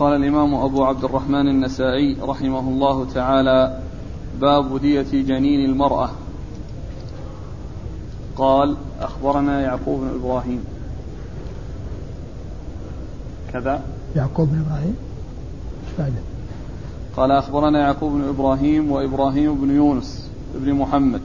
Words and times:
قال 0.00 0.16
الإمام 0.16 0.54
أبو 0.54 0.84
عبد 0.84 1.04
الرحمن 1.04 1.48
النسائي 1.48 2.16
رحمه 2.22 2.60
الله 2.60 3.06
تعالى 3.14 3.80
باب 4.40 4.80
دية 4.80 5.06
جنين 5.12 5.70
المرأة. 5.70 6.10
قال 8.36 8.76
أخبرنا 9.00 9.60
يعقوب 9.60 10.00
بن 10.00 10.08
إبراهيم. 10.24 10.64
كذا. 13.52 13.82
يعقوب 14.16 14.48
بن 14.48 14.64
إبراهيم؟ 14.66 14.96
بعده؟ 15.98 16.22
قال 17.16 17.30
أخبرنا 17.32 17.80
يعقوب 17.80 18.12
بن 18.12 18.28
إبراهيم 18.28 18.90
وإبراهيم 18.92 19.54
بن 19.54 19.76
يونس 19.76 20.30
بن 20.54 20.74
محمد. 20.74 21.22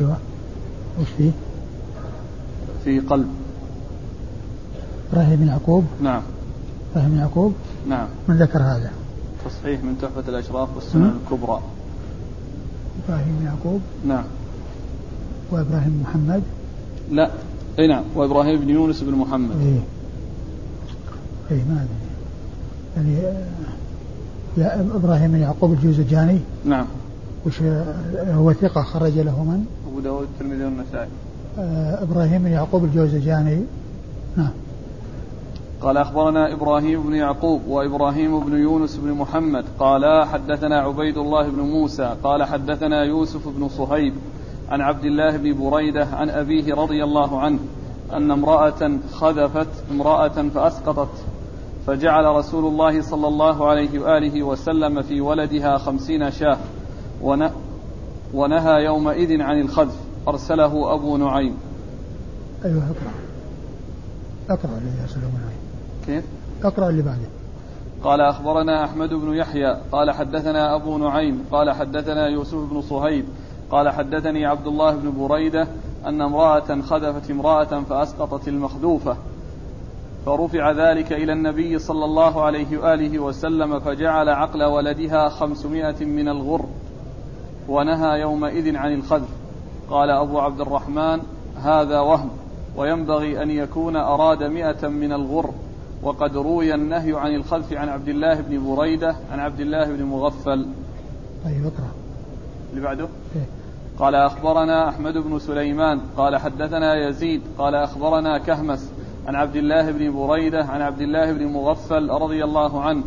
أيوة. 0.00 0.16
وش 1.00 1.08
فيه؟ 1.16 1.30
في 2.84 3.00
قلب. 3.00 3.28
إبراهيم 5.12 5.36
بن 5.36 5.48
يعقوب؟ 5.48 5.84
نعم. 6.00 6.22
إبراهيم 6.92 7.10
بن 7.10 7.18
يعقوب؟ 7.18 7.52
نعم. 7.88 8.06
من 8.28 8.36
ذكر 8.36 8.58
هذا؟ 8.58 8.90
تصحيح 9.44 9.84
من 9.84 9.98
تحفة 10.02 10.28
الأشراف 10.28 10.68
والسنن 10.74 11.12
الكبرى. 11.24 11.60
إبراهيم 13.04 13.42
يعقوب؟ 13.44 13.80
نعم. 14.06 14.24
وإبراهيم 15.50 16.02
محمد؟ 16.02 16.42
لا. 17.10 17.30
أي 17.78 17.86
نعم. 17.86 18.04
وإبراهيم 18.14 18.60
بن 18.60 18.70
يونس 18.70 19.02
بن 19.02 19.12
محمد. 19.12 19.56
إيه. 19.60 19.80
إيه 21.50 21.64
ما 21.64 21.86
أدري. 21.86 22.08
يعني 22.96 23.26
آه، 23.26 23.46
يا 24.56 24.86
إبراهيم 24.94 25.36
يعقوب 25.36 25.72
الجوزجاني؟ 25.72 26.40
نعم. 26.64 26.86
وش 27.46 27.62
آه، 27.62 27.94
هو 28.34 28.52
ثقة 28.52 28.82
خرج 28.82 29.18
له 29.18 29.44
من؟ 29.44 29.64
أبو 29.88 30.00
داود 30.00 30.22
الترمذي 30.22 30.64
والنسائي. 30.64 31.08
آه، 31.58 32.02
إبراهيم 32.02 32.42
بن 32.42 32.50
يعقوب 32.50 32.84
الجوزجاني؟ 32.84 33.60
نعم. 34.36 34.50
قال 35.82 35.96
أخبرنا 35.96 36.52
إبراهيم 36.52 37.02
بن 37.02 37.14
يعقوب 37.14 37.66
وإبراهيم 37.66 38.40
بن 38.40 38.58
يونس 38.58 38.96
بن 38.96 39.12
محمد 39.12 39.64
قال 39.78 40.24
حدثنا 40.26 40.80
عبيد 40.80 41.18
الله 41.18 41.48
بن 41.48 41.60
موسى 41.60 42.16
قال 42.24 42.44
حدثنا 42.44 43.04
يوسف 43.04 43.48
بن 43.48 43.68
صهيب 43.68 44.14
عن 44.68 44.80
عبد 44.80 45.04
الله 45.04 45.36
بن 45.36 45.70
بريدة 45.70 46.06
عن 46.12 46.30
أبيه 46.30 46.74
رضي 46.74 47.04
الله 47.04 47.40
عنه 47.40 47.58
أن 48.12 48.30
امرأة 48.30 48.98
خذفت 49.12 49.68
امرأة 49.90 50.48
فأسقطت 50.54 51.24
فجعل 51.86 52.24
رسول 52.24 52.64
الله 52.66 53.02
صلى 53.02 53.28
الله 53.28 53.68
عليه 53.68 53.98
وآله 53.98 54.42
وسلم 54.42 55.02
في 55.02 55.20
ولدها 55.20 55.78
خمسين 55.78 56.30
شاة 56.30 56.58
ونهى 58.34 58.84
يومئذ 58.84 59.42
عن 59.42 59.60
الخذف. 59.60 59.96
أرسله 60.28 60.94
أبو 60.94 61.16
نعيم. 61.16 61.56
أيوه 62.64 62.82
اقرأ. 64.48 64.78
الذي 64.78 65.02
أرسله 65.02 65.22
أبو 65.22 65.36
نعيم. 65.36 65.57
كيف؟ 66.08 66.24
اقرأ 66.64 66.88
اللي 66.88 67.02
بعده. 67.02 67.28
قال 68.04 68.20
أخبرنا 68.20 68.84
أحمد 68.84 69.14
بن 69.14 69.34
يحيى 69.34 69.76
قال 69.92 70.10
حدثنا 70.10 70.74
أبو 70.74 70.98
نعيم 70.98 71.44
قال 71.52 71.70
حدثنا 71.70 72.26
يوسف 72.26 72.58
بن 72.70 72.80
صهيب 72.82 73.24
قال 73.70 73.88
حدثني 73.88 74.46
عبد 74.46 74.66
الله 74.66 74.94
بن 74.94 75.12
بريدة 75.18 75.68
أن 76.06 76.22
امرأة 76.22 76.80
خذفت 76.80 77.30
امرأة 77.30 77.82
فأسقطت 77.82 78.48
المخذوفة 78.48 79.16
فرفع 80.26 80.70
ذلك 80.70 81.12
إلى 81.12 81.32
النبي 81.32 81.78
صلى 81.78 82.04
الله 82.04 82.42
عليه 82.42 82.78
وآله 82.78 83.18
وسلم 83.18 83.78
فجعل 83.78 84.28
عقل 84.28 84.64
ولدها 84.64 85.28
خمسمائة 85.28 86.04
من 86.04 86.28
الغر 86.28 86.64
ونهى 87.68 88.20
يومئذ 88.20 88.76
عن 88.76 88.94
الخذف. 88.94 89.28
قال 89.90 90.10
أبو 90.10 90.38
عبد 90.38 90.60
الرحمن 90.60 91.20
هذا 91.62 92.00
وهم 92.00 92.30
وينبغي 92.76 93.42
أن 93.42 93.50
يكون 93.50 93.96
أراد 93.96 94.42
مئة 94.42 94.88
من 94.88 95.12
الغر. 95.12 95.50
وقد 96.02 96.36
روي 96.36 96.74
النهي 96.74 97.12
عن 97.12 97.34
الخذف 97.34 97.72
عن 97.72 97.88
عبد 97.88 98.08
الله 98.08 98.40
بن 98.40 98.74
بريدة 98.76 99.16
عن 99.32 99.40
عبد 99.40 99.60
الله 99.60 99.84
بن 99.84 100.04
مغفل 100.04 100.66
طيب 101.44 101.66
اقرأ 101.66 101.88
اللي 102.70 102.82
بعده 102.82 103.04
إيه؟ 103.36 103.42
قال 103.98 104.14
أخبرنا 104.14 104.88
أحمد 104.88 105.18
بن 105.18 105.38
سليمان 105.38 106.00
قال 106.16 106.36
حدثنا 106.36 107.08
يزيد 107.08 107.42
قال 107.58 107.74
أخبرنا 107.74 108.38
كهمس 108.38 108.90
عن 109.26 109.34
عبد 109.34 109.56
الله 109.56 109.90
بن 109.90 110.12
بريدة 110.12 110.64
عن 110.64 110.82
عبد 110.82 111.00
الله 111.00 111.32
بن 111.32 111.46
مغفل 111.46 112.10
رضي 112.10 112.44
الله 112.44 112.80
عنه 112.82 113.02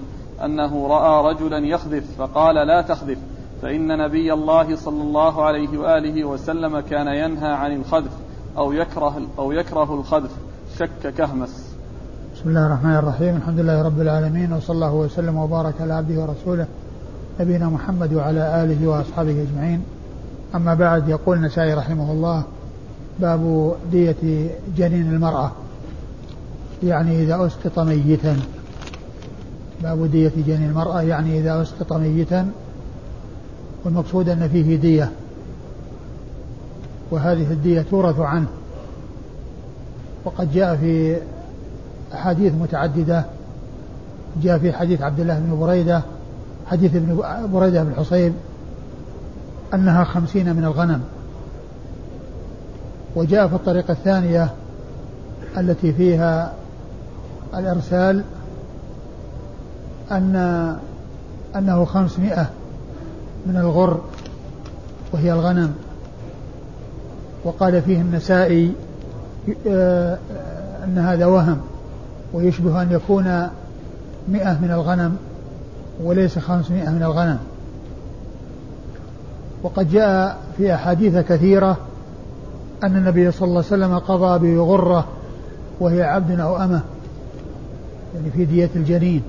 أنه 0.46 0.88
رأى 0.88 1.34
رجلا 1.34 1.58
يخذف 1.58 2.16
فقال 2.18 2.56
لا 2.56 2.82
تخذف 2.82 3.18
فإن 3.62 3.98
نبي 3.98 4.34
الله 4.34 4.76
صلى 4.76 5.02
الله 5.02 5.44
عليه 5.44 5.78
وآله 5.78 6.26
وسلم 6.26 6.80
كان 6.80 7.08
ينهى 7.08 7.52
عن 7.52 7.76
الخذف 7.76 8.12
أو 8.58 8.72
يكره 8.72 9.22
أو 9.40 9.52
يكره 9.52 9.96
الخذف 9.96 10.32
شك 10.80 11.14
كهمس. 11.18 11.71
بسم 12.42 12.50
الله 12.50 12.66
الرحمن 12.66 12.96
الرحيم، 12.96 13.36
الحمد 13.36 13.60
لله 13.60 13.82
رب 13.82 14.02
العالمين 14.02 14.54
وصلى 14.54 14.76
الله 14.76 14.94
وسلم 14.94 15.38
وبارك 15.38 15.74
على 15.82 15.94
عبده 15.94 16.22
ورسوله 16.22 16.68
نبينا 17.40 17.70
محمد 17.70 18.14
وعلى 18.14 18.64
آله 18.64 18.88
وأصحابه 18.88 19.32
أجمعين. 19.42 19.84
أما 20.56 20.74
بعد 20.74 21.10
يقول 21.10 21.38
النسائي 21.38 21.74
رحمه 21.74 22.12
الله 22.12 22.44
باب 23.20 23.74
دية 23.92 24.50
جنين 24.78 25.14
المرأة. 25.14 25.52
يعني 26.84 27.24
إذا 27.24 27.46
أسقط 27.46 27.80
ميتا. 27.80 28.40
باب 29.84 30.12
دية 30.12 30.32
جنين 30.48 30.70
المرأة 30.70 31.02
يعني 31.02 31.40
إذا 31.40 31.62
أسقط 31.62 31.94
ميتا 31.94 32.52
والمقصود 33.86 34.30
أن 34.30 34.50
فيه 34.50 34.76
دية. 34.76 35.12
وهذه 37.12 37.52
الدية 37.52 37.82
تورث 37.82 38.20
عنه. 38.20 38.48
وقد 40.26 40.54
جاء 40.54 40.76
في 40.76 41.18
أحاديث 42.14 42.54
متعددة. 42.54 43.26
جاء 44.44 44.58
في 44.58 44.74
حديث 44.74 45.02
عبد 45.02 45.20
الله 45.20 45.40
بن 45.40 45.60
بريدة 45.60 46.02
حديث 46.68 46.96
ابن 46.96 47.24
بريدة 47.54 47.84
بن 47.84 47.94
حصيب 47.96 48.34
أنها 49.74 50.04
خمسين 50.04 50.56
من 50.56 50.64
الغنم. 50.64 51.02
وجاء 53.16 53.48
في 53.48 53.56
الطريقة 53.56 53.92
الثانية 53.92 54.50
التي 55.58 55.94
فيها 55.94 56.54
الإرسال 57.54 58.24
أن 60.12 60.36
أنه 61.56 61.86
خمسمائة 61.86 62.50
من 63.46 63.58
الغر 63.58 64.02
وهي 65.14 65.34
الغنم. 65.34 65.74
وقال 67.44 67.82
فيه 67.82 68.02
النسائي 68.02 68.74
آه، 69.68 70.18
أن 70.84 70.98
هذا 70.98 71.26
وهم. 71.26 71.62
ويشبه 72.34 72.82
أن 72.82 72.92
يكون 72.92 73.48
مئة 74.28 74.60
من 74.62 74.72
الغنم 74.72 75.18
وليس 76.04 76.40
خمسمائة 76.40 76.90
من 76.90 77.04
الغنم. 77.04 77.38
وقد 79.64 79.92
جاء 79.92 80.38
في 80.58 80.74
أحاديث 80.74 81.18
كثيرة 81.18 81.78
أن 82.84 82.96
النبي 82.96 83.32
صلى 83.32 83.48
الله 83.48 83.64
عليه 83.72 83.86
وسلم 83.86 83.98
قضى 83.98 84.56
بغرة 84.56 85.08
وهي 85.80 86.04
عبد 86.04 86.40
أو 86.40 86.58
أمة 86.58 86.82
يعني 88.16 88.32
في 88.32 88.46
دية 88.46 88.70
الجنين 88.76 89.22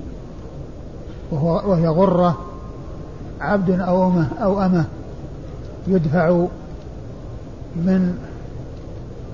وهو 1.31 1.71
وهي 1.71 1.87
غرة 1.87 2.37
عبد 3.41 3.79
أو 3.79 4.07
أمة 4.07 4.27
أو 4.41 4.61
أمة 4.65 4.85
يدفع 5.87 6.45
من 7.75 8.17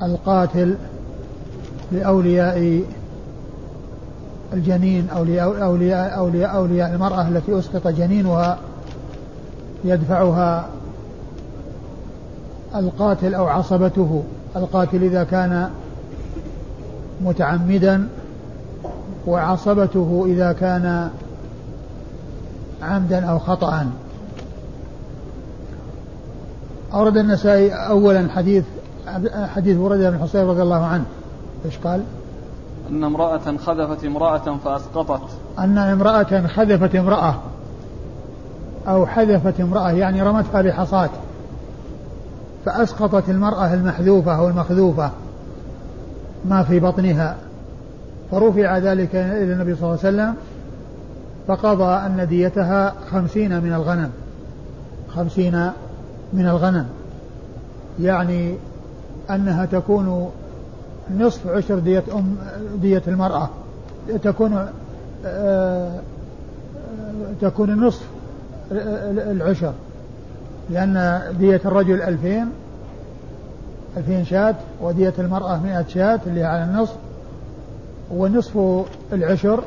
القاتل 0.02 0.76
لأولياء 1.92 2.84
الجنين 4.54 5.10
أولياء 5.10 5.64
أولياء 5.64 6.18
أولياء, 6.18 6.56
أولياء 6.56 6.94
المرأة 6.94 7.28
التي 7.28 7.60
أسقط 7.60 7.88
جنينها 7.88 8.58
يدفعها 9.84 10.70
القاتل 12.76 13.36
أو 13.36 13.48
عصبته. 13.48 14.24
القاتل 14.56 15.04
إذا 15.04 15.24
كان 15.24 15.70
متعمدا 17.22 18.08
وعصبته 19.28 20.26
إذا 20.28 20.52
كان 20.52 21.10
عمدا 22.82 23.26
أو 23.26 23.40
خطأ. 23.40 23.88
أورد 26.94 27.18
النسائي 27.18 27.72
أولا 27.72 28.30
حديث 28.30 28.64
حديث 29.56 29.78
ورد 29.78 30.00
بن 30.00 30.20
حصين 30.20 30.42
رضي 30.42 30.62
الله 30.62 30.86
عنه. 30.86 31.06
إيش 31.66 31.78
قال؟ 31.78 32.04
أن 32.90 33.04
امرأة 33.04 33.58
خذفت 33.66 34.06
امرأة 34.06 34.58
فأسقطت. 34.66 35.22
أن 35.60 35.78
امرأة 35.78 36.48
خذفت 36.48 36.96
امرأة 36.96 37.36
أو 38.88 39.06
حذفت 39.06 39.60
امرأة 39.60 39.92
يعني 39.92 40.22
رمتها 40.22 40.62
بحصاة 40.62 41.10
فأسقطت 42.66 43.30
المرأة 43.30 43.74
المحذوفة 43.74 44.38
أو 44.38 44.48
المخذوفة 44.48 45.12
ما 46.46 46.64
في 46.64 46.80
بطنها. 46.80 47.36
فرفع 48.32 48.78
ذلك 48.78 49.16
إلى 49.16 49.54
النبي 49.54 49.76
صلى 49.76 49.84
الله 49.84 50.00
عليه 50.04 50.10
وسلم 50.10 50.36
فقضى 51.48 51.94
أن 51.94 52.28
ديتها 52.30 52.94
خمسين 53.12 53.64
من 53.64 53.74
الغنم. 53.74 54.10
خمسين 55.16 55.72
من 56.34 56.48
الغنم. 56.48 56.86
يعني 58.00 58.56
أنها 59.30 59.66
تكون 59.66 60.32
نصف 61.18 61.48
عشر 61.48 61.80
دية 61.80 62.04
أم 62.14 62.36
دية 62.82 63.02
المرأة. 63.08 63.50
تكون 64.24 64.68
آه، 65.26 66.00
تكون 67.42 67.70
النصف 67.70 68.04
العشر. 68.72 69.74
لأن 70.70 71.22
دية 71.40 71.62
الرجل 71.66 72.02
ألفين 72.02 72.46
ألفين 73.98 74.26
شاة 74.26 74.56
ودية 74.82 75.14
المرأة 75.20 75.60
مئة 75.64 75.86
شاة 75.88 76.20
اللي 76.28 76.44
على 76.44 76.64
النصف. 76.64 76.96
ونصف 78.12 78.86
العشر 79.14 79.64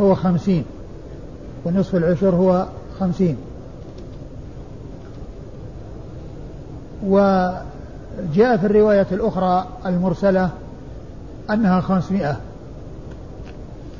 هو 0.00 0.14
خمسين. 0.14 0.64
ونصف 1.64 1.94
العشر 1.94 2.34
هو 2.34 2.66
خمسين. 3.00 3.36
وجاء 8.18 8.56
في 8.56 8.66
الرواية 8.66 9.06
الأخرى 9.12 9.66
المرسلة 9.86 10.50
أنها 11.50 11.80
خمسمائة 11.80 12.36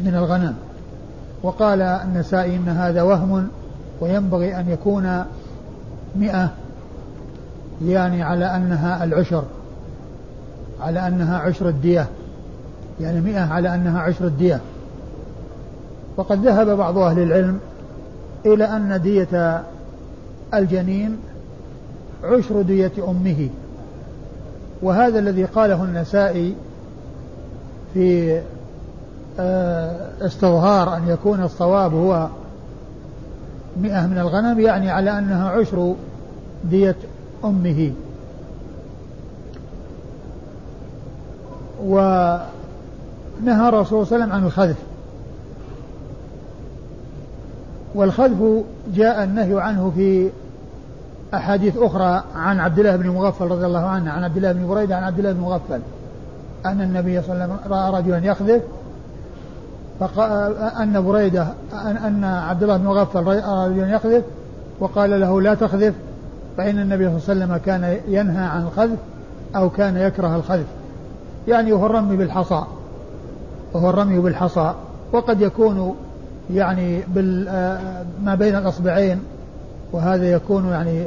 من 0.01 0.15
الغنم 0.15 0.55
وقال 1.43 1.83
النسائي 1.83 2.57
إن 2.57 2.69
هذا 2.69 3.03
وهم 3.03 3.49
وينبغي 4.01 4.61
أن 4.61 4.71
يكون 4.71 5.25
مئة 6.17 6.51
يعني 7.85 8.23
على 8.23 8.57
أنها 8.57 9.05
العشر 9.05 9.45
على 10.81 11.07
أنها 11.07 11.39
عشر 11.39 11.69
الدية 11.69 12.07
يعني 13.01 13.21
مئة 13.21 13.53
على 13.53 13.75
أنها 13.75 14.01
عشر 14.01 14.25
الدية. 14.25 14.61
وقد 16.17 16.47
ذهب 16.47 16.77
بعض 16.77 16.99
أهل 16.99 17.19
العلم 17.19 17.59
إلى 18.47 18.65
أن 18.65 19.01
دية 19.03 19.63
الجنين 20.55 21.17
عشر 22.25 22.63
دية 22.63 22.93
أمه. 23.09 23.49
وهذا 24.83 25.19
الذي 25.19 25.45
قاله 25.45 25.85
النسائي 25.85 26.55
في 27.95 28.41
آه، 29.41 30.11
استظهار 30.21 30.97
أن 30.97 31.09
يكون 31.09 31.43
الصواب 31.43 31.95
هو 31.95 32.29
مئة 33.81 34.07
من 34.07 34.19
الغنم 34.19 34.61
يعني 34.61 34.91
على 34.91 35.19
أنها 35.19 35.51
عشر 35.51 35.95
دية 36.65 36.97
أمه. 37.45 37.93
ونهى 41.85 42.49
الرسول 43.69 44.07
صلى 44.07 44.17
الله 44.17 44.25
عليه 44.25 44.25
وسلم 44.25 44.33
عن 44.33 44.45
الخذف. 44.45 44.77
والخذف 47.95 48.65
جاء 48.95 49.25
النهي 49.25 49.61
عنه 49.61 49.93
في 49.97 50.31
أحاديث 51.35 51.77
أخرى 51.77 52.23
عن 52.37 52.61
عبد 52.61 52.79
الله 52.79 52.97
بن 52.97 53.09
مغفل 53.09 53.45
رضي 53.45 53.67
الله 53.67 53.87
عنه 53.87 54.11
عن 54.11 54.25
عبد 54.25 54.37
الله 54.37 54.53
بن 54.53 54.67
بريدة 54.67 54.97
عن 54.97 55.03
عبد 55.03 55.19
الله 55.19 55.33
بن 55.33 55.41
مغفل. 55.41 55.81
أن 56.67 56.81
النبي 56.81 57.23
صلى 57.23 57.33
الله 57.33 57.43
عليه 57.45 57.55
وسلم 57.55 57.73
رأى 57.73 58.01
رجلا 58.01 58.19
يخذف 58.27 58.63
أن 60.81 61.05
بريدة 61.07 61.47
أن 62.07 62.25
عبد 62.25 62.63
الله 62.63 62.77
بن 62.77 62.85
مغفل 62.85 63.23
رأى 63.23 63.69
رجلا 63.69 63.91
يخذف 63.91 64.25
وقال 64.81 65.21
له 65.21 65.41
لا 65.41 65.55
تخذف 65.55 65.95
فإن 66.57 66.79
النبي 66.79 67.05
صلى 67.05 67.33
الله 67.33 67.45
عليه 67.45 67.55
وسلم 67.55 67.57
كان 67.57 67.99
ينهى 68.09 68.45
عن 68.47 68.63
الخذف 68.63 68.99
أو 69.57 69.71
كان 69.71 69.97
يكره 69.97 70.37
الخذف. 70.37 70.67
يعني 71.49 71.73
وهو 71.73 71.87
الرمي 71.87 72.17
بالحصى 72.17 72.63
وهو 73.73 73.91
الرمي 73.91 74.19
بالحصى 74.19 74.75
وقد 75.13 75.41
يكون 75.41 75.97
يعني 76.55 77.01
بال 77.09 77.45
ما 78.25 78.35
بين 78.35 78.57
الأصبعين 78.57 79.21
وهذا 79.93 80.33
يكون 80.33 80.69
يعني 80.71 81.05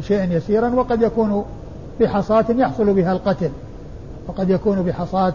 شيئا 0.00 0.24
يسيرا 0.24 0.68
وقد 0.68 1.02
يكون 1.02 1.44
بحصاة 2.00 2.44
يحصل 2.48 2.94
بها 2.94 3.12
القتل. 3.12 3.50
وقد 4.28 4.50
يكون 4.50 4.82
بحصاة 4.82 5.32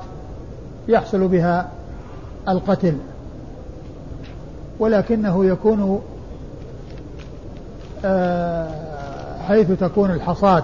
يحصل 0.87 1.27
بها 1.27 1.69
القتل. 2.47 2.93
ولكنه 4.79 5.45
يكون 5.45 6.01
آه، 8.05 8.67
حيث 9.47 9.71
تكون 9.71 10.11
الحصاة 10.11 10.63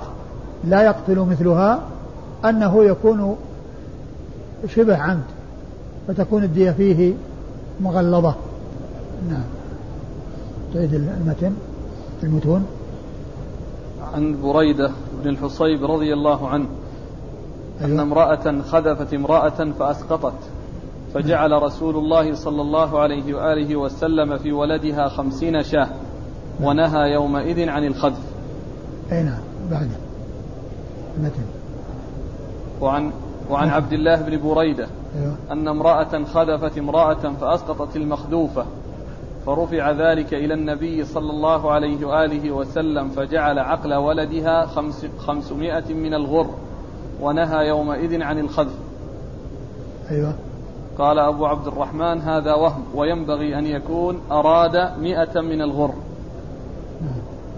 لا 0.63 0.81
يقتل 0.81 1.19
مثلها 1.19 1.79
أنه 2.45 2.83
يكون 2.83 3.37
شبه 4.67 4.97
عمد 4.97 5.23
فتكون 6.07 6.43
الدية 6.43 6.71
فيه 6.71 7.13
مغلظة. 7.81 8.35
نعم. 9.29 9.43
تعيد 10.73 10.93
المتن. 10.93 11.53
المتون 12.23 12.65
عن 14.13 14.41
بريدة 14.41 14.91
بن 15.23 15.29
الحصيب 15.29 15.85
رضي 15.85 16.13
الله 16.13 16.47
عنه 16.47 16.67
أيوة. 17.81 17.91
أن 17.91 17.99
امرأة 17.99 18.61
خذفت 18.61 19.13
امرأة 19.13 19.71
فأسقطت 19.79 20.39
فجعل 21.13 21.63
رسول 21.63 21.95
الله 21.95 22.33
صلى 22.35 22.61
الله 22.61 22.99
عليه 22.99 23.33
وآله 23.33 23.75
وسلم 23.75 24.37
في 24.37 24.51
ولدها 24.51 25.07
خمسين 25.07 25.63
شاة 25.63 25.89
ونهى 26.63 27.11
يومئذ 27.13 27.69
عن 27.69 27.85
الخذف. 27.85 28.23
أي 29.11 29.23
نعم 29.23 29.41
بعد. 29.71 29.89
متن 31.19 31.43
وعن 32.81 33.11
وعن 33.49 33.67
نعم. 33.67 33.75
عبد 33.75 33.93
الله 33.93 34.21
بن 34.21 34.49
بريدة 34.49 34.87
أيوة. 35.15 35.35
أن 35.51 35.67
امرأة 35.67 36.23
خذفت 36.23 36.77
امرأة 36.77 37.33
فأسقطت 37.41 37.95
المخذوفة 37.95 38.65
فرفع 39.45 39.91
ذلك 39.91 40.33
إلى 40.33 40.53
النبي 40.53 41.05
صلى 41.05 41.31
الله 41.31 41.71
عليه 41.71 42.05
وآله 42.05 42.51
وسلم 42.51 43.09
فجعل 43.09 43.59
عقل 43.59 43.93
ولدها 43.93 44.65
خمس 44.65 45.05
خمسمائة 45.19 45.93
من 45.93 46.13
الغر 46.13 46.49
ونهى 47.21 47.67
يومئذ 47.67 48.21
عن 48.21 48.39
الخذف. 48.39 48.79
أيوة. 50.11 50.33
قال 50.97 51.19
أبو 51.19 51.45
عبد 51.45 51.67
الرحمن 51.67 52.21
هذا 52.21 52.53
وهم 52.53 52.83
وينبغي 52.95 53.59
أن 53.59 53.65
يكون 53.65 54.21
أراد 54.31 54.99
مئة 55.01 55.41
من 55.41 55.61
الغر. 55.61 55.93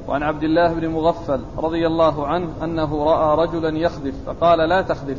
وعن 0.07 0.23
عبد 0.23 0.43
الله 0.43 0.73
بن 0.73 0.87
مغفل 0.87 1.39
رضي 1.57 1.87
الله 1.87 2.27
عنه 2.27 2.49
أنه 2.63 3.03
رأى 3.03 3.47
رجلا 3.47 3.77
يخذف 3.77 4.15
فقال 4.25 4.59
لا 4.59 4.81
تخذف 4.81 5.17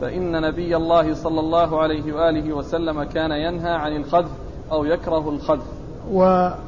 فإن 0.00 0.42
نبي 0.42 0.76
الله 0.76 1.14
صلى 1.14 1.40
الله 1.40 1.80
عليه 1.80 2.12
وآله 2.12 2.52
وسلم 2.52 3.02
كان 3.02 3.30
ينهى 3.30 3.72
عن 3.72 3.96
الخذف 3.96 4.30
أو 4.72 4.84
يكره 4.84 5.28
الخذف. 5.28 5.83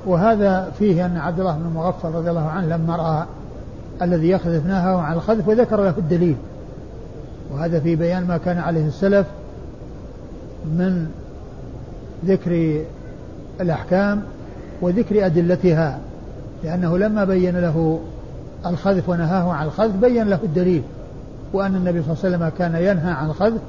وهذا 0.07 0.71
فيه 0.79 1.07
أن 1.07 1.17
عبد 1.17 1.41
الله 1.41 1.53
بن 1.53 1.71
مغفل 1.75 2.09
رضي 2.09 2.31
الله 2.31 2.47
عنه 2.49 2.67
لما 2.67 2.97
رأى 2.97 3.27
الذي 4.03 4.29
يخذف 4.29 4.67
نهى 4.67 4.95
عن 4.95 5.13
الخذف 5.13 5.49
وذكر 5.49 5.77
له 5.77 5.95
الدليل. 5.99 6.37
وهذا 7.53 7.81
في 7.81 7.97
بيان 7.97 8.27
ما 8.27 8.37
كان 8.37 8.59
عليه 8.59 8.87
السلف 8.87 9.27
من 10.65 11.07
ذكر 12.27 12.83
الأحكام 13.61 14.23
وذكر 14.81 15.27
أدلتها 15.27 15.99
لأنه 16.65 16.99
لما 16.99 17.25
بين 17.25 17.57
له 17.57 18.01
الخذف 18.67 19.09
ونهاه 19.09 19.53
عن 19.53 19.67
الخذف 19.67 19.97
بين 19.97 20.29
له 20.29 20.39
الدليل 20.45 20.83
وأن 21.53 21.77
النبي 21.77 22.03
صلى 22.03 22.13
الله 22.13 22.25
عليه 22.25 22.37
وسلم 22.37 22.49
كان 22.59 22.75
ينهى 22.75 23.13
عن 23.13 23.27
الخذف 23.27 23.61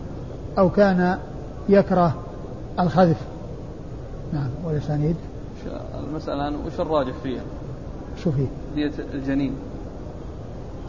أو 0.58 0.70
كان 0.70 1.18
يكره 1.70 2.16
الخذف. 2.80 3.18
نعم 4.34 4.50
والأسانيد 4.66 5.16
المسألة 6.08 6.48
الآن 6.48 6.56
وش 6.66 6.80
الراجح 6.80 7.14
فيها؟ 7.24 7.42
شو 8.24 8.32
فيه؟ 8.32 8.48
دية 8.76 8.92
الجنين. 9.14 9.54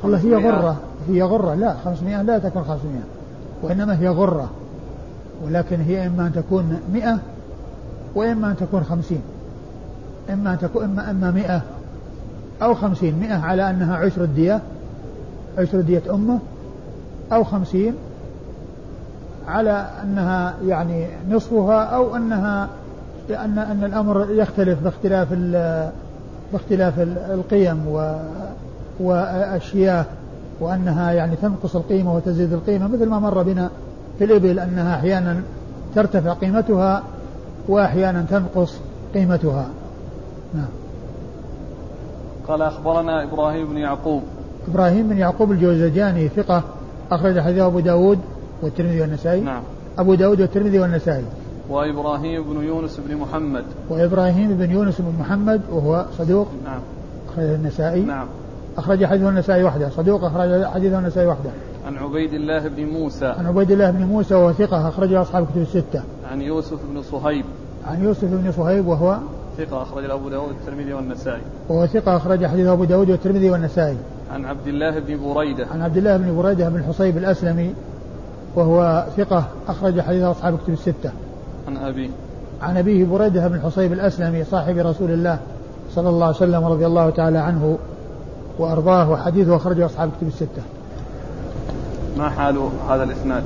والله 0.03 0.19
هي 0.19 0.35
غرة. 0.35 0.77
هي 1.09 1.23
غرة. 1.23 1.55
لا 1.55 1.75
500 1.85 2.23
لا 2.23 2.39
تكون 2.39 2.63
500 2.63 2.79
وإنما 3.63 4.01
هي 4.01 4.09
غرة. 4.09 4.51
ولكن 5.45 5.81
هي 5.81 6.07
إما 6.07 6.27
أن 6.27 6.33
تكون 6.33 6.81
100 6.93 7.19
وإما 8.15 8.51
أن 8.51 8.57
تكون 8.57 8.85
50 8.85 9.21
إما 10.31 10.53
أن 10.53 10.59
تكون 10.59 10.85
إما 10.85 11.11
إما 11.11 11.31
100 11.31 11.63
أو 12.63 12.75
50 12.75 13.15
100 13.15 13.35
على 13.35 13.71
أنها 13.71 13.97
عشر 13.97 14.25
الدية. 14.25 14.61
عشر 15.59 15.81
دية 15.81 16.03
أمه 16.11 16.39
أو 17.33 17.45
50 17.45 17.93
على 19.49 19.91
أنها 20.03 20.55
يعني 20.67 21.07
نصفها 21.31 21.83
أو 21.85 22.17
أنها 22.17 22.69
لأن 23.29 23.59
أن 23.59 23.85
الأمر 23.85 24.27
يختلف 24.31 24.79
باختلاف 24.83 25.29
باختلاف 26.53 26.95
القيم 27.31 27.89
و 27.89 28.15
والشياه 29.01 30.05
وأنها 30.61 31.13
يعني 31.13 31.37
تنقص 31.37 31.77
القيمة 31.77 32.15
وتزيد 32.15 32.53
القيمة 32.53 32.89
مثل 32.89 33.09
ما 33.09 33.19
مر 33.19 33.43
بنا 33.43 33.71
في 34.19 34.25
الإبل 34.25 34.59
أنها 34.59 34.95
أحيانا 34.95 35.43
ترتفع 35.95 36.33
قيمتها 36.33 37.03
وأحيانا 37.69 38.25
تنقص 38.31 38.75
قيمتها. 39.15 39.67
نعم. 40.55 40.69
قال 42.49 42.63
أخبرنا 42.63 43.25
إبراهيم 43.25 43.69
بن 43.69 43.77
يعقوب. 43.77 44.23
إبراهيم 44.69 45.09
بن 45.09 45.19
يعقوب 45.19 45.53
الجوزجاني 45.53 46.29
ثقة 46.29 46.63
أخرج 47.11 47.41
حديثه 47.41 47.67
أبو 47.67 47.81
داود 47.81 48.19
والترمذي 48.63 49.01
والنسائي. 49.01 49.41
نعم. 49.41 49.63
أبو 49.99 50.15
داود 50.15 50.41
والترمذي 50.41 50.79
والنسائي. 50.79 51.25
وإبراهيم 51.71 52.43
بن 52.43 52.65
يونس 52.65 53.01
بن 53.09 53.17
محمد. 53.17 53.65
وإبراهيم 53.91 54.57
بن 54.57 54.71
يونس 54.71 55.01
بن 55.01 55.13
محمد 55.21 55.61
وهو 55.71 56.07
صدوق 56.19 56.49
نعم. 56.65 56.81
أخرج 57.29 57.45
النسائي. 57.45 58.03
نعم. 58.03 58.27
أخرج 58.79 59.05
حديثه 59.05 59.29
النسائي 59.29 59.65
وحده. 59.65 59.89
صدوق 59.89 60.25
أخرج 60.25 60.65
حديثه 60.65 60.99
النسائي 60.99 61.27
وحده. 61.27 61.51
عن 61.87 61.97
عبيد 61.97 62.35
الله 62.35 62.69
بن 62.69 62.85
موسى. 62.85 63.27
عن 63.27 63.47
عبيد 63.47 63.71
الله 63.71 63.91
بن 63.91 64.05
موسى 64.05 64.35
وهو 64.35 64.53
ثقة 64.53 64.89
أخرجه 64.89 65.23
أصحاب 65.23 65.47
كتب 65.47 65.61
الستة. 65.61 66.03
عن 66.33 66.43
يوسف 66.43 66.79
بن 66.91 67.03
صهيب. 67.03 67.45
عن 67.87 68.05
يوسف 68.05 68.25
بن 68.25 68.53
صهيب 68.53 68.87
وهو 68.87 69.19
ثقة 69.59 69.83
أخرج 69.83 70.11
أبو 70.11 70.29
داود 70.29 70.49
والترمذي 70.49 70.93
والنسائي. 70.93 71.43
وهو 71.69 71.87
ثقة 71.87 72.17
أخرج 72.17 72.47
حديث 72.47 72.67
أبو 72.67 72.85
داود 72.85 73.11
والترمذي 73.11 73.51
والنسائي. 73.51 73.97
عن 74.33 74.45
عبد 74.45 74.67
الله 74.67 74.99
بن 74.99 75.35
بريدة. 75.35 75.67
عن 75.73 75.83
عبد 75.83 75.97
الله 75.97 76.17
بن 76.17 76.37
بريدة 76.37 76.69
بن 76.69 76.77
الحصيب 76.77 77.17
الأسلمي 77.17 77.75
وهو 78.57 79.07
ثقة 79.17 79.45
أخرج 79.69 80.01
حديث 80.01 80.23
أصحاب 80.23 80.59
كتب 80.59 80.73
الستة. 80.73 81.11
عن 81.69 81.77
أبيه 81.77 82.11
عن 82.63 82.77
أبيه 82.77 83.05
بريدة 83.05 83.49
بن 83.49 83.55
الحصيب 83.55 83.93
الأسلمي 83.93 84.45
صاحب 84.45 84.77
رسول 84.79 85.11
الله 85.11 85.39
صلى 85.95 86.09
الله 86.09 86.27
عليه 86.27 86.37
وسلم 86.37 86.65
رضي 86.65 86.87
الله 86.87 87.11
تعالى 87.11 87.39
عنه 87.39 87.79
وأرضاه 88.59 89.11
وحديثه 89.11 89.57
أخرجه 89.57 89.87
أصحاب 89.87 90.11
كتب 90.19 90.29
الستة. 90.29 90.63
ما 92.19 92.31
حال 92.31 92.69
هذا 92.89 93.05
الإسناد؟ 93.05 93.43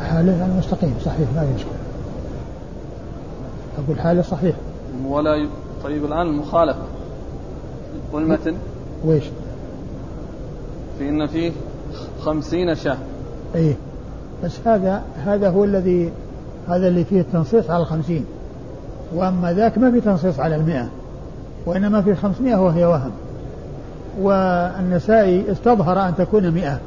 حاله 0.00 0.46
المستقيم 0.46 0.94
صحيح 1.04 1.28
ما 1.34 1.48
يشكل 1.56 1.70
أقول 3.84 4.00
حاله 4.00 4.22
صحيح. 4.22 4.56
ولا 5.06 5.34
ي... 5.34 5.48
طيب 5.84 6.04
الآن 6.04 6.26
المخالفة 6.26 6.82
والمتن 8.12 8.54
ويش؟ 9.04 9.24
في 10.98 11.08
إن 11.08 11.26
فيه 11.26 11.52
خمسين 12.20 12.74
شاة. 12.74 12.98
إيه. 13.54 13.76
بس 14.44 14.52
هذا 14.64 15.02
هذا 15.24 15.50
هو 15.50 15.64
الذي 15.64 16.12
هذا 16.68 16.88
اللي 16.88 17.04
فيه 17.04 17.20
التنصيص 17.20 17.70
على 17.70 17.82
الخمسين. 17.82 18.24
وأما 19.14 19.52
ذاك 19.52 19.78
ما 19.78 19.90
في 19.90 20.00
تنصيص 20.00 20.40
على 20.40 20.56
المئة 20.56 20.88
وإنما 21.66 22.02
في 22.02 22.10
الخمسمائة 22.10 22.56
وهي 22.56 22.84
وهم. 22.84 23.10
والنسائي 24.20 25.52
استظهر 25.52 26.08
أن 26.08 26.16
تكون 26.16 26.50
مئة 26.50 26.80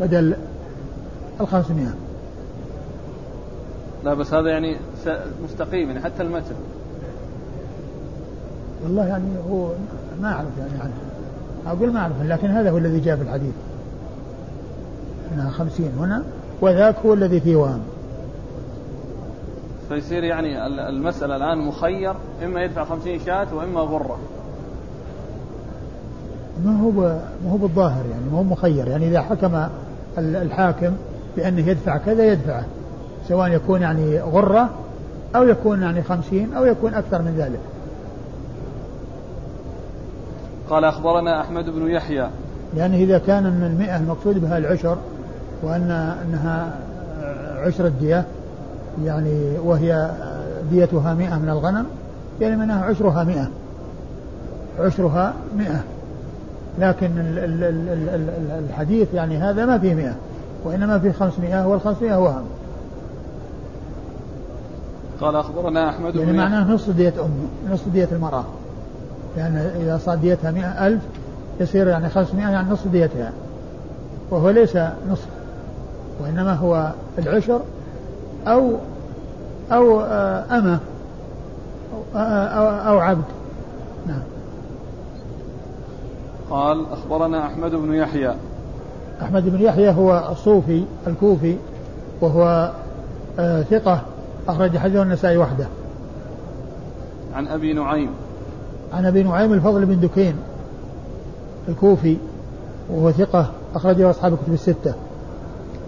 بدل 0.00 0.36
الخمسمائة. 1.40 1.94
لا 4.04 4.14
بس 4.14 4.34
هذا 4.34 4.50
يعني 4.50 4.76
مستقيم 5.44 5.88
يعني 5.88 6.00
حتى 6.00 6.22
المتن. 6.22 6.54
والله 8.84 9.06
يعني 9.06 9.24
هو 9.50 9.68
ما 10.22 10.32
أعرف 10.32 10.48
يعني 10.58 10.82
عنه 10.82 10.92
أقول 11.66 11.92
ما 11.92 12.00
أعرف 12.00 12.22
لكن 12.22 12.50
هذا 12.50 12.70
هو 12.70 12.78
الذي 12.78 13.00
جاء 13.00 13.16
في 13.16 13.22
الحديث. 13.22 13.54
أنها 15.34 15.50
خمسين 15.50 15.90
هنا 15.98 16.22
وذاك 16.60 16.96
هو 17.06 17.14
الذي 17.14 17.40
فيه 17.40 17.56
وهم. 17.56 17.80
فيصير 19.88 20.24
يعني 20.24 20.66
المسألة 20.66 21.36
الآن 21.36 21.58
مخير 21.58 22.14
إما 22.44 22.62
يدفع 22.62 22.84
خمسين 22.84 23.20
شاة 23.26 23.54
وإما 23.54 23.80
غرة. 23.80 24.18
ما 26.64 26.80
هو 26.80 26.90
ما 27.44 27.52
هو 27.52 27.56
بالظاهر 27.56 28.04
يعني 28.10 28.24
ما 28.32 28.38
هو 28.38 28.42
مخير. 28.42 28.88
يعني 28.88 29.08
إذا 29.08 29.22
حكم 29.22 29.66
الحاكم 30.18 30.92
بأنه 31.36 31.68
يدفع 31.68 31.96
كذا 31.96 32.32
يدفعه 32.32 32.64
سواء 33.28 33.50
يكون 33.50 33.82
يعني 33.82 34.20
غرة 34.20 34.70
أو 35.36 35.44
يكون 35.44 35.82
يعني 35.82 36.02
خمسين 36.02 36.54
أو 36.54 36.64
يكون 36.64 36.94
أكثر 36.94 37.22
من 37.22 37.34
ذلك. 37.38 37.60
قال 40.70 40.84
أخبرنا 40.84 41.40
أحمد 41.40 41.70
بن 41.70 41.90
يحيى. 41.90 42.28
يعني 42.76 43.04
إذا 43.04 43.18
كان 43.18 43.42
من 43.42 43.66
المئة 43.66 43.96
المقصود 43.96 44.40
بها 44.40 44.58
العشر 44.58 44.96
وأن 45.62 45.90
أنها 46.24 46.78
عشر 47.66 47.86
الدية 47.86 48.24
يعني 49.04 49.58
وهي 49.64 50.10
ديتها 50.70 51.14
مئة 51.14 51.38
من 51.38 51.48
الغنم 51.48 51.86
يعني 52.40 52.56
منها 52.56 52.84
عشرها 52.84 53.24
مئة. 53.24 53.48
عشرها 54.80 55.34
مئة. 55.56 55.84
لكن 56.78 57.10
الحديث 58.68 59.14
يعني 59.14 59.38
هذا 59.38 59.66
ما 59.66 59.78
فيه 59.78 59.94
مئة 59.94 60.14
وإنما 60.64 60.98
فيه 60.98 61.12
خمسمائة 61.12 61.66
والخمسمائة 61.66 62.18
وهم. 62.18 62.44
قال 65.20 65.36
أخبرنا 65.36 65.88
أحمد 65.88 66.16
يعني 66.16 66.32
معناه 66.32 66.72
نصف 66.72 66.90
دية 66.90 67.14
أم 67.20 67.30
نصف 67.72 67.88
دية 67.88 68.08
المرأة. 68.12 68.44
لأن 69.36 69.54
يعني 69.54 69.82
إذا 69.82 69.98
صار 69.98 70.16
ديتها 70.16 70.50
مئة 70.50 70.86
ألف 70.86 71.02
يصير 71.60 71.88
يعني 71.88 72.08
خمسمائة 72.08 72.48
يعني 72.48 72.70
نصف 72.70 72.88
ديتها. 72.88 73.32
وهو 74.30 74.50
ليس 74.50 74.76
نصف 75.10 75.26
وإنما 76.20 76.52
هو 76.52 76.92
العشر 77.18 77.60
أو 78.46 78.72
أو 79.72 80.00
أمة 80.50 80.78
أو, 82.14 82.20
أو, 82.20 82.68
أو 82.68 82.98
عبد. 82.98 83.24
نعم. 84.06 84.22
قال 86.50 86.86
أخبرنا 86.92 87.46
أحمد 87.46 87.70
بن 87.70 87.94
يحيى. 87.94 88.34
أحمد 89.22 89.48
بن 89.48 89.60
يحيى 89.60 89.90
هو 89.90 90.28
الصوفي 90.32 90.84
الكوفي 91.06 91.56
وهو 92.20 92.72
آه 93.38 93.62
ثقة 93.62 94.00
أخرج 94.48 94.78
حديثه 94.78 95.02
النسائي 95.02 95.36
وحده. 95.36 95.66
عن 97.34 97.48
أبي 97.48 97.72
نعيم. 97.72 98.10
عن 98.92 99.06
أبي 99.06 99.22
نعيم 99.22 99.52
الفضل 99.52 99.84
بن 99.84 100.00
دكين 100.00 100.36
الكوفي 101.68 102.16
وهو 102.90 103.10
ثقة 103.10 103.50
أخرجه 103.74 104.10
أصحاب 104.10 104.32
الكتب 104.32 104.52
الستة. 104.52 104.94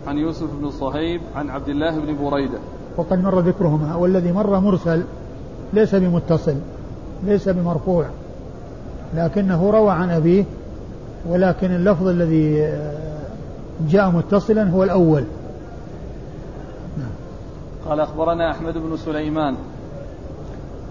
عن 0.08 0.18
يوسف 0.18 0.46
بن 0.60 0.70
صهيب 0.70 1.20
عن 1.36 1.50
عبد 1.50 1.68
الله 1.68 1.98
بن 1.98 2.16
بريدة. 2.24 2.58
وقد 2.96 3.22
مر 3.22 3.40
ذكرهما 3.40 3.94
والذي 3.94 4.32
مر 4.32 4.60
مرسل 4.60 5.02
ليس 5.72 5.94
بمتصل 5.94 6.54
ليس 7.24 7.48
بمرفوع 7.48 8.04
لكنه 9.14 9.70
روى 9.70 9.90
عن 9.90 10.10
أبيه 10.10 10.44
ولكن 11.28 11.70
اللفظ 11.70 12.06
الذي 12.06 12.64
آه، 12.64 12.92
جاء 13.88 14.10
متصلا 14.10 14.70
هو 14.70 14.84
الأول. 14.84 15.24
نعم. 16.98 17.10
قال 17.88 18.00
أخبرنا 18.00 18.50
أحمد 18.50 18.74
بن 18.74 18.96
سليمان. 18.96 19.54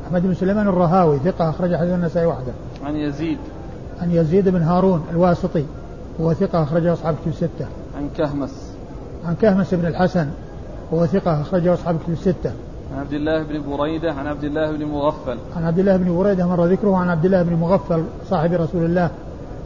أحمد 0.07 0.23
بن 0.23 0.33
سليمان 0.33 0.67
الرهاوي 0.67 1.19
ثقة 1.19 1.49
أخرج 1.49 1.75
حديث 1.75 1.93
النسائي 1.93 2.25
وحده. 2.25 2.53
عن 2.85 2.95
يزيد. 2.95 3.37
عن 4.01 4.11
يزيد 4.11 4.49
بن 4.49 4.61
هارون 4.61 5.03
الواسطي 5.11 5.65
هو 6.21 6.33
ثقة 6.33 6.63
أخرجه 6.63 6.93
أصحاب 6.93 7.15
كتب 7.21 7.27
الستة. 7.27 7.67
عن 7.97 8.09
كهمس. 8.17 8.66
عن 9.25 9.35
كهمس 9.41 9.73
بن 9.73 9.85
الحسن 9.85 10.29
هو 10.93 11.05
ثقة 11.05 11.41
أخرجه 11.41 11.73
أصحاب 11.73 11.99
كتب 12.03 12.13
الستة. 12.13 12.51
عن 12.93 12.99
عبد 12.99 13.13
الله 13.13 13.43
بن 13.43 13.77
بريدة 13.77 14.13
عن 14.13 14.27
عبد 14.27 14.43
الله 14.43 14.71
بن 14.71 14.85
مغفل. 14.85 15.37
عن 15.55 15.63
عبد 15.63 15.79
الله 15.79 15.97
بن 15.97 16.17
بريدة 16.17 16.47
مر 16.47 16.65
ذكره 16.65 16.97
عن 16.97 17.09
عبد 17.09 17.25
الله 17.25 17.43
بن 17.43 17.53
مغفل 17.55 18.03
صاحب 18.29 18.53
رسول 18.53 18.85
الله 18.85 19.11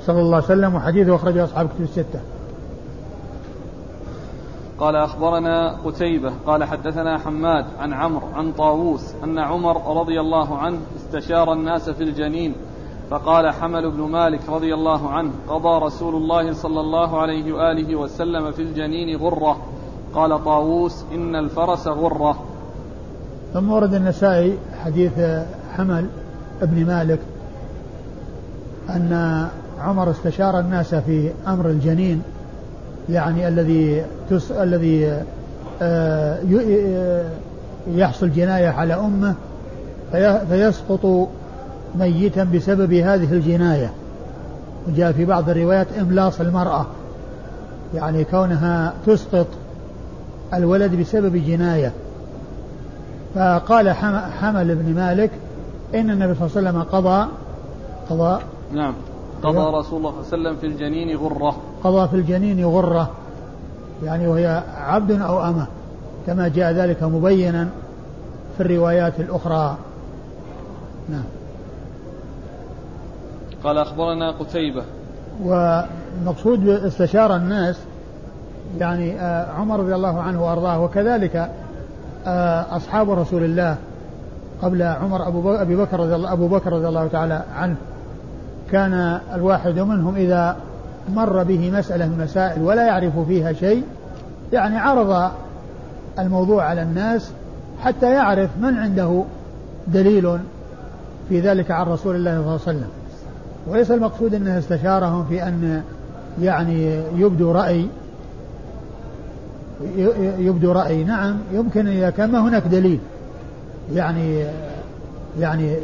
صلى 0.06 0.20
الله 0.20 0.36
عليه 0.36 0.46
وسلم 0.46 0.76
وحديثه 0.76 1.16
أخرجه 1.16 1.44
أصحاب 1.44 1.68
كتب 1.68 1.82
الستة. 1.82 2.20
قال 4.80 4.96
أخبرنا 4.96 5.78
قتيبة 5.86 6.32
قال 6.46 6.64
حدثنا 6.64 7.18
حماد 7.18 7.66
عن 7.80 7.94
عمرو 7.94 8.28
عن 8.34 8.52
طاووس 8.52 9.14
أن 9.24 9.40
عمر 9.40 9.98
رضي 10.02 10.20
الله 10.20 10.58
عنه 10.58 10.78
استشار 10.96 11.54
الناس 11.54 11.90
في 11.90 12.04
الجنين 12.04 12.56
فقال 13.12 13.54
حمل 13.54 13.92
بن 13.92 14.02
مالك 14.02 14.40
رضي 14.50 14.74
الله 14.74 15.10
عنه 15.10 15.32
قضى 15.48 15.86
رسول 15.86 16.16
الله 16.16 16.54
صلى 16.54 16.80
الله 16.80 17.22
عليه 17.22 17.54
وآله 17.54 17.96
وسلم 17.96 18.52
في 18.52 18.62
الجنين 18.62 19.18
غرة. 19.18 19.58
قال 20.14 20.44
طاووس 20.44 21.04
إن 21.14 21.36
الفرس 21.36 21.88
غرة. 21.88 22.44
ثم 23.54 23.72
ورد 23.72 23.94
النسائي 23.94 24.58
حديث 24.84 25.12
حمل 25.78 26.06
ابن 26.62 26.86
مالك 26.86 27.20
أن 28.90 29.48
عمر 29.80 30.12
استشار 30.12 30.60
الناس 30.60 30.96
في 30.96 31.32
أمر 31.48 31.66
الجنين 31.66 32.22
يعني 33.10 33.48
الذي 33.48 34.06
تس 34.30 34.52
الذي 34.52 35.06
آه، 35.82 36.40
آه، 36.54 37.30
يحصل 37.88 38.32
جناية 38.32 38.68
على 38.70 38.94
أمه 38.94 39.36
فيسقط 40.50 41.30
ميتا 41.96 42.44
بسبب 42.44 42.94
هذه 42.94 43.34
الجناية. 43.34 43.92
وجاء 44.88 45.12
في 45.12 45.26
بعض 45.26 45.50
الروايات 45.50 45.88
إملاص 46.00 46.42
المرأة. 46.42 46.86
يعني 47.96 48.24
كونها 48.24 48.94
تسقط 49.06 49.48
الولد 50.54 50.96
بسبب 50.96 51.36
جناية. 51.36 51.92
فقال 53.36 53.90
حمل 54.42 54.76
بن 54.76 54.96
مالك 54.96 55.32
إن 55.96 56.10
النبي 56.10 56.36
صلى 56.36 56.48
الله 56.48 56.58
عليه 56.58 56.70
وسلم 56.70 56.82
قضى 56.82 57.28
قضى 58.10 58.42
نعم. 58.74 58.94
قضى. 59.44 59.58
رسول 59.58 59.68
الله 59.68 59.82
صلى 59.82 59.98
الله 59.98 60.10
عليه 60.10 60.20
وسلم 60.20 60.56
في 60.56 60.68
الجنين 60.68 61.18
غرة. 61.18 61.56
قضى 61.84 62.08
في 62.08 62.16
الجنين 62.16 62.66
غرة. 62.66 63.10
يعني 64.04 64.28
وهي 64.28 64.64
عبد 64.78 65.22
أو 65.22 65.44
أمة. 65.44 65.68
كما 66.28 66.48
جاء 66.48 66.72
ذلك 66.72 67.04
مبينا 67.04 67.68
في 68.58 68.64
الروايات 68.64 69.20
الأخرى. 69.20 69.78
نعم. 71.10 71.24
قال 73.64 73.78
أخبرنا 73.78 74.32
قتيبة. 74.32 74.84
ومقصود 75.44 76.68
استشار 76.68 77.36
الناس 77.36 77.80
يعني 78.80 79.20
آه، 79.20 79.52
عمر 79.52 79.80
رضي 79.80 79.96
الله 79.96 80.22
عنه 80.22 80.46
وأرضاه 80.46 80.80
وكذلك 80.80 81.50
آه، 82.28 82.66
أصحاب 82.76 83.10
رسول 83.10 83.44
الله 83.44 83.78
قبل 84.62 84.84
عمر 84.84 85.28
أبو 85.28 85.52
أبي 85.52 85.76
بكر 85.76 86.00
رضي 86.00 86.16
الله 86.16 86.34
أبو 86.34 86.48
بكر 86.48 86.74
رضي 86.74 86.88
الله 86.88 87.08
تعالى 87.08 87.44
عنه. 87.56 87.76
كان 88.72 89.20
الواحد 89.34 89.80
منهم 89.80 90.16
إذا 90.16 90.58
مر 91.16 91.44
به 91.44 91.72
مسألة 91.72 92.06
من 92.06 92.18
مسائل 92.24 92.62
ولا 92.62 92.86
يعرف 92.86 93.20
فيها 93.20 93.54
شيء 93.54 93.84
يعني 94.54 94.78
عرض 94.78 95.32
الموضوع 96.20 96.64
على 96.64 96.82
الناس 96.82 97.32
حتى 97.84 98.14
يعرف 98.14 98.50
من 98.62 98.78
عنده 98.78 99.24
دليل 99.88 100.38
في 101.30 101.40
ذلك 101.40 101.72
عن 101.72 101.86
رسول 101.86 102.16
الله 102.16 102.32
صلى 102.32 102.40
الله 102.40 102.52
عليه 102.52 102.62
وسلم. 102.62 103.01
وليس 103.68 103.92
المقصود 103.92 104.34
أنه 104.34 104.60
استشارهم 104.60 105.26
في 105.26 105.44
أن 105.44 105.84
يعني 106.42 107.02
يبدو 107.16 107.52
رأي 107.52 107.88
يبدو 110.40 110.72
رأي. 110.72 111.04
نعم 111.04 111.38
يمكن 111.54 111.88
إذا 111.88 112.10
كان 112.10 112.32
ما 112.32 112.40
هناك 112.40 112.64
دليل. 112.68 113.00
يعني 113.94 114.46
يعني 115.40 115.76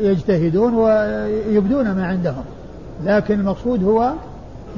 يجتهدون 0.00 0.74
ويبدون 0.74 1.92
ما 1.92 2.06
عندهم. 2.06 2.44
لكن 3.04 3.40
المقصود 3.40 3.84
هو 3.84 4.12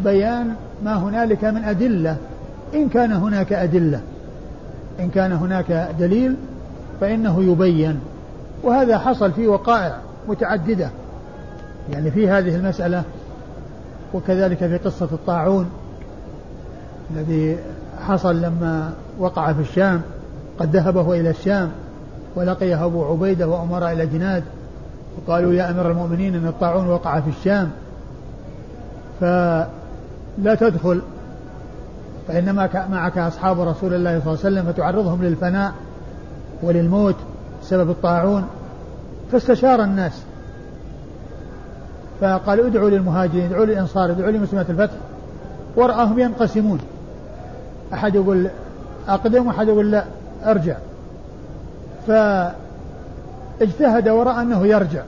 بيان 0.04 0.54
ما 0.84 0.94
هنالك 0.94 1.44
من 1.44 1.64
أدلة. 1.64 2.16
إن 2.74 2.88
كان 2.88 3.12
هناك 3.12 3.52
أدلة 3.52 4.00
إن 5.00 5.08
كان 5.08 5.32
هناك 5.32 5.88
دليل 5.98 6.34
فإنه 7.00 7.42
يبين. 7.42 8.00
وهذا 8.62 8.98
حصل 8.98 9.32
في 9.32 9.48
وقائع 9.48 9.96
متعددة. 10.28 10.90
يعني 11.92 12.10
في 12.10 12.30
هذه 12.30 12.56
المسألة 12.56 13.02
وكذلك 14.14 14.58
في 14.58 14.76
قصة 14.76 15.08
الطاعون 15.12 15.70
الذي 17.10 17.58
حصل 18.06 18.42
لما 18.42 18.92
وقع 19.18 19.52
في 19.52 19.60
الشام 19.60 20.00
قد 20.58 20.76
ذهب 20.76 20.96
هو 20.96 21.14
إلى 21.14 21.30
الشام 21.30 21.70
ولقيه 22.36 22.84
أبو 22.84 23.04
عبيدة 23.04 23.48
وأمراء 23.48 23.92
الأجناد 23.92 24.44
وقالوا 25.18 25.52
يا 25.52 25.70
أمير 25.70 25.90
المؤمنين 25.90 26.34
أن 26.34 26.46
الطاعون 26.46 26.88
وقع 26.88 27.20
في 27.20 27.30
الشام 27.30 27.70
فلا 29.20 30.54
تدخل 30.60 31.02
فإنما 32.28 32.86
معك 32.90 33.18
أصحاب 33.18 33.60
رسول 33.60 33.94
الله 33.94 34.20
صلى 34.20 34.32
الله 34.32 34.44
عليه 34.44 34.60
وسلم 34.60 34.72
فتعرضهم 34.72 35.22
للفناء 35.22 35.72
وللموت 36.62 37.16
بسبب 37.62 37.90
الطاعون 37.90 38.44
فاستشار 39.32 39.84
الناس 39.84 40.22
فقال 42.22 42.66
ادعوا 42.66 42.90
للمهاجرين 42.90 43.44
ادعوا 43.44 43.64
للإنصار 43.64 44.10
ادعوا 44.10 44.30
لمسلمة 44.30 44.66
الفتح. 44.68 44.94
ورآهم 45.76 46.18
ينقسمون. 46.18 46.78
أحد 47.94 48.14
يقول 48.14 48.48
أقدم 49.08 49.46
واحد 49.46 49.68
يقول 49.68 49.90
لا 49.90 50.04
أرجع. 50.44 50.76
فاجتهد 52.06 54.08
ورأى 54.08 54.42
أنه 54.42 54.66
يرجع. 54.66 55.02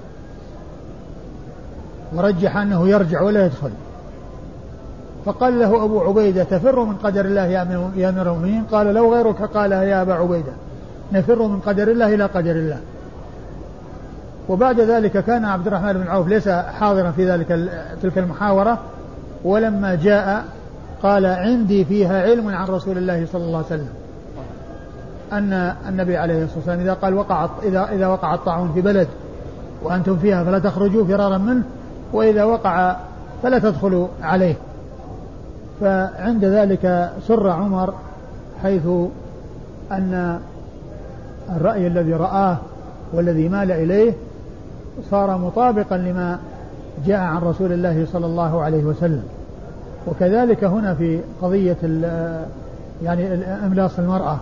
ورجح 2.15 2.57
أنه 2.57 2.89
يرجع 2.89 3.23
ولا 3.23 3.47
يدخل. 3.47 3.71
فقال 5.25 5.59
له 5.59 5.85
أبو 5.85 6.01
عبيدة 6.01 6.45
تفر 6.45 6.85
من 6.85 6.97
قدر 6.97 7.25
الله 7.25 7.47
يا 7.47 7.63
أمير 7.63 8.23
المؤمنين؟ 8.23 8.65
قال 8.73 8.87
لو 8.87 9.15
غيرك 9.15 9.43
قالها 9.43 9.83
يا 9.83 10.03
أبا 10.03 10.15
عبيدة 10.15 10.53
نفر 11.13 11.43
من 11.43 11.61
قدر 11.61 11.91
الله 11.91 12.15
إلى 12.15 12.25
قدر 12.25 12.51
الله. 12.51 12.79
وبعد 14.49 14.81
ذلك 14.81 15.25
كان 15.25 15.45
عبد 15.45 15.67
الرحمن 15.67 15.93
بن 15.93 16.09
عوف 16.09 16.29
ليس 16.29 16.49
حاضرا 16.49 17.11
في 17.11 17.31
ذلك 17.31 17.71
تلك 18.03 18.19
المحاورة 18.19 18.79
ولما 19.45 19.95
جاء 19.95 20.45
قال 21.03 21.27
عندي 21.27 21.85
فيها 21.85 22.23
علم 22.23 22.49
عن 22.49 22.67
رسول 22.67 22.99
الله 22.99 23.27
صلى 23.33 23.45
الله 23.45 23.57
عليه 23.57 23.67
وسلم. 23.67 23.89
أن 25.33 25.75
النبي 25.89 26.17
عليه 26.17 26.45
الصلاة 26.45 26.57
والسلام 26.57 26.81
إذا 26.81 26.95
قال 26.95 27.15
وقع 27.15 27.49
إذا 27.63 27.89
إذا 27.93 28.07
وقع 28.07 28.35
الطاعون 28.35 28.73
في 28.73 28.81
بلد 28.81 29.09
وأنتم 29.83 30.17
فيها 30.17 30.45
فلا 30.45 30.59
تخرجوا 30.59 31.05
فرارا 31.05 31.39
منه 31.39 31.63
وإذا 32.13 32.45
وقع 32.45 32.97
فلا 33.43 33.59
تدخلوا 33.59 34.09
عليه. 34.23 34.55
فعند 35.81 36.45
ذلك 36.45 37.11
سر 37.29 37.49
عمر 37.51 37.95
حيث 38.63 38.87
أن 39.93 40.41
الرأي 41.57 41.87
الذي 41.87 42.13
رآه 42.13 42.57
والذي 43.13 43.49
مال 43.49 43.73
إليه 43.73 44.13
صار 45.11 45.39
مطابقا 45.39 45.97
لما 45.97 46.39
جاء 47.07 47.21
عن 47.21 47.43
رسول 47.43 47.73
الله 47.73 48.07
صلى 48.13 48.27
الله 48.27 48.63
عليه 48.63 48.85
وسلم. 48.85 49.23
وكذلك 50.07 50.65
هنا 50.65 50.95
في 50.95 51.21
قضية 51.43 51.77
يعني 53.03 53.45
إملاص 53.45 53.99
المرأة. 53.99 54.39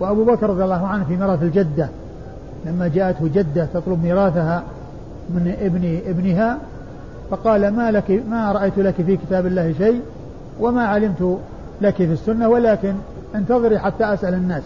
وأبو 0.00 0.24
بكر 0.24 0.50
رضي 0.50 0.64
الله 0.64 0.86
عنه 0.86 1.04
في 1.04 1.16
ميراث 1.16 1.42
الجدة. 1.42 1.88
لما 2.66 2.88
جاءته 2.88 3.28
جدة 3.34 3.68
تطلب 3.74 4.02
ميراثها 4.02 4.62
من 5.30 5.56
ابن 5.60 6.00
ابنها 6.06 6.58
فقال 7.30 7.68
ما 7.76 7.90
لك 7.90 8.22
ما 8.30 8.52
رأيت 8.52 8.78
لك 8.78 8.94
في 8.94 9.16
كتاب 9.16 9.46
الله 9.46 9.74
شيء 9.78 10.00
وما 10.60 10.86
علمت 10.86 11.38
لك 11.80 11.94
في 11.94 12.12
السنة 12.12 12.48
ولكن 12.48 12.94
انتظري 13.34 13.78
حتى 13.78 14.04
أسأل 14.04 14.34
الناس. 14.34 14.62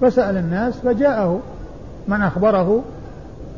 فسأل 0.00 0.36
الناس 0.36 0.74
فجاءه 0.76 1.40
من 2.08 2.22
أخبره 2.22 2.82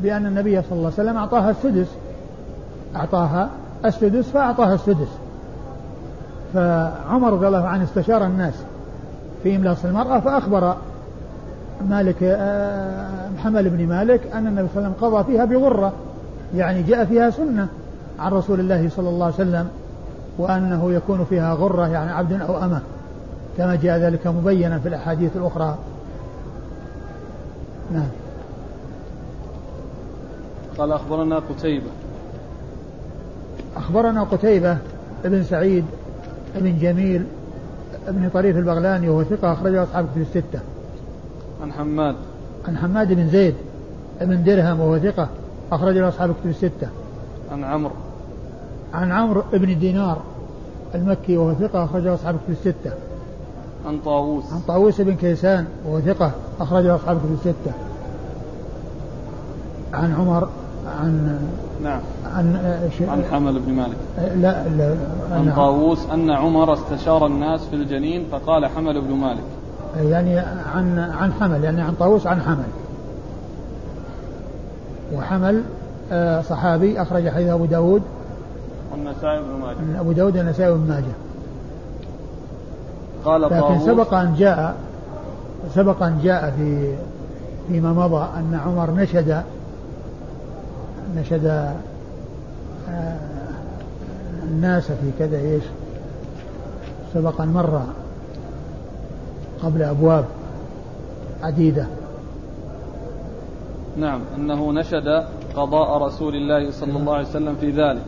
بأن 0.02 0.26
النبي 0.26 0.62
صلى 0.62 0.72
الله 0.72 0.92
عليه 0.98 1.02
وسلم 1.08 1.16
أعطاها 1.16 1.50
السدس. 1.50 1.88
أعطاها 2.96 3.48
السدس 3.84 4.28
فأعطاها 4.28 4.74
السدس. 4.74 5.08
فعمر 6.54 7.32
رضي 7.32 7.46
الله 7.46 7.66
عنه 7.66 7.84
استشار 7.84 8.26
الناس 8.26 8.54
في 9.42 9.56
إملاص 9.56 9.84
المرأة 9.84 10.20
فأخبر 10.20 10.76
مالك 11.88 12.16
آه، 12.22 13.28
محمد 13.38 13.64
بن 13.64 13.86
مالك 13.86 14.20
أن 14.34 14.46
النبي 14.46 14.68
صلى 14.74 14.76
الله 14.76 14.88
عليه 14.88 14.96
وسلم 14.96 15.10
قضى 15.10 15.32
فيها 15.32 15.44
بغرة. 15.44 15.92
يعني 16.54 16.82
جاء 16.82 17.04
فيها 17.04 17.30
سنة 17.30 17.68
عن 18.18 18.32
رسول 18.32 18.60
الله 18.60 18.88
صلى 18.88 19.08
الله 19.08 19.24
عليه 19.24 19.34
وسلم 19.34 19.68
وأنه 20.38 20.92
يكون 20.92 21.24
فيها 21.24 21.54
غرة 21.54 21.86
يعني 21.86 22.12
عبد 22.12 22.40
أو 22.40 22.64
أمة 22.64 22.80
كما 23.58 23.74
جاء 23.76 23.98
ذلك 23.98 24.26
مبينا 24.26 24.78
في 24.78 24.88
الأحاديث 24.88 25.36
الأخرى. 25.36 25.78
نعم. 27.92 28.08
قال 30.82 30.92
أخبرنا 30.92 31.38
قتيبة 31.38 31.90
أخبرنا 33.76 34.22
قتيبة 34.22 34.78
ابن 35.24 35.44
سعيد 35.44 35.84
ابن 36.56 36.78
جميل 36.78 37.24
ابن 38.08 38.30
طريف 38.34 38.56
البغلاني 38.56 39.08
وهو 39.08 39.24
ثقة 39.24 39.52
أخرجه 39.52 39.82
أصحاب 39.82 40.06
كتب 40.12 40.20
الستة. 40.20 40.60
عن 41.62 41.72
حماد 41.72 42.16
عن 42.68 42.76
حماد 42.76 43.12
بن 43.12 43.28
زيد 43.28 43.54
ابن 44.20 44.44
درهم 44.44 44.80
وهو 44.80 44.98
ثقة 44.98 45.28
أخرجه 45.72 46.08
أصحاب 46.08 46.34
كتب 46.40 46.50
الستة. 46.50 46.88
عن 47.52 47.64
عمرو 47.64 47.92
عن 48.94 49.12
عمرو 49.12 49.42
بن 49.52 49.78
دينار 49.78 50.22
المكي 50.94 51.36
وهو 51.36 51.54
ثقة 51.54 51.84
أخرجه 51.84 52.14
أصحاب 52.14 52.34
كتب 52.34 52.50
الستة. 52.50 52.92
عن 53.86 53.98
طاووس 54.04 54.52
عن 54.52 54.60
طاووس 54.60 55.00
بن 55.00 55.14
كيسان 55.14 55.66
وهو 55.86 56.00
ثقة 56.00 56.32
أخرجه 56.60 56.94
أصحاب 56.94 57.18
كتب 57.18 57.32
الستة. 57.32 57.72
عن 59.92 60.14
عمر 60.14 60.48
عن 60.86 61.38
نعم. 61.82 62.00
عن 62.36 62.56
عن 63.08 63.24
حمل 63.32 63.58
بن 63.58 63.72
مالك. 63.72 63.96
لا 64.36 64.68
لا 64.68 64.94
عن 65.30 65.52
طاووس 65.56 66.06
أن 66.14 66.30
عمر 66.30 66.72
استشار 66.72 67.26
الناس 67.26 67.60
في 67.66 67.76
الجنين 67.76 68.26
فقال 68.32 68.66
حمل 68.66 69.00
بن 69.00 69.14
مالك. 69.14 69.42
يعني 69.96 70.38
عن 70.74 70.98
عن 70.98 71.32
حمل 71.32 71.64
يعني 71.64 71.82
عن 71.82 71.94
طاووس 71.94 72.26
عن 72.26 72.40
حمل. 72.40 72.64
وحمل 75.14 75.62
آه، 76.12 76.40
صحابي 76.40 77.02
أخرج 77.02 77.28
حديث 77.28 77.48
أبو 77.48 77.64
داود. 77.64 78.02
والنسائي 78.92 79.40
بن 79.40 79.66
ماجه. 79.66 80.00
أبو 80.00 80.12
داود 80.12 80.36
والنسائي 80.36 80.72
بن 80.72 80.88
ماجه. 80.88 81.12
قال 83.24 83.42
لكن 83.42 83.80
سبق 83.80 84.14
أن 84.14 84.34
جاء 84.38 84.74
سبق 85.74 86.02
أن 86.02 86.18
جاء 86.24 86.54
في 86.56 86.94
فيما 87.68 87.92
مضى 87.92 88.28
أن 88.36 88.60
عمر 88.66 88.90
نشد 88.90 89.42
نشد 91.16 91.46
آه، 92.88 93.16
الناس 94.42 94.92
في 94.92 95.10
كذا 95.18 95.38
إيش؟ 95.38 95.62
سبق 97.14 97.40
أن 97.40 97.48
مر 97.48 97.82
قبل 99.62 99.82
أبواب 99.82 100.24
عديدة. 101.42 101.86
نعم 103.96 104.20
أنه 104.36 104.72
نشد 104.72 105.24
قضاء 105.56 106.02
رسول 106.02 106.34
الله 106.34 106.70
صلى 106.70 106.98
الله 106.98 107.14
عليه 107.14 107.28
وسلم 107.28 107.56
في 107.60 107.70
ذلك. 107.70 108.04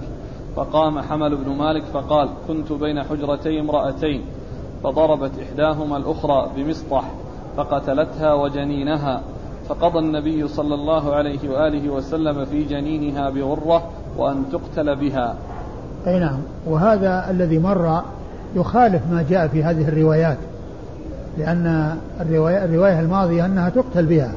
فقام 0.56 1.00
حمل 1.00 1.36
بن 1.36 1.50
مالك 1.50 1.82
فقال 1.82 2.28
كنت 2.48 2.72
بين 2.72 3.02
حجرتي 3.02 3.60
امرأتين. 3.60 4.22
فضربت 4.82 5.30
إحداهما 5.42 5.96
الأخرى 5.96 6.50
بمسطح 6.56 7.10
فقتلتها 7.56 8.32
وجنينها. 8.32 9.22
فقضى 9.68 9.98
النبي 9.98 10.48
صلى 10.48 10.74
الله 10.74 11.14
عليه 11.14 11.50
وآله 11.50 11.90
وسلم 11.90 12.44
في 12.44 12.64
جنينها 12.64 13.30
بغرة 13.30 13.90
وأن 14.16 14.44
تقتل 14.52 14.96
بها. 14.96 15.34
أي 16.06 16.18
نعم. 16.18 16.38
وهذا 16.66 17.30
الذي 17.30 17.58
مر 17.58 18.02
يخالف 18.56 19.02
ما 19.10 19.24
جاء 19.30 19.48
في 19.48 19.64
هذه 19.64 19.88
الروايات 19.88 20.38
لأن 21.38 21.96
الرواية, 22.20 22.64
الرواية 22.64 23.00
الماضية 23.00 23.46
أنها 23.46 23.68
تقتل 23.68 24.06
بها. 24.06 24.32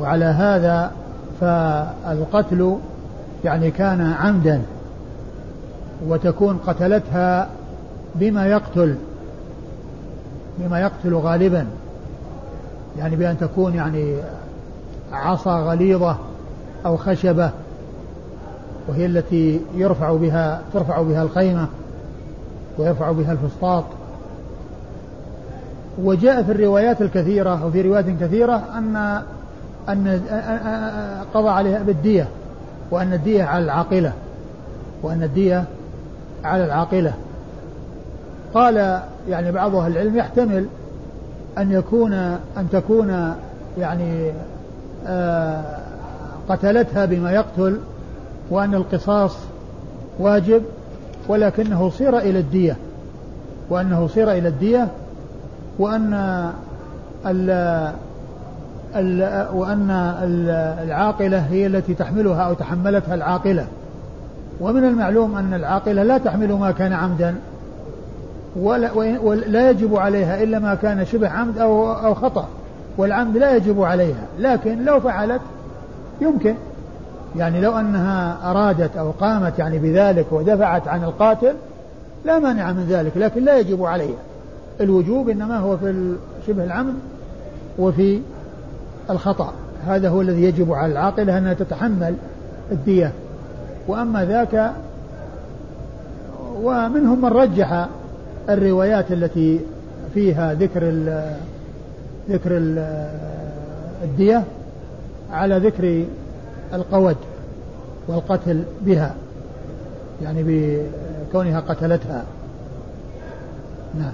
وعلى 0.00 0.24
هذا 0.24 0.90
فالقتل 1.40 2.76
يعني 3.44 3.70
كان 3.70 4.00
عمدا 4.00 4.62
وتكون 6.08 6.58
قتلتها 6.66 7.48
بما 8.14 8.46
يقتل 8.46 8.96
بما 10.58 10.80
يقتل 10.80 11.14
غالبا. 11.14 11.66
يعني 12.98 13.16
بأن 13.16 13.38
تكون 13.38 13.74
يعني 13.74 14.16
عصا 15.12 15.60
غليظة 15.60 16.16
أو 16.86 16.96
خشبة 16.96 17.50
وهي 18.88 19.06
التي 19.06 19.60
يرفع 19.74 20.12
بها 20.12 20.60
ترفع 20.74 21.02
بها 21.02 21.22
الخيمة 21.22 21.66
ويرفع 22.78 23.12
بها 23.12 23.32
الفسطاط. 23.32 23.84
وجاء 26.02 26.42
في 26.42 26.52
الروايات 26.52 27.02
الكثيرة 27.02 27.66
وفي 27.66 27.82
روايات 27.82 28.04
كثيرة 28.20 28.62
أن 28.78 29.22
أن 29.88 30.20
قضى 31.34 31.48
عليها 31.48 31.82
بالدية 31.82 32.28
وأن 32.90 33.12
الدية 33.12 33.44
على 33.44 33.64
العاقلة 33.64 34.12
وأن 35.02 35.22
الدية 35.22 35.64
على 36.44 36.64
العاقلة. 36.64 37.14
قال 38.54 39.00
يعني 39.28 39.52
بعض 39.52 39.74
أهل 39.74 39.92
العلم 39.92 40.16
يحتمل 40.16 40.66
أن 41.58 41.72
يكون 41.72 42.12
أن 42.56 42.68
تكون 42.72 43.34
يعني 43.78 44.32
آه 45.06 45.62
قتلتها 46.48 47.04
بما 47.04 47.32
يقتل 47.32 47.78
وأن 48.50 48.74
القصاص 48.74 49.36
واجب 50.18 50.62
ولكنه 51.28 51.90
صير 51.90 52.18
إلى 52.18 52.38
الدية. 52.38 52.76
وأنه 53.70 54.06
صير 54.06 54.30
إلى 54.30 54.48
الدية 54.48 54.88
وأن 55.78 56.14
ال 57.26 57.50
ال 58.96 59.46
وأن 59.54 59.90
العاقلة 60.82 61.38
هي 61.38 61.66
التي 61.66 61.94
تحملها 61.94 62.42
أو 62.42 62.54
تحملتها 62.54 63.14
العاقلة. 63.14 63.66
ومن 64.60 64.84
المعلوم 64.84 65.36
أن 65.36 65.54
العاقلة 65.54 66.02
لا 66.02 66.18
تحمل 66.18 66.52
ما 66.52 66.70
كان 66.70 66.92
عمدا. 66.92 67.34
ولا, 68.56 68.92
ولا 69.22 69.70
يجب 69.70 69.96
عليها 69.96 70.42
إلا 70.42 70.58
ما 70.58 70.74
كان 70.74 71.04
شبه 71.04 71.28
عمد 71.28 71.58
أو, 71.58 71.92
أو 71.92 72.14
خطأ. 72.14 72.48
والعمد 72.98 73.36
لا 73.36 73.56
يجب 73.56 73.82
عليها. 73.82 74.26
لكن 74.38 74.84
لو 74.84 75.00
فعلت 75.00 75.40
يمكن. 76.20 76.54
يعني 77.36 77.60
لو 77.60 77.78
أنها 77.78 78.50
أرادت 78.50 78.96
أو 78.96 79.10
قامت 79.10 79.58
يعني 79.58 79.78
بذلك 79.78 80.26
ودفعت 80.32 80.88
عن 80.88 81.04
القاتل 81.04 81.54
لا 82.24 82.38
مانع 82.38 82.72
من 82.72 82.86
ذلك 82.88 83.16
لكن 83.16 83.44
لا 83.44 83.58
يجب 83.58 83.84
عليها. 83.84 84.18
الوجوب 84.80 85.28
إنما 85.28 85.58
هو 85.58 85.76
في 85.76 86.14
شبه 86.46 86.64
العمد 86.64 86.94
وفي 87.78 88.20
الخطأ. 89.10 89.52
هذا 89.86 90.08
هو 90.08 90.20
الذي 90.20 90.44
يجب 90.44 90.72
على 90.72 90.92
العاقلة 90.92 91.38
أنها 91.38 91.54
تتحمل 91.54 92.14
الدية. 92.72 93.12
وأما 93.88 94.24
ذاك 94.24 94.72
ومنهم 96.62 97.22
من 97.22 97.28
رجح 97.28 97.86
الروايات 98.48 99.12
التي 99.12 99.60
فيها 100.14 100.54
ذكر 100.54 100.80
ال 100.82 101.36
ذكر 102.30 102.50
ال 102.56 102.78
الدية 104.02 104.44
على 105.32 105.58
ذكر 105.58 106.04
القود 106.74 107.16
والقتل 108.08 108.62
بها 108.80 109.14
يعني 110.22 110.42
بكونها 110.42 111.60
قتلتها. 111.60 112.24
نعم. 113.98 114.12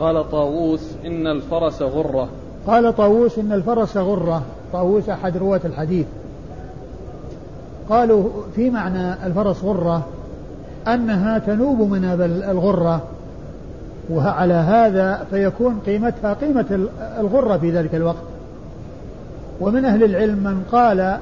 قال 0.00 0.30
طاووس 0.30 0.80
إن 1.06 1.26
الفرس 1.26 1.82
غرة. 1.82 2.28
قال 2.66 2.96
طاووس 2.96 3.38
إن 3.38 3.52
الفرس 3.52 3.96
غرة. 3.96 4.42
طاووس 4.72 5.08
أحد 5.08 5.36
رواة 5.36 5.60
الحديث. 5.64 6.06
قالوا 7.88 8.28
في 8.56 8.70
معنى 8.70 9.26
الفرس 9.26 9.64
غرة؟ 9.64 10.06
أنها 10.88 11.38
تنوب 11.38 11.90
مناب 11.90 12.20
الغرة 12.20 13.02
وعلى 14.10 14.54
هذا 14.54 15.26
فيكون 15.30 15.78
قيمتها 15.86 16.32
قيمة 16.32 16.88
الغرة 17.20 17.58
في 17.58 17.70
ذلك 17.70 17.94
الوقت. 17.94 18.22
ومن 19.60 19.84
أهل 19.84 20.04
العلم 20.04 20.38
من 20.38 20.64
قال 20.72 21.18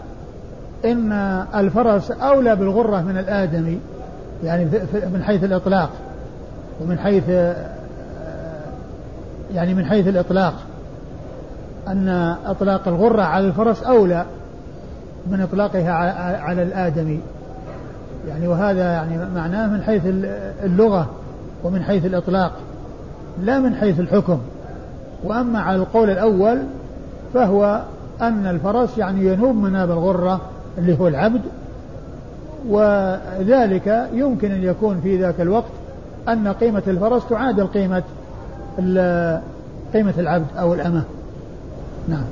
إن 0.85 1.13
الفرس 1.55 2.11
أولى 2.11 2.57
بالغرة 2.57 3.01
من 3.01 3.19
الآدمي 3.19 3.79
يعني 4.45 4.65
من 5.13 5.23
حيث 5.23 5.45
الإطلاق 5.45 5.91
ومن 6.81 6.99
حيث 6.99 7.29
يعني 9.55 9.75
من 9.75 9.85
حيث 9.85 10.09
الإطلاق 10.09 10.55
أن 11.89 12.37
إطلاق 12.47 12.89
الغرة 12.89 13.23
على 13.23 13.47
الفرس 13.47 13.83
أولى 13.83 14.25
من 15.27 15.41
إطلاقها 15.41 15.93
على 16.43 16.63
الآدمي 16.63 17.21
يعني 18.29 18.49
وهذا 18.49 18.93
يعني 18.93 19.19
معناه 19.35 19.67
من 19.67 19.83
حيث 19.83 20.03
اللغة 20.65 21.11
ومن 21.65 21.83
حيث 21.83 22.07
الإطلاق 22.07 22.53
لا 23.43 23.59
من 23.59 23.75
حيث 23.75 24.01
الحكم. 24.01 24.39
وأما 25.25 25.61
على 25.61 25.77
القول 25.77 26.11
الأول 26.11 26.59
فهو 27.35 27.83
أن 28.21 28.47
الفرس 28.47 28.99
يعني 28.99 29.27
ينوب 29.27 29.57
مناب 29.57 29.91
الغرة 29.91 30.41
اللي 30.79 30.99
هو 31.01 31.09
العبد 31.09 31.41
وذلك 32.69 34.09
يمكن 34.13 34.51
أن 34.51 34.63
يكون 34.63 35.01
في 35.01 35.17
ذاك 35.17 35.41
الوقت 35.41 35.73
أن 36.29 36.49
قيمة 36.49 36.83
الفرس 36.87 37.23
تعادل 37.29 37.67
قيمة 37.67 38.03
قيمة 39.95 40.15
العبد 40.19 40.47
أو 40.59 40.75
الأمة. 40.75 41.03
نعم. 42.09 42.25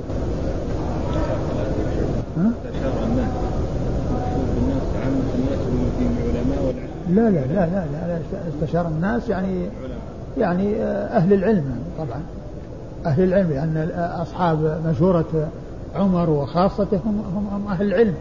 لا؟ 7.09 7.29
لا 7.29 7.29
لا 7.29 7.65
لا 7.65 7.85
لا 8.07 8.19
استشار 8.49 8.87
الناس 8.87 9.29
يعني 9.29 9.69
يعني 10.37 10.83
أهل 10.85 11.33
العلم 11.33 11.75
طبعا. 11.97 12.21
أهل 13.05 13.23
العلم 13.23 13.49
لأن 13.49 13.89
أصحاب 14.21 14.81
مشورة 14.87 15.49
عمر 15.95 16.29
وخاصته 16.29 16.99
هم, 17.05 17.47
هم 17.53 17.67
أهل 17.67 17.85
العلم. 17.85 18.13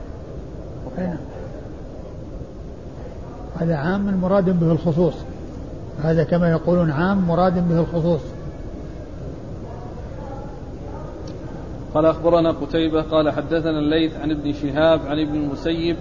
هذا 3.60 3.76
عام 3.76 4.20
مراد 4.22 4.60
به 4.60 4.72
الخصوص. 4.72 5.14
هذا 6.02 6.24
كما 6.24 6.50
يقولون 6.50 6.90
عام 6.90 7.18
مراد 7.28 7.68
به 7.68 7.80
الخصوص. 7.80 8.20
قال 11.94 12.06
أخبرنا 12.06 12.50
قتيبة 12.50 13.02
قال 13.02 13.30
حدثنا 13.30 13.78
الليث 13.78 14.16
عن 14.16 14.30
ابن 14.30 14.52
شهاب 14.52 15.00
عن 15.06 15.18
ابن 15.18 15.34
المسيب 15.34 15.96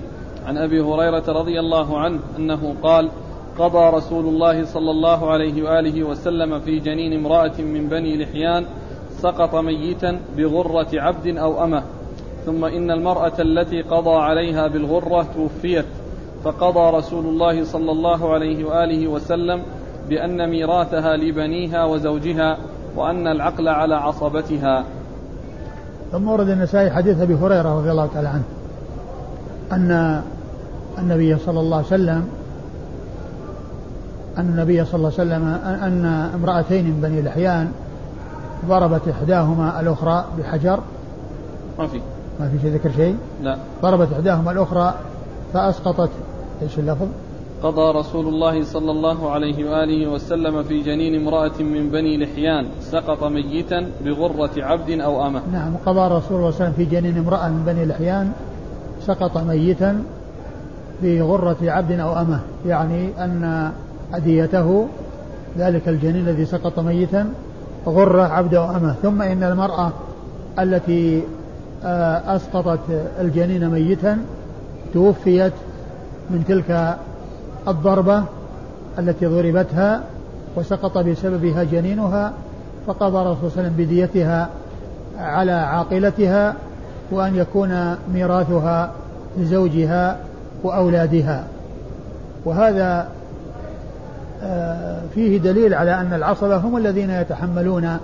عن 0.45 0.57
أبي 0.57 0.81
هريرة 0.81 1.23
رضي 1.27 1.59
الله 1.59 1.99
عنه 1.99 2.19
أنه 2.37 2.75
قال 2.83 3.09
قضى 3.59 3.97
رسول 3.97 4.25
الله 4.25 4.65
صلى 4.65 4.91
الله 4.91 5.31
عليه 5.31 5.63
وآله 5.63 6.03
وسلم 6.03 6.59
في 6.59 6.79
جنين 6.79 7.13
امرأة 7.13 7.61
من 7.61 7.89
بني 7.89 8.23
لحيان 8.23 8.65
سقط 9.17 9.55
ميتا 9.55 10.19
بغرة 10.37 10.87
عبد 10.93 11.37
أو 11.37 11.63
أمة 11.63 11.83
ثم 12.45 12.65
إن 12.65 12.91
المرأة 12.91 13.33
التي 13.39 13.81
قضى 13.81 14.15
عليها 14.15 14.67
بالغرة 14.67 15.27
توفيت 15.35 15.85
فقضى 16.43 16.97
رسول 16.97 17.25
الله 17.25 17.63
صلى 17.63 17.91
الله 17.91 18.33
عليه 18.33 18.65
وآله 18.65 19.07
وسلم 19.07 19.61
بأن 20.09 20.49
ميراثها 20.49 21.17
لبنيها 21.17 21.85
وزوجها 21.85 22.57
وأن 22.95 23.27
العقل 23.27 23.67
على 23.67 23.95
عصبتها. 23.95 24.83
ثم 26.11 26.27
ورد 26.27 26.49
النسائي 26.49 26.91
حديث 26.91 27.21
أبي 27.21 27.33
هريرة 27.33 27.79
رضي 27.79 27.91
الله 27.91 28.07
تعالى 28.13 28.29
عنه. 28.29 28.43
أن 29.71 30.21
النبي 30.97 31.37
صلى 31.37 31.59
الله 31.59 31.77
عليه 31.77 31.87
وسلم 31.87 32.27
أن 34.37 34.45
النبي 34.49 34.85
صلى 34.85 34.95
الله 34.95 35.11
عليه 35.19 35.29
وسلم 35.29 35.47
أن 35.83 36.05
امرأتين 36.35 36.85
من 36.85 37.01
بني 37.01 37.21
لحيان 37.21 37.71
ضربت 38.67 39.07
إحداهما 39.07 39.79
الأخرى 39.79 40.25
بحجر. 40.37 40.79
ما 41.79 41.87
في. 41.87 42.01
ما 42.39 42.49
في 42.49 42.59
شيء 42.61 42.73
ذكر 42.73 42.91
شيء؟ 42.91 43.17
لا. 43.43 43.57
ضربت 43.81 44.13
إحداهما 44.13 44.51
الأخرى 44.51 44.93
فأسقطت. 45.53 46.09
إيش 46.61 46.79
اللفظ؟ 46.79 47.07
قضى 47.63 47.99
رسول 47.99 48.27
الله 48.27 48.63
صلى 48.63 48.91
الله 48.91 49.31
عليه 49.31 49.71
وآله 49.71 50.11
وسلم 50.11 50.63
في 50.63 50.81
جنين 50.81 51.21
امرأة 51.21 51.59
من 51.59 51.89
بني 51.89 52.17
لحيان 52.17 52.65
سقط 52.81 53.23
ميتا 53.23 53.87
بغرة 54.05 54.51
عبد 54.57 54.89
أو 54.89 55.27
أمة. 55.27 55.41
نعم 55.51 55.73
قضى 55.85 55.99
رسول 55.99 56.09
الله 56.09 56.21
صلى 56.21 56.37
الله 56.37 56.45
عليه 56.45 56.55
وسلم 56.55 56.73
في 56.73 56.85
جنين 56.85 57.17
امرأة 57.17 57.49
من 57.49 57.63
بني 57.65 57.85
لحيان 57.85 58.31
سقط 59.05 59.37
ميتا 59.37 60.03
بغرة 61.03 61.57
عبد 61.61 61.99
أو 61.99 62.21
أمة 62.21 62.39
يعني 62.65 63.09
أن 63.23 63.71
أديته 64.13 64.87
ذلك 65.57 65.89
الجنين 65.89 66.15
الذي 66.27 66.45
سقط 66.45 66.79
ميتا 66.79 67.29
غرة 67.87 68.21
عبد 68.21 68.53
أو 68.53 68.69
أمة. 68.69 68.95
ثم 69.01 69.21
إن 69.21 69.43
المرأة 69.43 69.91
التي 70.59 71.23
آه، 71.83 72.35
أسقطت 72.35 72.79
الجنين 73.21 73.69
ميتا 73.69 74.17
توفيت 74.93 75.53
من 76.29 76.43
تلك 76.47 76.97
الضربة 77.67 78.23
التي 78.99 79.25
ضربتها 79.25 80.03
وسقط 80.55 80.97
بسببها 80.97 81.63
جنينها 81.63 82.33
فقضى 82.87 83.21
الرسول 83.21 83.51
صلى 83.51 83.61
الله 83.61 83.63
عليه 83.63 83.69
وسلم 83.69 83.85
بديتها 83.85 84.49
على 85.19 85.51
عاقلتها 85.51 86.55
وأن 87.11 87.35
يكون 87.35 87.95
ميراثها 88.13 88.91
لزوجها 89.37 90.17
وأولادها. 90.63 91.43
وهذا 92.45 93.07
آه، 94.43 95.01
فيه 95.15 95.37
دليل 95.37 95.73
على 95.73 96.01
أن 96.01 96.13
العصبة 96.13 96.57
هم 96.57 96.77
الذين 96.77 97.09
يتحملون 97.09 97.97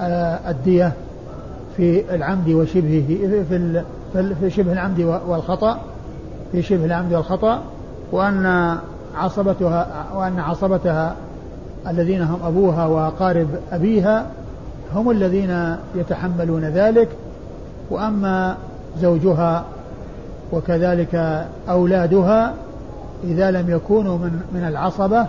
آه، 0.00 0.38
الدية 0.48 0.92
في 1.76 2.14
العمد 2.14 2.48
وشبهه 2.48 3.06
في 3.48 3.82
في 4.40 4.50
شبه 4.50 4.72
العمد 4.72 5.00
والخطأ 5.28 5.80
في 6.52 6.62
شبه 6.62 6.84
العمد 6.84 7.12
والخطأ 7.12 7.62
وأن 8.12 8.76
عصبتها 9.16 10.06
وأن 10.14 10.38
عصبتها 10.38 11.14
الذين 11.88 12.22
هم 12.22 12.38
أبوها 12.44 12.86
وأقارب 12.86 13.48
أبيها 13.72 14.26
هم 14.94 15.10
الذين 15.10 15.76
يتحملون 15.94 16.64
ذلك 16.64 17.08
وأما 17.90 18.56
زوجها 19.00 19.64
وكذلك 20.52 21.44
أولادها 21.68 22.54
إذا 23.24 23.50
لم 23.50 23.70
يكونوا 23.70 24.18
من 24.18 24.40
من 24.52 24.64
العصبة 24.68 25.26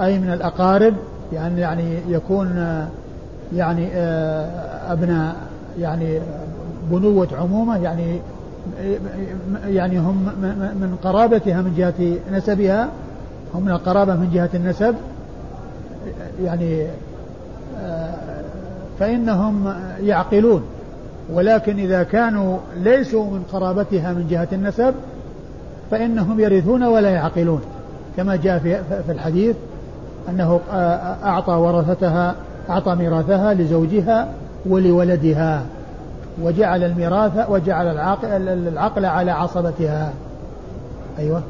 أي 0.00 0.18
من 0.18 0.32
الأقارب 0.32 0.94
يعني 1.32 1.60
يعني 1.60 1.98
يكون 2.08 2.78
يعني 3.56 3.88
آه، 3.94 4.92
أبناء 4.92 5.36
يعني 5.78 6.20
بنوة 6.90 7.28
عمومة 7.40 7.76
يعني 7.76 8.20
يعني 9.66 9.98
هم 9.98 10.16
من 10.80 10.96
قرابتها 11.02 11.62
من 11.62 11.74
جهة 11.76 12.16
نسبها 12.36 12.88
هم 13.54 13.62
من 13.62 13.70
القرابة 13.70 14.14
من 14.14 14.30
جهة 14.34 14.50
النسب 14.54 14.94
يعني 16.44 16.86
آه، 17.80 18.14
فإنهم 18.98 19.74
يعقلون. 20.00 20.62
ولكن 21.32 21.78
إذا 21.78 22.02
كانوا 22.02 22.58
ليسوا 22.76 23.24
من 23.24 23.42
قرابتها 23.52 24.12
من 24.12 24.26
جهة 24.30 24.48
النسب 24.52 24.94
فإنهم 25.90 26.40
يرثون 26.40 26.82
ولا 26.82 27.10
يعقلون. 27.10 27.60
كما 28.16 28.36
جاء 28.36 28.58
في 29.06 29.12
الحديث 29.12 29.56
أنه 30.28 30.60
أعطى 31.24 31.52
ورثتها 31.52 32.34
أعطى 32.70 32.94
ميراثها 32.94 33.54
لزوجها 33.54 34.28
ولولدها 34.66 35.62
وجعل 36.42 36.84
الميراث 36.84 37.50
وجعل 37.50 37.86
العقل, 37.86 38.28
العقل 38.48 39.04
على 39.04 39.30
عصبتها. 39.30 40.12
أيوة. 41.18 41.42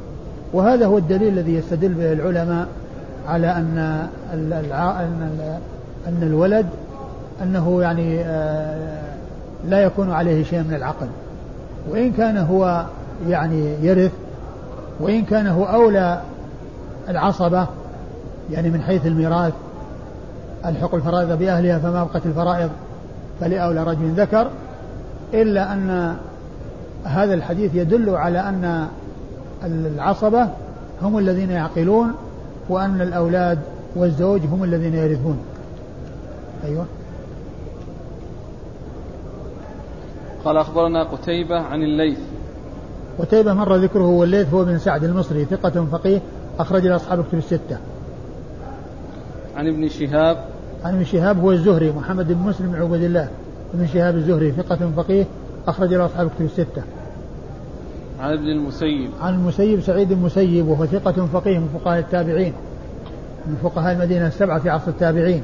وهذا 0.53 0.87
هو 0.87 0.99
الدليل 0.99 1.29
الذي 1.29 1.55
يستدل 1.55 1.95
به 1.95 2.13
العلماء 2.13 2.67
على 3.29 3.47
أن 3.47 4.07
أن 6.09 6.23
الولد 6.23 6.67
أنه 7.43 7.83
يعني 7.83 8.21
آه، 8.21 9.14
لا 9.69 9.81
يكون 9.81 10.11
عليه 10.11 10.45
شيء 10.45 10.63
من 10.63 10.75
العقل. 10.75 11.07
وإن 11.91 12.13
كان 12.13 12.37
هو 12.37 12.85
يعني 13.29 13.75
يرث 13.83 14.13
وإن 15.01 15.25
كان 15.25 15.47
هو 15.47 15.65
أولى 15.65 16.21
العصبة 17.09 17.67
يعني 18.51 18.71
من 18.71 18.83
حيث 18.83 19.07
الميراث 19.07 19.53
الحق 20.67 20.95
الفرائض 20.95 21.39
بأهلها 21.39 21.79
فما 21.79 22.05
بقت 22.05 22.27
الفرائض 22.27 22.71
فلأولى 23.41 23.85
رجل 23.85 24.11
ذكر 24.11 24.51
إلا 25.35 25.73
أن 25.73 26.17
هذا 27.05 27.35
الحديث 27.35 27.75
يدل 27.75 28.11
على 28.11 28.41
أن 28.41 28.87
العصبة 29.65 30.49
هم 31.03 31.19
الذين 31.19 31.51
يعقلون 31.51 32.13
وأن 32.69 33.01
الأولاد 33.01 33.59
والزوج 33.97 34.41
هم 34.53 34.65
الذين 34.65 34.95
يرثون. 34.95 35.39
أيوه. 36.65 36.87
قال 40.45 40.57
أخبرنا 40.57 41.03
قتيبة 41.03 41.61
عن 41.61 41.83
الليث. 41.83 42.19
قتيبة 43.19 43.55
مر 43.55 43.77
ذكره 43.77 44.07
والليث 44.07 44.55
هو 44.55 44.65
بن 44.65 44.79
سعد 44.79 45.05
المصري 45.05 45.45
ثقة 45.45 45.87
فقيه 45.93 46.21
أخرج 46.59 46.87
له 46.87 46.97
أصحاب 46.97 47.21
الكتب 47.21 47.39
الستة. 47.39 47.79
عن 49.57 49.69
ابن 49.69 49.89
شهاب. 49.89 50.45
عن 50.85 50.95
ابن 50.95 51.05
شهاب 51.05 51.39
هو 51.39 51.53
الزهري 51.53 51.93
محمد 51.93 52.33
بن 52.33 52.39
مسلم 52.39 52.73
بن 52.73 52.83
عبد 52.83 53.03
الله. 53.03 53.29
ابن 53.75 53.87
شهاب 53.87 54.17
الزهري 54.17 54.53
ثقة 54.53 54.91
فقيه 54.97 55.25
أخرج 55.69 55.95
له 55.95 56.07
أصحاب 56.07 56.27
الكتب 56.27 56.45
الستة. 56.45 56.83
عن 58.21 58.33
ابن 58.33 58.49
المسيب. 58.49 59.11
عن 59.21 59.35
المسيب 59.35 59.81
سعيد 59.81 60.13
المسيب 60.13 60.69
وهو 60.69 60.87
ثقة 60.87 61.27
فقيه 61.27 61.59
من 61.59 61.69
فقهاء 61.75 61.99
التابعين. 61.99 62.53
من 63.47 63.57
فقهاء 63.63 63.95
المدينة 63.95 64.27
السبعة 64.27 64.59
في 64.59 64.71
عصر 64.71 64.89
التابعين. 64.89 65.43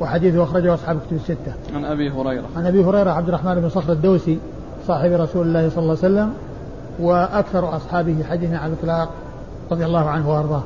وحديثه 0.00 0.42
أخرجه 0.42 0.74
أصحاب 0.74 0.96
الكتب 0.96 1.16
الستة. 1.16 1.52
عن 1.74 1.84
أبي 1.84 2.10
هريرة. 2.10 2.46
عن 2.56 2.66
أبي 2.66 2.84
هريرة 2.84 3.10
عبد 3.10 3.28
الرحمن 3.28 3.54
بن 3.54 3.68
صخر 3.68 3.92
الدوسي 3.92 4.38
صاحب 4.86 5.12
رسول 5.12 5.46
الله 5.46 5.68
صلى 5.68 5.78
الله 5.78 5.98
عليه 6.02 6.14
وسلم 6.14 6.34
وأكثر 7.00 7.76
أصحابه 7.76 8.24
حديثا 8.30 8.56
على 8.56 8.72
الإطلاق 8.72 9.08
رضي 9.70 9.84
الله 9.86 10.10
عنه 10.10 10.30
وأرضاه. 10.30 10.62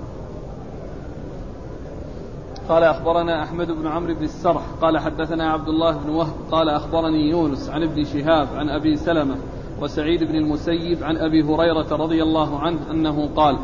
قال 2.68 2.82
أخبرنا 2.82 3.42
أحمد 3.42 3.70
بن 3.70 3.86
عمرو 3.86 4.14
بن 4.14 4.24
السرح 4.24 4.62
قال 4.82 4.98
حدثنا 4.98 5.50
عبد 5.50 5.68
الله 5.68 5.96
بن 5.96 6.10
وهب 6.10 6.32
قال 6.50 6.68
أخبرني 6.68 7.30
يونس 7.30 7.70
عن 7.70 7.82
ابن 7.82 8.04
شهاب 8.04 8.48
عن 8.56 8.68
أبي 8.68 8.96
سلمة 8.96 9.36
وسعيد 9.80 10.24
بن 10.24 10.34
المسيب 10.34 11.04
عن 11.04 11.16
أبي 11.16 11.42
هريرة 11.42 11.96
رضي 11.96 12.22
الله 12.22 12.58
عنه 12.58 12.78
أنه 12.90 13.28
قال 13.36 13.58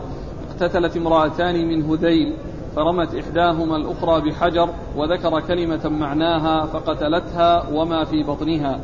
اقتتلت 0.51 0.97
امرأتان 0.97 1.69
من 1.69 1.83
هذيل 1.83 2.35
فرمت 2.77 3.15
إحداهما 3.15 3.77
الأخرى 3.77 4.21
بحجر 4.21 4.69
وذكر 4.97 5.41
كلمة 5.41 5.89
معناها 5.89 6.67
فقتلتها 6.67 7.69
وما 7.75 8.05
في 8.05 8.23
بطنها 8.23 8.81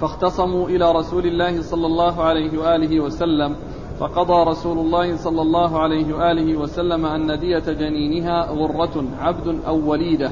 فاختصموا 0.00 0.68
إلى 0.68 0.92
رسول 0.92 1.26
الله 1.26 1.62
صلى 1.62 1.86
الله 1.86 2.22
عليه 2.22 2.58
وآله 2.58 3.00
وسلم 3.00 3.56
فقضى 4.00 4.50
رسول 4.50 4.78
الله 4.78 5.16
صلى 5.16 5.42
الله 5.42 5.78
عليه 5.78 6.14
وآله 6.14 6.56
وسلم 6.56 7.06
أن 7.06 7.38
دية 7.38 7.72
جنينها 7.72 8.46
غرة 8.50 9.04
عبد 9.20 9.58
أو 9.66 9.90
وليدة 9.90 10.30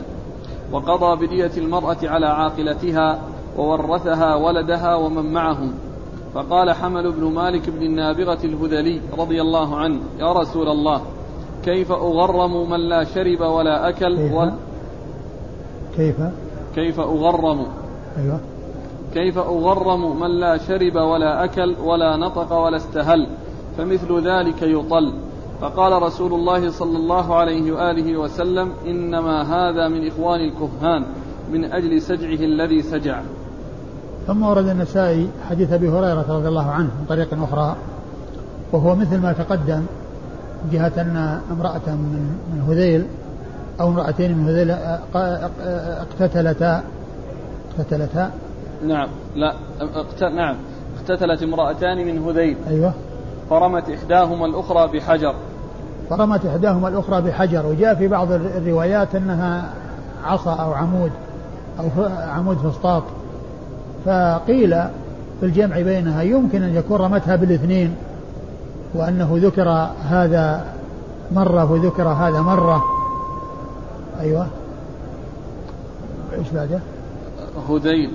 وقضى 0.73 1.27
بدية 1.27 1.51
المرأة 1.57 1.97
على 2.03 2.27
عاقلتها 2.27 3.21
وورثها 3.57 4.35
ولدها 4.35 4.95
ومن 4.95 5.33
معهم 5.33 5.75
فقال 6.35 6.71
حمل 6.71 7.13
بن 7.13 7.25
مالك 7.25 7.71
بن 7.71 7.83
النابغة 7.83 8.39
الهذلي 8.45 9.01
رضي 9.19 9.41
الله 9.41 9.77
عنه 9.77 10.01
يا 10.19 10.33
رسول 10.33 10.69
الله 10.69 11.03
كيف 11.65 11.93
أغرم 11.93 12.71
من 12.71 12.81
لا 12.81 13.05
شرب 13.05 13.41
ولا 13.41 13.89
أكل 13.89 14.17
كيف؟ 14.17 14.33
و... 14.35 14.49
كيف, 15.97 16.17
كيف 16.75 17.01
أغرم؟ 17.01 17.67
أيوة. 18.19 18.41
كيف 19.15 19.39
أغرم 19.39 20.21
من 20.21 20.31
لا 20.41 20.59
شرب 20.59 20.97
ولا 20.97 21.45
أكل 21.45 21.75
ولا 21.85 22.17
نطق 22.17 22.53
ولا 22.53 22.77
استهل؟ 22.77 23.27
فمثل 23.79 24.29
ذلك 24.29 24.63
يطل. 24.63 25.13
فقال 25.61 26.03
رسول 26.03 26.35
الله 26.35 26.71
صلى 26.71 26.97
الله 26.97 27.35
عليه 27.35 27.73
وآله 27.73 28.17
وسلم 28.17 28.73
إنما 28.87 29.43
هذا 29.43 29.89
من 29.89 30.07
إخوان 30.07 30.41
الكهان 30.41 31.05
من 31.53 31.65
أجل 31.65 32.03
سجعه 32.03 32.45
الذي 32.45 32.83
سجع. 32.83 33.21
ثم 34.27 34.43
ورد 34.43 34.69
النسائي 34.69 35.29
حديث 35.49 35.73
أبي 35.73 35.89
هريرة 35.89 36.25
رضي 36.29 36.49
الله 36.49 36.71
عنه 36.71 36.91
من 37.01 37.07
طريق 37.09 37.29
أخرى 37.43 37.77
وهو 38.73 38.95
مثل 38.95 39.21
ما 39.21 39.33
تقدم 39.33 39.83
جهة 40.73 40.93
أن 40.99 41.41
امرأة 41.53 41.87
من 41.87 42.37
من 42.53 42.61
هذيل 42.69 43.07
أو 43.81 43.89
امرأتين 43.89 44.39
من 44.39 44.49
هذيل 44.49 44.71
اقتتلتا. 46.01 46.83
اقتتلتا. 47.79 48.31
نعم. 48.87 49.09
لا 49.37 49.55
اقت... 49.81 50.23
نعم. 50.23 50.57
اقتتلت 50.99 51.43
امرأتان 51.43 52.07
من 52.07 52.19
هذيل. 52.19 52.57
أيوه. 52.71 52.93
فرمت 53.51 53.91
إحداهما 53.91 54.47
الأخرى 54.47 54.99
بحجر. 54.99 55.35
فرمت 56.11 56.47
إحداهما 56.47 56.89
الأخرى 56.89 57.21
بحجر. 57.21 57.67
وجاء 57.67 57.95
في 57.95 58.09
بعض 58.09 58.33
الروايات 58.33 59.15
أنها 59.15 59.65
عصا 60.25 60.55
أو 60.55 60.73
عمود 60.73 61.11
أو 61.81 62.05
عمود 62.09 62.57
فسطاط. 62.57 63.03
فقيل 64.05 64.71
في 65.41 65.47
الجمع 65.47 65.81
بينها 65.81 66.23
يمكن 66.23 66.63
أن 66.63 66.75
يكون 66.75 66.97
رمتها 66.97 67.37
بالاثنين. 67.37 67.95
وأنه 68.95 69.39
ذكر 69.43 69.69
هذا 70.11 70.65
مرة 71.33 71.73
وذكر 71.73 72.09
هذا 72.09 72.41
مرة. 72.41 72.85
أيوة. 74.21 74.47
إيش 76.39 76.51
بعده؟ 76.51 76.79
هذيل. 77.69 78.11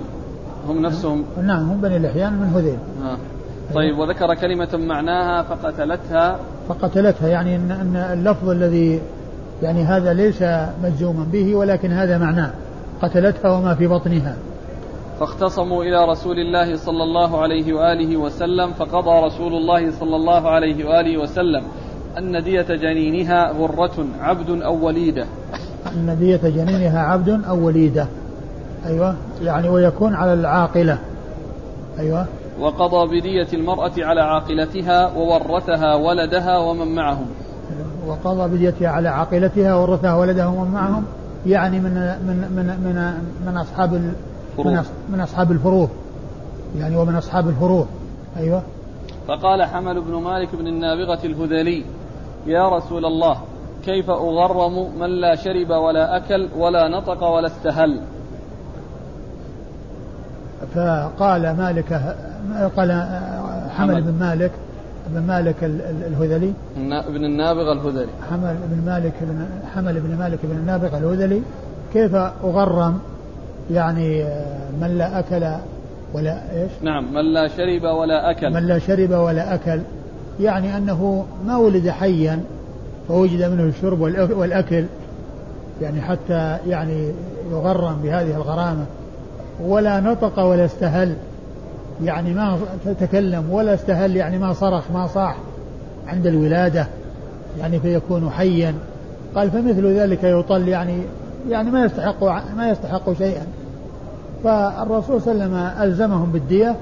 هم 0.68 0.82
نفسهم. 0.82 1.24
نعم 1.42 1.70
هم 1.70 1.80
بني 1.80 1.96
الإحيان 1.96 2.32
من 2.32 2.52
هذيل. 2.54 2.78
آه. 3.04 3.16
طيب 3.74 3.98
وذكر 3.98 4.34
كلمة 4.34 4.76
معناها 4.76 5.42
فقتلتها. 5.42 6.38
فقتلتها 6.68 7.28
يعني 7.28 7.56
أن, 7.56 7.70
أن 7.70 7.96
اللفظ 7.96 8.48
الذي 8.48 9.00
يعني 9.62 9.84
هذا 9.84 10.12
ليس 10.12 10.42
مجزوما 10.84 11.26
به 11.32 11.54
ولكن 11.54 11.92
هذا 11.92 12.18
معناه. 12.18 12.50
قتلتها 13.02 13.50
وما 13.50 13.74
في 13.74 13.86
بطنها. 13.86 14.36
فاختصموا 15.20 15.84
إلى 15.84 16.04
رسول 16.04 16.38
الله 16.38 16.76
صلى 16.76 17.02
الله 17.02 17.40
عليه 17.42 17.72
وآله 17.72 18.16
وسلم 18.16 18.72
فقضى 18.72 19.26
رسول 19.26 19.54
الله 19.54 19.90
صلى 19.90 20.16
الله 20.16 20.48
عليه 20.50 20.84
وآله 20.84 21.18
وسلم. 21.18 21.62
أن 22.18 22.42
دية 22.42 22.66
جنينها 22.68 23.52
غرة 23.52 24.06
عبد 24.20 24.62
أو 24.62 24.86
وليدة؟ 24.86 25.26
أن 25.94 26.16
دية 26.18 26.40
جنينها 26.44 27.00
عبد 27.00 27.28
أو 27.28 27.66
وليدة. 27.66 28.06
أيوة 28.86 29.14
يعني 29.42 29.68
ويكون 29.68 30.14
على 30.14 30.32
العاقلة. 30.32 30.98
أيوة. 31.98 32.26
وقضى 32.60 33.20
بدية 33.20 33.48
المرأة 33.52 33.92
على 33.98 34.20
عاقلتها 34.20 35.12
وورثها 35.16 35.94
ولدها 35.94 36.58
ومن 36.58 36.94
معهم. 36.94 37.26
وقضى 38.06 38.56
بديتها 38.56 38.88
على 38.88 39.08
عاقلتها 39.08 39.74
وورثها 39.74 40.16
ولدها 40.16 40.46
ومن 40.46 40.70
معهم 40.70 41.04
يعني 41.46 41.80
من 41.80 41.94
من 42.26 42.36
من 42.56 42.66
من, 42.66 43.14
من 43.46 43.56
أصحاب 43.56 44.12
من, 44.58 44.82
من 45.08 45.20
أصحاب 45.20 45.52
الفروض. 45.52 45.88
يعني 46.78 46.96
ومن 46.96 47.14
أصحاب 47.14 47.48
الفروض. 47.48 47.86
أيوة. 48.36 48.62
فقال 49.28 49.62
حمل 49.62 50.00
بن 50.00 50.14
مالك 50.14 50.48
بن 50.56 50.66
النابغة 50.66 51.18
الهذلي 51.24 51.84
يا 52.46 52.68
رسول 52.68 53.04
الله 53.04 53.36
كيف 53.84 54.10
أغرم 54.10 54.98
من 55.00 55.10
لا 55.20 55.34
شرب 55.34 55.70
ولا 55.70 56.16
أكل 56.16 56.48
ولا 56.56 56.88
نطق 56.88 57.24
ولا 57.24 57.46
استهل؟ 57.46 58.00
فقال 60.74 61.56
مالك 61.56 62.16
قال 62.76 63.08
حمل 63.70 64.02
بن 64.02 64.18
مالك 64.20 64.50
بن 65.08 65.22
مالك 65.22 65.56
الهذلي. 66.08 66.52
بن 67.08 67.24
النابغة 67.24 67.72
الهذلي. 67.72 68.12
حمل 68.30 68.56
بن 68.70 68.86
مالك 68.86 69.12
بن 69.20 69.46
حمل 69.74 70.00
بن 70.00 70.18
مالك 70.18 70.38
بن 70.42 70.56
النابغة 70.56 70.98
الهذلي. 70.98 71.42
كيف 71.92 72.14
أغرم 72.44 72.98
يعني 73.70 74.24
من 74.80 74.98
لا 74.98 75.18
أكل 75.18 75.46
ولا 76.14 76.38
إيش؟ 76.52 76.70
نعم 76.82 77.14
من 77.14 77.32
لا 77.32 77.48
شرب 77.48 77.82
ولا 77.82 78.30
أكل. 78.30 78.50
من 78.50 78.66
لا 78.66 78.78
شرب 78.78 79.10
ولا 79.10 79.54
أكل. 79.54 79.80
يعني 80.40 80.76
أنه 80.76 81.26
ما 81.46 81.56
ولد 81.56 81.88
حيا 81.88 82.40
فوجد 83.08 83.42
منه 83.42 83.62
الشرب 83.62 84.00
والأكل. 84.30 84.84
يعني 85.82 86.00
حتى 86.00 86.56
يعني 86.68 87.12
يغرم 87.50 87.96
بهذه 88.02 88.36
الغرامة. 88.36 88.84
ولا 89.60 90.00
نطق 90.00 90.38
ولا 90.38 90.64
استهل. 90.64 91.14
يعني 92.04 92.34
ما 92.34 92.58
تكلم 93.00 93.50
ولا 93.50 93.74
استهل. 93.74 94.16
يعني 94.16 94.38
ما 94.38 94.52
صرخ 94.52 94.90
ما 94.90 95.06
صاح 95.06 95.36
عند 96.08 96.26
الولادة. 96.26 96.86
يعني 97.60 97.80
فيكون 97.80 98.30
حيا. 98.30 98.74
قال 99.34 99.50
فمثل 99.50 99.86
ذلك 99.86 100.24
يطل. 100.24 100.68
يعني 100.68 100.98
يعني 101.48 101.70
ما 101.70 101.84
يستحق 101.84 102.24
ما 102.56 102.70
يستحق 102.70 103.12
شيئا. 103.12 103.46
فالرسول 104.44 105.22
صلى 105.22 105.32
الله 105.32 105.44
عليه 105.44 105.54
وسلم 105.54 105.82
ألزمهم 105.82 106.32
بالدية 106.32 106.76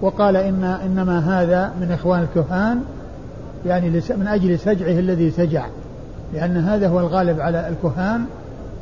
وقال 0.00 0.36
إن 0.36 0.64
إنما 0.64 1.18
هذا 1.18 1.72
من 1.80 1.92
إخوان 1.92 2.22
الكهان 2.22 2.80
يعني 3.66 3.90
من 3.90 4.26
أجل 4.26 4.58
سجعه 4.58 4.98
الذي 4.98 5.30
سجع. 5.30 5.66
لأن 6.34 6.56
هذا 6.56 6.88
هو 6.88 7.00
الغالب 7.00 7.40
على 7.40 7.68
الكهان 7.68 8.24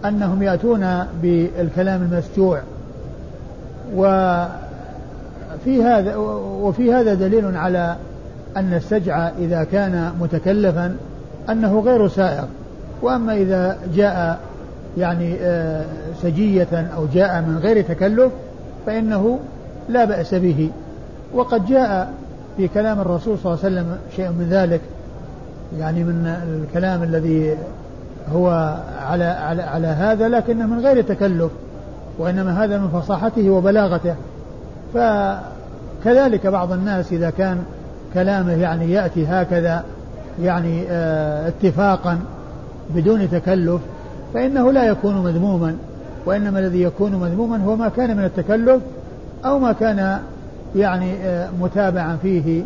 أنهم 0.05 0.43
يأتون 0.43 1.05
بالكلام 1.23 2.03
المسجوع. 2.03 2.61
وفي 3.97 5.83
هذا 5.83 6.17
وفي 6.63 6.95
هذا 6.95 7.15
دليل 7.15 7.57
على 7.57 7.97
أن 8.57 8.75
السجع 8.75 9.31
إذا 9.39 9.65
كان 9.65 10.13
متكلفا 10.21 10.97
أنه 11.51 11.81
غير 11.81 12.09
سائغ. 12.09 12.45
وأما 13.03 13.35
إذا 13.35 13.79
جاء 13.95 14.39
يعني 14.99 15.37
آه، 15.41 15.85
سجية 16.23 16.89
أو 16.97 17.07
جاء 17.15 17.41
من 17.41 17.59
غير 17.59 17.85
تكلف 17.85 18.33
فإنه 18.87 19.39
لا 19.89 20.05
بأس 20.05 20.35
به. 20.35 20.71
وقد 21.35 21.67
جاء 21.67 22.13
في 22.57 22.69
كلام 22.69 23.01
الرسول 23.01 23.39
صلى 23.39 23.55
الله 23.55 23.65
عليه 23.65 23.75
وسلم 23.75 23.99
شيء 24.17 24.29
من 24.29 24.49
ذلك 24.51 24.81
يعني 25.79 26.05
من 26.05 26.27
الكلام 26.27 27.03
الذي 27.03 27.57
هو 28.33 28.77
على 29.01 29.25
على 29.25 29.63
على 29.63 29.87
هذا 29.87 30.29
لكنه 30.29 30.67
من 30.67 30.81
غير 30.81 31.03
تكلف 31.03 31.51
وإنما 32.19 32.65
هذا 32.65 32.79
من 32.79 32.89
فصاحته 32.89 33.51
وبلاغته. 33.51 34.15
فكذلك 34.95 36.47
بعض 36.47 36.73
الناس 36.73 37.13
إذا 37.13 37.31
كان 37.31 37.59
كلامه 38.15 38.53
يعني 38.53 38.93
يأتي 38.93 39.27
هكذا 39.27 39.85
يعني 40.43 40.85
آه 40.91 41.49
اتفاقا 41.49 42.19
بدون 42.95 43.31
تكلف 43.31 43.81
فإنه 44.35 44.73
لا 44.73 44.85
يكون 44.85 45.25
مذموما 45.25 45.77
وإنما 46.27 46.59
الذي 46.59 46.83
يكون 46.83 47.13
مذموما 47.13 47.57
هو 47.57 47.77
ما 47.77 47.89
كان 47.89 48.17
من 48.17 48.25
التكلف 48.25 48.83
أو 49.45 49.59
ما 49.59 49.73
كان 49.73 50.21
يعني 50.77 51.13
آه 51.13 51.49
متابعا 51.61 52.17
فيه 52.17 52.63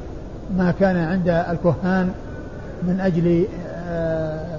ما 0.57 0.75
كان 0.81 0.97
عند 0.97 1.29
الكهان 1.29 2.13
من 2.83 3.01
أجل 3.01 3.45
آه 3.89 4.53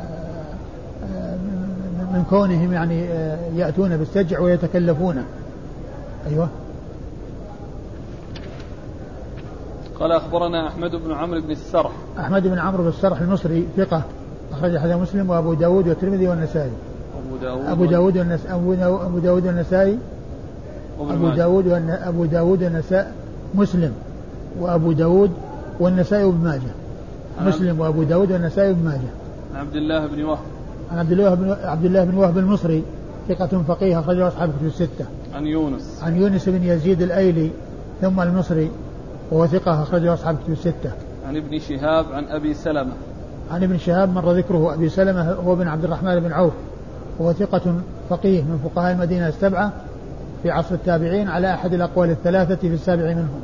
من 2.13 2.23
كونهم 2.29 2.73
يعني 2.73 3.03
آه، 3.03 3.37
يأتون 3.55 3.97
بالسجع 3.97 4.39
ويتكلفونه 4.39 5.23
أيوة. 6.27 6.49
قال 9.99 10.11
أخبرنا 10.11 10.67
أحمد 10.67 10.91
بن 10.95 11.11
عمرو 11.11 11.41
بن 11.41 11.51
السرح. 11.51 11.91
أحمد 12.19 12.47
بن 12.47 12.59
عمرو 12.59 12.83
بن 12.83 12.89
السرح 12.89 13.21
المصري 13.21 13.67
ثقة 13.77 14.01
أخرج 14.51 14.77
حديث 14.77 14.95
مسلم 14.95 15.29
وأبو 15.29 15.53
داود 15.53 15.87
والترمذي 15.87 16.27
والنسائي. 16.27 16.71
أبو 17.27 17.37
داود 17.37 17.65
أبو 17.67 18.73
داود. 18.73 19.01
أبو 19.01 19.19
داود 19.19 19.47
والنسائي 19.47 19.97
أبو 20.99 21.29
داود. 21.29 21.69
أبو 21.89 22.25
داود 22.25 22.63
والنسائي 22.63 23.11
مسلم 23.55 23.93
وأبو 24.59 24.91
داود 24.91 25.31
والنسائي 25.79 26.23
وابن 26.23 26.43
ماجه 26.43 26.71
مسلم 27.41 27.79
وأبو 27.79 28.03
داود 28.03 28.31
والنسائي 28.31 28.69
وابن 28.69 28.85
ماجه 28.85 29.09
عبد 29.55 29.75
الله 29.75 30.07
بن 30.07 30.23
وهب 30.23 30.39
عن 30.91 30.99
عبد 30.99 31.11
الله 31.11 31.33
بن 31.35 31.55
عبد 31.63 31.85
الله 31.85 32.03
بن 32.03 32.17
وهب 32.17 32.37
المصري 32.37 32.83
ثقة 33.29 33.63
فقيه 33.67 33.99
أخرجه 33.99 34.27
أصحاب 34.27 34.49
الكتب 34.49 34.65
الستة. 34.65 35.05
عن 35.35 35.47
يونس. 35.47 35.99
عن 36.03 36.17
يونس 36.17 36.49
بن 36.49 36.63
يزيد 36.63 37.01
الأيلي 37.01 37.49
ثم 38.01 38.21
المصري 38.21 38.71
وهو 39.31 39.47
ثقة 39.47 39.83
أخرجه 39.83 40.13
أصحاب 40.13 40.35
الكتب 40.35 40.51
الستة. 40.51 40.91
عن 41.27 41.37
ابن 41.37 41.59
شهاب 41.59 42.05
عن 42.11 42.25
أبي 42.25 42.53
سلمة. 42.53 42.91
عن 43.51 43.63
ابن 43.63 43.77
شهاب 43.77 44.13
مر 44.13 44.31
ذكره 44.31 44.73
أبي 44.73 44.89
سلمة 44.89 45.31
هو 45.31 45.55
بن 45.55 45.67
عبد 45.67 45.83
الرحمن 45.83 46.19
بن 46.19 46.31
عوف 46.31 46.53
وهو 47.19 47.33
ثقة 47.33 47.75
فقيه 48.09 48.41
من 48.41 48.59
فقهاء 48.63 48.93
المدينة 48.93 49.27
السبعة 49.27 49.71
في 50.43 50.51
عصر 50.51 50.75
التابعين 50.75 51.27
على 51.27 51.53
أحد 51.53 51.73
الأقوال 51.73 52.09
الثلاثة 52.09 52.55
في 52.55 52.73
السابع 52.73 53.03
منهم. 53.03 53.41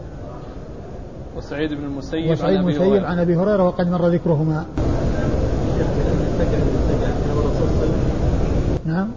وسعيد 1.38 1.73
بن 1.73 1.84
المسيب 1.84 2.32
وسعيد 2.32 2.58
عن 2.58 2.63
المسيب 2.63 3.05
عن 3.05 3.19
أبي 3.19 3.36
هريرة 3.36 3.63
وقد 3.67 3.91
مر 3.91 4.08
ذكرهما. 4.08 4.65
نعم 8.86 9.08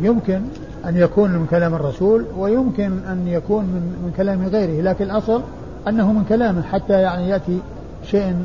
يمكن 0.00 0.40
أن 0.84 0.96
يكون 0.96 1.30
من 1.30 1.46
كلام 1.46 1.74
الرسول 1.74 2.24
ويمكن 2.38 2.92
أن 3.08 3.28
يكون 3.28 3.64
من, 3.64 3.80
من 4.04 4.12
كلام 4.16 4.46
غيره 4.46 4.82
لكن 4.82 5.04
الأصل 5.04 5.42
أنه 5.88 6.12
من 6.12 6.24
كلامه 6.28 6.62
حتى 6.62 6.92
يعني 6.92 7.28
يأتي 7.28 7.58
شيء 8.04 8.36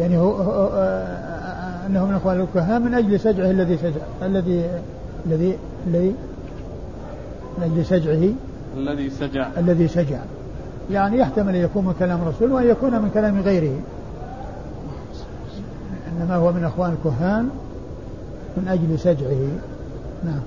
يعني 0.00 0.18
هو, 0.18 0.30
هو 0.30 0.68
أنه 1.86 2.06
من 2.06 2.14
أخوان 2.14 2.40
الكهان 2.40 2.82
من 2.82 2.94
أجل 2.94 3.20
سجعه 3.20 3.50
الذي 3.50 3.76
سجع 3.76 4.00
الذي 4.22 4.70
الذي 5.26 5.58
الذي 5.86 6.14
من 7.58 7.64
أجل 7.64 7.86
سجعه. 7.86 8.32
الذي 8.76 9.10
سجع. 9.10 9.48
الذي 9.58 9.88
سجع. 9.88 10.18
يعني 10.90 11.18
يحتمل 11.18 11.56
أن 11.56 11.62
يكون 11.62 11.84
من 11.84 11.94
كلام 11.98 12.22
الرسول 12.22 12.52
وأن 12.52 12.70
يكون 12.70 12.90
من 12.90 13.10
كلام 13.14 13.40
غيره. 13.40 13.80
إنما 16.12 16.34
هو 16.34 16.52
من 16.52 16.64
أخوان 16.64 16.92
الكهان 16.92 17.48
من 18.56 18.68
أجل 18.68 18.98
سجعه. 18.98 19.48
نعم. 20.24 20.40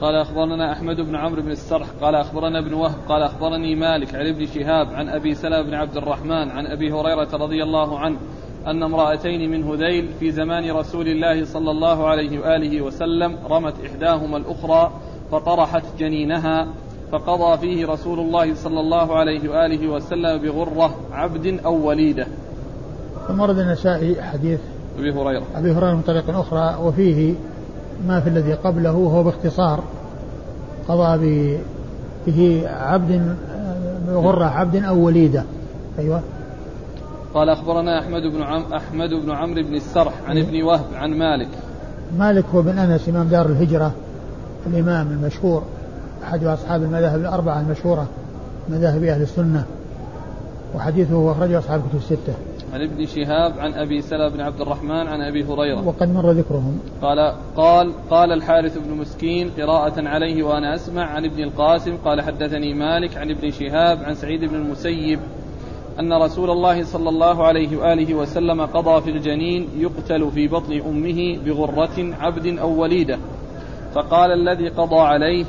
قال 0.00 0.14
أخبرنا 0.14 0.72
أحمد 0.72 1.00
بن 1.00 1.16
عمرو 1.16 1.42
بن 1.42 1.50
السرح 1.50 1.86
قال 2.00 2.14
أخبرنا 2.14 2.58
ابن 2.58 2.74
وهب 2.74 2.98
قال 3.08 3.22
أخبرني 3.22 3.74
مالك 3.74 4.14
عن 4.14 4.26
ابن 4.26 4.46
شهاب 4.46 4.86
عن 4.94 5.08
أبي 5.08 5.34
سلمة 5.34 5.62
بن 5.62 5.74
عبد 5.74 5.96
الرحمن 5.96 6.50
عن 6.50 6.66
أبي 6.66 6.92
هريرة 6.92 7.28
رضي 7.32 7.62
الله 7.62 7.98
عنه 7.98 8.16
أن 8.66 8.82
امرأتين 8.82 9.50
من 9.50 9.64
هذيل 9.64 10.08
في 10.20 10.32
زمان 10.32 10.70
رسول 10.70 11.08
الله 11.08 11.44
صلى 11.44 11.70
الله 11.70 12.08
عليه 12.08 12.38
وآله 12.38 12.82
وسلم 12.82 13.38
رمت 13.50 13.74
إحداهما 13.86 14.36
الأخرى 14.36 14.90
فطرحت 15.32 15.84
جنينها 15.98 16.66
فقضى 17.12 17.58
فيه 17.58 17.86
رسول 17.86 18.20
الله 18.20 18.54
صلى 18.54 18.80
الله 18.80 19.16
عليه 19.16 19.48
وآله 19.48 19.88
وسلم 19.88 20.42
بغرة 20.42 20.94
عبد 21.12 21.60
أو 21.64 21.88
وليدة. 21.88 22.26
ثم 23.28 23.40
ورد 23.40 23.58
النسائي 23.58 24.22
حديث 24.22 24.60
أبي 24.98 25.12
هريرة. 25.12 25.44
أبي 25.54 25.70
هريرة 25.70 25.94
من 25.94 26.02
طريق 26.02 26.38
أخرى 26.38 26.76
وفيه 26.82 27.34
ما 28.08 28.20
في 28.20 28.28
الذي 28.28 28.52
قبله 28.52 28.90
هو 28.90 29.22
باختصار. 29.22 29.84
قضى 30.88 31.58
به 32.26 32.68
عبد 32.68 33.36
بغرة 34.08 34.44
عبد 34.44 34.76
أو 34.76 34.98
وليدة. 34.98 35.44
أيوة. 35.98 36.20
قال 37.34 37.48
أخبرنا 37.48 38.00
أحمد 38.00 38.22
بن 38.22 38.42
عم 38.42 38.62
أحمد 38.72 39.10
بن 39.10 39.30
عمرو 39.30 39.62
بن 39.62 39.74
السرح 39.74 40.12
عن 40.26 40.38
ابن 40.38 40.62
وهب 40.62 40.84
عن 40.94 41.10
مالك. 41.10 41.48
مالك 42.18 42.44
هو 42.54 42.62
بن 42.62 42.78
أنس 42.78 43.08
إمام 43.08 43.28
دار 43.28 43.46
الهجرة 43.46 43.92
الإمام 44.66 45.06
المشهور 45.10 45.62
أحد 46.24 46.44
أصحاب 46.44 46.82
المذاهب 46.82 47.20
الأربعة 47.20 47.60
المشهورة 47.60 48.06
مذاهب 48.68 49.04
أهل 49.04 49.22
السنة 49.22 49.64
وحديثه 50.74 51.32
أخرجه 51.32 51.58
أصحاب 51.58 51.80
الكتب 51.80 51.98
الستة. 51.98 52.34
عن 52.72 52.82
ابن 52.82 53.06
شهاب 53.06 53.58
عن 53.58 53.74
أبي 53.74 54.02
سلمة 54.02 54.28
بن 54.28 54.40
عبد 54.40 54.60
الرحمن 54.60 55.06
عن 55.06 55.20
أبي 55.22 55.44
هريرة. 55.44 55.86
وقد 55.86 56.14
مر 56.14 56.30
ذكرهم. 56.30 56.78
قال 57.02 57.34
قال 57.56 57.92
قال 58.10 58.32
الحارث 58.32 58.78
بن 58.78 58.96
مسكين 58.96 59.50
قراءة 59.58 60.08
عليه 60.08 60.42
وأنا 60.42 60.74
أسمع 60.74 61.04
عن 61.04 61.24
ابن 61.24 61.42
القاسم 61.42 61.96
قال 62.04 62.20
حدثني 62.20 62.74
مالك 62.74 63.16
عن 63.16 63.30
ابن 63.30 63.50
شهاب 63.50 64.02
عن 64.04 64.14
سعيد 64.14 64.44
بن 64.44 64.54
المسيب 64.54 65.20
أن 66.00 66.12
رسول 66.12 66.50
الله 66.50 66.84
صلى 66.84 67.08
الله 67.08 67.44
عليه 67.44 67.76
وآله 67.76 68.14
وسلم 68.14 68.60
قضى 68.60 69.00
في 69.00 69.10
الجنين 69.10 69.68
يقتل 69.78 70.30
في 70.30 70.48
بطن 70.48 70.80
أمه 70.80 71.38
بغرة 71.46 72.14
عبد 72.20 72.58
أو 72.58 72.82
وليدة. 72.82 73.18
فقال 73.94 74.30
الذي 74.30 74.68
قضى 74.68 75.00
عليه 75.00 75.44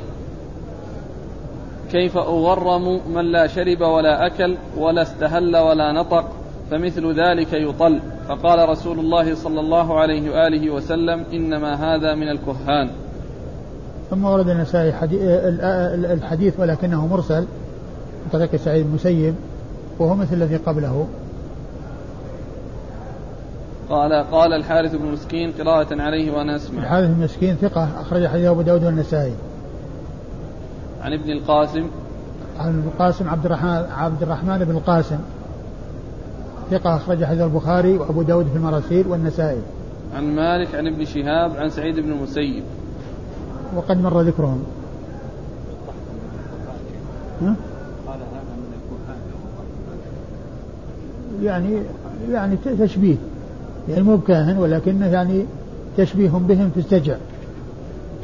كيف 1.92 2.16
أغرم 2.16 3.00
من 3.14 3.24
لا 3.24 3.46
شرب 3.46 3.80
ولا 3.80 4.26
أكل 4.26 4.56
ولا 4.76 5.02
استهل 5.02 5.56
ولا 5.56 5.92
نطق 5.92 6.37
فمثل 6.70 7.20
ذلك 7.20 7.52
يطل. 7.52 8.00
فقال 8.28 8.68
رسول 8.68 8.98
الله 8.98 9.34
صلى 9.34 9.60
الله 9.60 10.00
عليه 10.00 10.30
وآله 10.30 10.70
وسلم 10.70 11.24
إنما 11.32 11.74
هذا 11.74 12.14
من 12.14 12.28
الكهان. 12.28 12.90
ثم 14.10 14.24
ورد 14.24 14.48
النسائي 14.48 14.94
الحديث 16.12 16.60
ولكنه 16.60 17.06
مرسل 17.06 17.46
طريق 18.32 18.56
سعيد 18.56 18.86
المسيب 18.86 19.34
وهو 19.98 20.14
مثل 20.14 20.34
الذي 20.34 20.56
قبله. 20.56 21.06
قال 23.90 24.12
قال 24.12 24.52
الحارث 24.52 24.94
بن 24.94 25.06
مسكين 25.06 25.52
قراءة 25.52 26.02
عليه 26.02 26.30
وأنا 26.30 26.56
أسمع. 26.56 26.82
الحارث 26.82 27.08
بن 27.08 27.24
مسكين 27.24 27.56
ثقة 27.56 27.88
أخرج 28.00 28.26
حديث 28.26 28.46
أبو 28.46 28.62
داود 28.62 28.84
والنسائي. 28.84 29.32
عن 31.02 31.12
ابن 31.12 31.30
القاسم. 31.30 31.86
عن 32.58 32.68
ابن 32.68 32.88
القاسم 32.88 33.28
عبد 33.28 33.44
الرحمن 33.46 33.86
عبد 33.96 34.22
الرحمن 34.22 34.58
بن 34.58 34.76
القاسم. 34.76 35.18
ثقة 36.70 36.96
أخرج 36.96 37.24
حديث 37.24 37.40
البخاري 37.40 37.98
وأبو 37.98 38.22
داود 38.22 38.46
في 38.46 38.56
المراسيل 38.56 39.06
والنسائي. 39.06 39.60
عن 40.14 40.34
مالك 40.34 40.74
عن 40.74 40.86
ابن 40.86 41.04
شهاب 41.04 41.56
عن 41.56 41.70
سعيد 41.70 42.00
بن 42.00 42.12
المسيب. 42.12 42.62
وقد 43.76 44.02
مر 44.02 44.20
ذكرهم. 44.20 44.64
ها؟ 47.42 47.54
يعني 51.42 51.82
يعني 52.30 52.56
تشبيه. 52.78 53.16
يعني 53.88 54.02
مو 54.02 54.16
بكاهن 54.16 54.58
ولكنه 54.58 55.06
يعني 55.06 55.44
تشبيه 55.96 56.28
بهم 56.28 56.70
في 56.74 56.80
السجع 56.80 57.16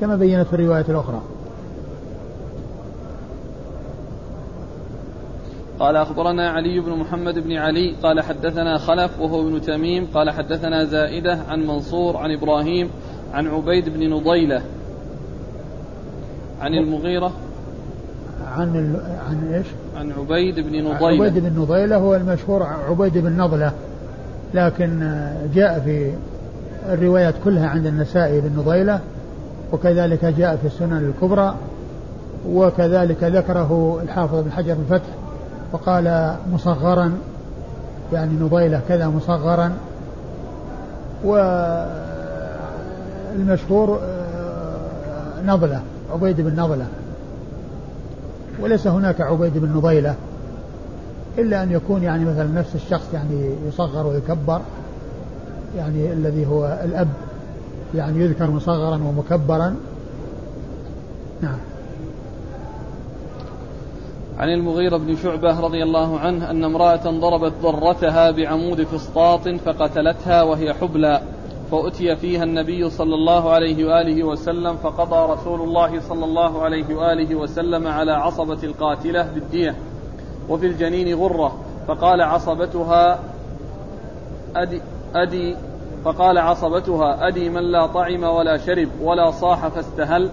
كما 0.00 0.16
بينت 0.16 0.46
في 0.46 0.52
الرواية 0.52 0.84
الأخرى. 0.88 1.22
قال 5.78 5.96
أخبرنا 5.96 6.50
علي 6.50 6.80
بن 6.80 6.90
محمد 6.90 7.38
بن 7.38 7.52
علي 7.52 7.94
قال 8.02 8.20
حدثنا 8.20 8.78
خلف 8.78 9.20
وهو 9.20 9.40
ابن 9.40 9.60
تميم 9.60 10.06
قال 10.14 10.30
حدثنا 10.30 10.84
زائدة 10.84 11.38
عن 11.48 11.66
منصور 11.66 12.16
عن 12.16 12.30
إبراهيم 12.30 12.90
عن 13.32 13.46
عبيد 13.46 13.88
بن 13.88 14.10
نضيلة 14.10 14.62
عن 16.60 16.74
المغيرة 16.74 17.32
عن 18.56 18.76
ال... 18.76 19.00
عن 19.28 19.54
إيش؟ 19.54 19.66
عن 19.96 20.12
عبيد 20.12 20.60
بن 20.60 20.84
نضيلة 20.84 21.24
عبيد 21.24 21.38
بن 21.38 21.60
نضيلة 21.60 21.96
هو 21.96 22.14
المشهور 22.14 22.62
عبيد 22.62 23.18
بن 23.18 23.36
نضلة 23.36 23.72
لكن 24.54 25.20
جاء 25.54 25.80
في 25.80 26.12
الروايات 26.92 27.34
كلها 27.44 27.68
عند 27.68 27.86
النسائي 27.86 28.40
بن 28.40 28.58
نضيلة 28.58 29.00
وكذلك 29.72 30.24
جاء 30.24 30.56
في 30.56 30.66
السنن 30.66 31.12
الكبرى 31.14 31.54
وكذلك 32.48 33.24
ذكره 33.24 34.00
الحافظ 34.02 34.44
بن 34.44 34.52
حجر 34.52 34.72
الفتح 34.72 35.23
وقال 35.72 36.36
مصغرا 36.52 37.12
يعني 38.12 38.32
نضيلة 38.40 38.80
كذا 38.88 39.08
مصغرا. 39.08 39.72
والمشهور 43.34 43.98
آه، 44.02 45.42
نضلة 45.46 45.82
عبيد 46.12 46.40
بن 46.40 46.60
نضلة. 46.60 46.86
وليس 48.60 48.86
هناك 48.86 49.20
عبيد 49.20 49.58
بن 49.58 49.68
نضيلة 49.76 50.14
إلا 51.38 51.62
أن 51.62 51.72
يكون 51.72 52.02
يعني 52.02 52.24
مثلا 52.24 52.46
نفس 52.46 52.74
الشخص 52.74 53.06
يعني 53.14 53.54
يصغر 53.68 54.06
ويكبر 54.06 54.60
يعني 55.76 56.12
الذي 56.12 56.46
هو 56.46 56.78
الأب 56.84 57.08
يعني 57.94 58.20
يذكر 58.20 58.50
مصغرا 58.50 58.96
ومكبرا. 58.96 59.76
نعم. 61.42 61.58
عن 64.44 64.50
المغيرة 64.50 64.96
بن 64.96 65.16
شعبة 65.16 65.60
رضي 65.60 65.82
الله 65.82 66.18
عنه 66.18 66.50
أن 66.50 66.64
امرأة 66.64 67.10
ضربت 67.10 67.52
ضرتها 67.62 68.30
بعمود 68.30 68.82
فسطاط 68.82 69.48
فقتلتها 69.48 70.42
وهي 70.42 70.74
حبلى 70.74 71.22
فأتي 71.70 72.16
فيها 72.16 72.44
النبي 72.44 72.90
صلى 72.90 73.14
الله 73.14 73.50
عليه 73.50 73.84
وآله 73.84 74.24
وسلم 74.24 74.76
فقضى 74.76 75.32
رسول 75.32 75.60
الله 75.60 76.00
صلى 76.00 76.24
الله 76.24 76.62
عليه 76.62 76.94
وآله 76.94 77.34
وسلم 77.34 77.86
على 77.86 78.12
عصبة 78.12 78.58
القاتلة 78.64 79.28
بالدية 79.34 79.74
وفي 80.48 80.66
الجنين 80.66 81.14
غرة 81.14 81.56
فقال 81.88 82.22
عصبتها 82.22 83.18
أدي, 84.56 84.80
أدي 85.14 85.56
فقال 86.04 86.38
عصبتها 86.38 87.28
أدي 87.28 87.48
من 87.48 87.62
لا 87.62 87.86
طعم 87.86 88.22
ولا 88.24 88.56
شرب 88.56 88.88
ولا 89.02 89.30
صاح 89.30 89.68
فاستهل 89.68 90.30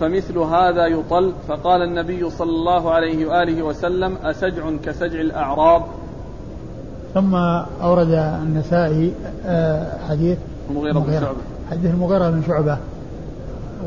فمثل 0.00 0.38
هذا 0.38 0.86
يطل 0.86 1.32
فقال 1.48 1.82
النبي 1.82 2.30
صلى 2.30 2.50
الله 2.50 2.90
عليه 2.90 3.26
وآله 3.26 3.62
وسلم 3.62 4.16
أسجع 4.22 4.70
كسجع 4.84 5.20
الأعراب. 5.20 5.82
ثم 7.14 7.34
أورد 7.82 8.10
النسائي 8.42 9.12
آه، 9.46 9.86
حديث 10.08 10.38
المغيرة 10.70 10.98
بن 10.98 11.12
شعبة. 11.12 11.36
حديث 11.70 11.90
المغيرة 11.90 12.30
بن 12.30 12.42
شعبة. 12.46 12.78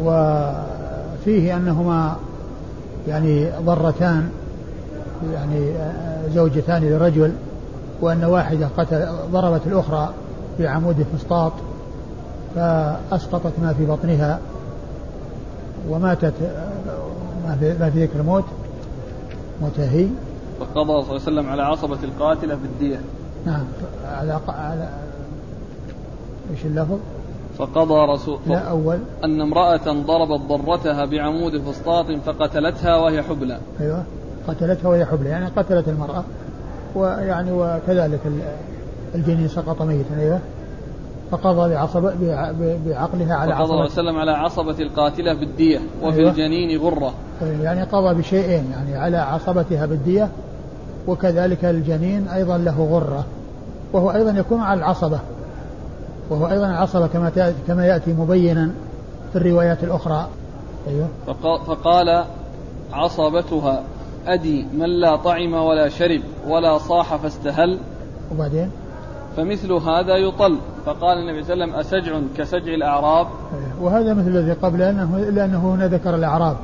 وفيه 0.04 1.58
أنهما 1.58 2.16
يعني 3.08 3.52
ضرتان 3.66 4.30
يعني 5.34 5.72
آه، 5.72 6.28
زوجتان 6.36 6.84
لرجل 6.84 7.32
وأن 8.02 8.24
واحدة 8.24 8.68
قتل 8.78 9.06
ضربت 9.32 9.62
الأخرى 9.68 10.10
بعمود 10.60 11.06
فسطاط 11.14 11.52
فأسقطت 12.56 13.54
ما 13.62 13.74
في 13.74 13.86
بطنها. 13.86 14.40
وماتت 15.90 16.34
ما 17.48 17.58
في, 17.60 17.76
ما 17.80 17.90
في 17.90 18.04
ذكر 18.04 18.20
الموت 18.20 18.46
وتهي 19.62 20.08
فقضى 20.60 20.86
صلى 20.86 21.00
الله 21.00 21.08
عليه 21.08 21.14
وسلم 21.14 21.50
على 21.50 21.62
عصبة 21.62 21.98
القاتلة 22.04 22.56
بالدية 22.56 23.00
نعم 23.46 23.66
على 24.06 24.40
على 24.48 24.90
إيش 26.52 26.66
اللفظ؟ 26.66 26.98
فقضى 27.58 28.14
رسول 28.14 28.40
لا 28.48 28.58
أول. 28.60 29.00
أن 29.24 29.42
امرأة 29.42 29.92
ضربت 29.92 30.42
ضرتها 30.42 31.06
بعمود 31.06 31.62
فسطاط 31.62 32.06
فقتلتها 32.26 32.98
وهي 32.98 33.24
حبلى. 33.24 33.60
أيوه 33.82 34.04
قتلتها 34.48 34.90
وهي 34.90 35.06
حبلى 35.06 35.30
يعني 35.30 35.46
قتلت 35.46 35.88
المرأة 35.88 36.24
ويعني 36.96 37.52
وكذلك 37.52 38.20
الجنين 39.16 39.48
سقط 39.48 39.82
ميتا 39.82 40.20
أيوه. 40.20 40.40
فقضى 41.32 41.74
بعصبة 41.74 42.14
بعقلها 42.86 43.36
على 43.36 43.54
عصبة. 43.54 43.74
الله 43.74 43.86
وسلم 43.86 44.18
على 44.18 44.32
عصبة 44.32 44.80
القاتلة 44.80 45.34
بالدية 45.34 45.80
وفي 46.04 46.18
أيوة. 46.20 46.32
الجنين 46.32 46.80
غرة. 46.80 47.14
يعني 47.42 47.84
قضى 47.84 48.14
بشيئين 48.14 48.72
يعني 48.72 48.96
على 48.96 49.18
عصبتها 49.18 49.86
بالدية 49.86 50.30
وكذلك 51.08 51.66
الجنين 51.66 52.28
أيضا 52.28 52.58
له 52.58 52.88
غرة 52.92 53.26
وهو 53.94 54.12
أيضا 54.12 54.32
يكون 54.32 54.60
على 54.60 54.80
العصبة 54.80 55.20
وهو 56.30 56.48
أيضا 56.48 56.68
العصبة 56.68 57.08
كما 57.08 57.54
كما 57.68 57.86
يأتي 57.86 58.14
مبينا 58.14 58.72
في 59.34 59.38
الروايات 59.38 59.84
الأخرى. 59.84 60.28
أيوه. 60.88 61.08
فقال 61.68 62.24
عصبتها 62.94 63.84
أدي 64.28 64.66
من 64.74 64.90
لا 65.02 65.16
طعم 65.16 65.54
ولا 65.54 65.90
شرب 65.90 66.22
ولا 66.48 66.78
صاح 66.78 67.16
فاستهل. 67.16 67.80
وبعدين؟ 68.32 68.72
فمثل 69.38 69.74
هذا 69.74 70.16
يطل. 70.16 70.58
فقال 70.86 71.18
النبي 71.18 71.44
صلى 71.44 71.54
الله 71.54 71.66
عليه 71.66 71.76
وسلم 71.76 72.00
أسجع 72.00 72.20
كسجع 72.38 72.74
الأعراب. 72.74 73.28
وهذا 73.82 74.14
مثل 74.14 74.28
الذي 74.28 74.52
قبل 74.52 74.80
لأنه, 74.80 75.20
لأنه 75.20 75.74
هنا 75.74 75.88
ذكر 75.88 76.16
الأعراب 76.16 76.56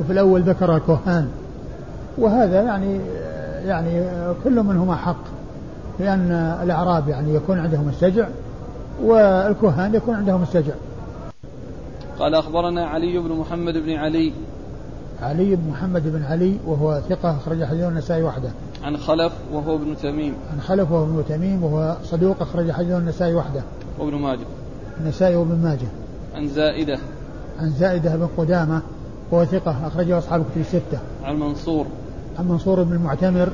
وفي 0.00 0.12
الأول 0.12 0.42
ذكر 0.42 0.76
الكهان. 0.76 1.28
وهذا 2.18 2.62
يعني 2.62 3.00
يعني 3.64 4.06
كل 4.44 4.62
منهما 4.62 4.96
حق 4.96 5.22
لأن 6.00 6.30
الأعراب 6.62 7.08
يعني 7.08 7.34
يكون 7.34 7.58
عندهم 7.58 7.88
السجع 7.88 8.26
والكهان 9.02 9.94
يكون 9.94 10.14
عندهم 10.14 10.42
السجع. 10.42 10.74
قال 12.18 12.34
أخبرنا 12.34 12.86
علي 12.86 13.18
بن 13.18 13.32
محمد 13.32 13.74
بن 13.74 13.92
علي 13.92 14.32
علي 15.22 15.56
بن 15.56 15.70
محمد 15.70 16.02
بن 16.12 16.22
علي 16.22 16.56
وهو 16.66 17.00
ثقة 17.08 17.36
أخرج 17.36 17.64
حديث 17.64 17.84
النسائي 17.84 18.22
وحده. 18.22 18.48
عن 18.82 18.96
خلف 18.96 19.32
وهو 19.52 19.76
ابن 19.76 19.96
تميم. 20.02 20.34
عن 20.52 20.60
خلف 20.60 20.90
وهو 20.90 21.04
ابن 21.04 21.24
تميم 21.28 21.64
وهو 21.64 21.96
صدوق 22.04 22.42
أخرج 22.42 22.70
حديث 22.70 22.92
النسائي 22.92 23.34
وحده. 23.34 23.62
وابن 23.98 24.14
ماجه. 24.14 24.46
النسائي 25.00 25.36
وابن 25.36 25.58
ماجه. 25.62 25.88
عن 26.34 26.48
زائدة. 26.48 26.98
عن 27.60 27.70
زائدة 27.70 28.16
بن 28.16 28.28
قدامة 28.36 28.82
وهو 29.30 29.44
ثقة 29.44 29.86
أخرجه 29.86 30.18
أصحاب 30.18 30.44
كتب 30.50 30.60
الستة. 30.60 30.98
عن 31.24 31.36
منصور. 31.40 31.86
عن 32.38 32.48
منصور 32.48 32.82
بن 32.82 32.92
المعتمر 32.92 33.48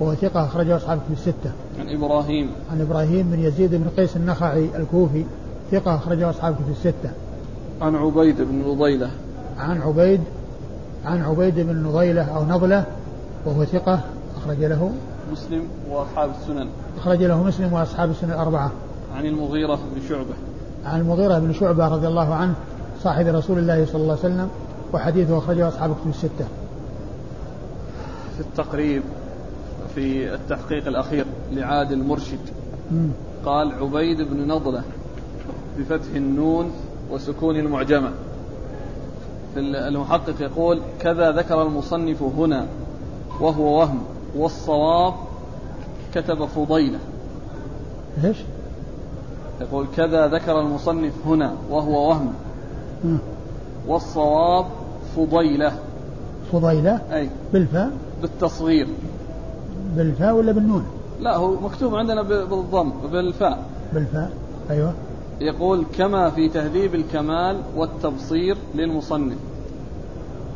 وهو 0.00 0.14
ثقة 0.14 0.44
أخرجه 0.44 0.76
أصحاب 0.76 0.98
كتب 0.98 1.12
الستة. 1.12 1.52
عن 1.80 1.88
إبراهيم. 1.88 2.50
عن 2.72 2.80
إبراهيم 2.80 3.30
بن 3.30 3.40
يزيد 3.40 3.74
بن 3.74 3.88
قيس 3.96 4.16
النخعي 4.16 4.68
الكوفي 4.76 5.24
ثقة 5.70 5.94
أخرجه 5.94 6.30
أصحاب 6.30 6.54
كتب 6.54 6.70
الستة. 6.70 7.10
عن 7.82 7.94
عبيد 7.94 8.36
بن 8.42 8.62
نضيلة 8.68 9.10
عن 9.58 9.82
عبيد 9.82 10.20
عن 11.04 11.22
عبيد 11.22 11.60
بن 11.60 11.82
نضيلة 11.82 12.36
أو 12.36 12.44
نضلة 12.44 12.84
وهو 13.46 13.64
ثقة 13.64 14.00
أخرج 14.36 14.64
له 14.64 14.92
مسلم 15.32 15.64
وأصحاب 15.90 16.30
السنن. 16.40 16.68
أخرج 16.98 17.22
له 17.22 17.42
مسلم 17.42 17.72
وأصحاب 17.72 18.10
السنن 18.10 18.30
الأربعة. 18.30 18.70
عن 19.16 19.26
المغيرة 19.26 19.74
بن 19.94 20.08
شعبة. 20.08 20.34
عن 20.86 21.00
المغيرة 21.00 21.38
بن 21.38 21.52
شعبة 21.52 21.88
رضي 21.88 22.06
الله 22.06 22.34
عنه 22.34 22.54
صاحب 23.02 23.26
رسول 23.26 23.58
الله 23.58 23.86
صلى 23.86 24.02
الله 24.02 24.18
عليه 24.24 24.34
وسلم 24.34 24.48
وحديثه 24.92 25.38
أخرجه 25.38 25.68
أصحاب 25.68 25.94
كتب 25.94 26.10
الستة. 26.10 26.46
في 28.36 28.40
التقريب 28.40 29.02
في 29.94 30.34
التحقيق 30.34 30.86
الأخير 30.86 31.26
لعادل 31.52 31.92
المرشد. 31.92 32.38
قال 33.44 33.72
عبيد 33.72 34.22
بن 34.22 34.48
نضلة 34.48 34.82
بفتح 35.78 36.14
النون 36.14 36.70
وسكون 37.10 37.56
المعجمة. 37.56 38.10
المحقق 39.56 40.40
يقول 40.40 40.80
كذا 41.00 41.32
ذكر 41.32 41.62
المصنف 41.62 42.22
هنا 42.22 42.66
وهو 43.40 43.78
وهم 43.78 44.02
والصواب 44.36 45.14
كتب 46.14 46.44
فضيلة. 46.44 46.98
إيش؟ 48.24 48.36
يقول 49.60 49.86
كذا 49.96 50.28
ذكر 50.28 50.60
المصنف 50.60 51.12
هنا 51.26 51.52
وهو 51.70 52.08
وهم 52.08 52.32
والصواب 53.88 54.66
فضيلة. 55.16 55.72
فضيلة؟ 56.52 57.00
أي. 57.12 57.28
بالفاء؟ 57.52 57.90
بالتصغير. 58.22 58.88
بالفاء 59.96 60.34
ولا 60.34 60.52
بالنون؟ 60.52 60.86
لا 61.20 61.36
هو 61.36 61.60
مكتوب 61.60 61.94
عندنا 61.94 62.22
بالضم 62.22 62.92
بالفاء. 63.12 63.64
بالفاء 63.92 64.30
أيوه. 64.70 64.92
يقول 65.40 65.84
كما 65.98 66.30
في 66.30 66.48
تهذيب 66.48 66.94
الكمال 66.94 67.60
والتبصير 67.76 68.56
للمصنف. 68.74 69.36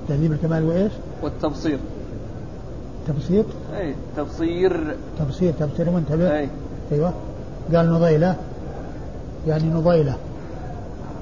تهذيب 0.08 0.32
الكمال 0.32 0.64
وإيش؟ 0.64 0.92
والتبصير. 1.22 1.78
تبصير؟ 3.08 3.44
أي 3.76 3.94
تبصير. 4.16 4.96
تبصير 5.18 5.52
تبصير 5.52 5.90
منتبه 5.90 6.38
أي. 6.38 6.48
أيوه. 6.92 7.12
قال 7.74 7.90
نضيلة. 7.90 8.36
يعني 9.46 9.64
نضيلة. 9.64 10.16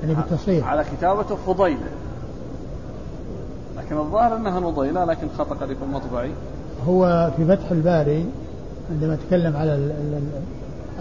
يعني 0.03 0.15
بالتصحيح 0.15 0.67
على 0.67 0.85
كتابته 0.85 1.37
فضيلة. 1.37 1.89
لكن 3.77 3.97
الظاهر 3.97 4.37
أنها 4.37 4.61
نضيلة 4.61 5.05
لكن 5.05 5.29
خطأ 5.39 5.55
قد 5.55 5.71
يكون 5.71 5.89
مطبعي. 5.89 6.31
هو 6.87 7.31
في 7.37 7.45
فتح 7.45 7.71
الباري 7.71 8.27
عندما 8.91 9.19
تكلم 9.29 9.57
على 9.57 9.75
ال 9.75 9.91
ال 9.91 10.25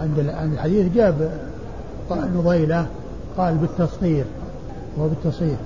عند 0.00 0.18
الحديث 0.52 0.94
جاب 0.94 1.30
نضيلة 2.10 2.86
قال 3.38 3.54
بالتصغير 3.54 4.24
هو 4.98 5.08
بالتصغير 5.08 5.56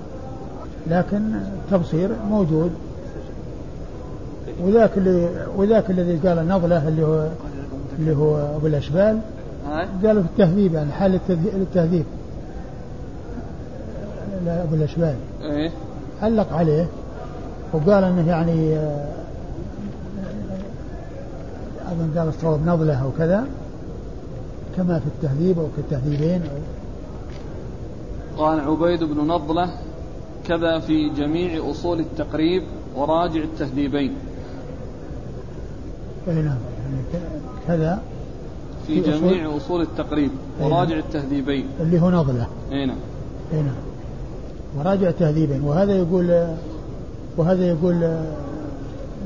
لكن 0.87 1.35
التبصير 1.35 2.11
موجود. 2.31 2.71
وذاك 4.63 4.91
اللي 4.97 5.29
وذاك 5.57 5.91
الذي 5.91 6.29
قال 6.29 6.39
النضلة 6.39 6.89
اللي 6.89 7.07
هو 7.07 7.27
اللي 7.99 8.17
هو 8.17 8.37
أبو 8.57 8.67
الأشبال 8.67 9.21
قالوا 10.05 10.23
في 10.23 10.29
التهذيب 10.29 10.75
يعني 10.75 10.93
حال 10.93 11.21
التهذيب 11.39 12.05
لا 14.45 14.63
أبو 14.63 14.75
الأشبال. 14.75 15.15
إيه. 15.43 15.71
علق 16.23 16.53
عليه 16.53 16.87
وقال 17.73 18.05
إنه 18.05 18.29
يعني 18.29 18.77
آه، 18.77 19.09
اظن 21.87 22.19
قال 22.19 22.29
الصواب 22.29 22.67
نضلة 22.67 23.03
أو 23.03 23.11
كذا 23.19 23.45
كما 24.79 24.99
في 24.99 25.07
التهذيب 25.07 25.59
أو 25.59 25.67
في 25.67 25.79
التهذيبين 25.79 26.43
أو 26.43 26.59
قال 28.45 28.61
عبيد 28.61 29.05
بن 29.05 29.27
نضلة 29.27 29.71
كذا 30.47 30.79
في 30.79 31.09
جميع 31.09 31.71
أصول 31.71 32.01
التقريب 32.01 32.63
وراجع 32.97 33.43
التهذيبين. 33.43 34.13
أي 36.29 36.35
نعم. 36.35 36.45
يعني 36.45 37.27
كذا 37.67 38.03
في, 38.87 39.03
في 39.03 39.11
جميع 39.11 39.47
أصول, 39.47 39.57
أصول 39.57 39.83
التقريب 39.83 40.31
وراجع 40.61 40.91
نعم. 40.91 40.99
التهذيبين. 40.99 41.67
اللي 41.81 42.01
هو 42.01 42.11
نضلة. 42.11 42.47
أي 42.73 42.87
نعم. 42.87 42.97
أي 43.53 43.63
نعم. 43.63 43.75
وراجع 44.79 45.09
التهذيبين. 45.09 45.63
وهذا 45.63 45.97
يقول 45.97 46.47
وهذا 47.37 47.69
يقول 47.69 48.19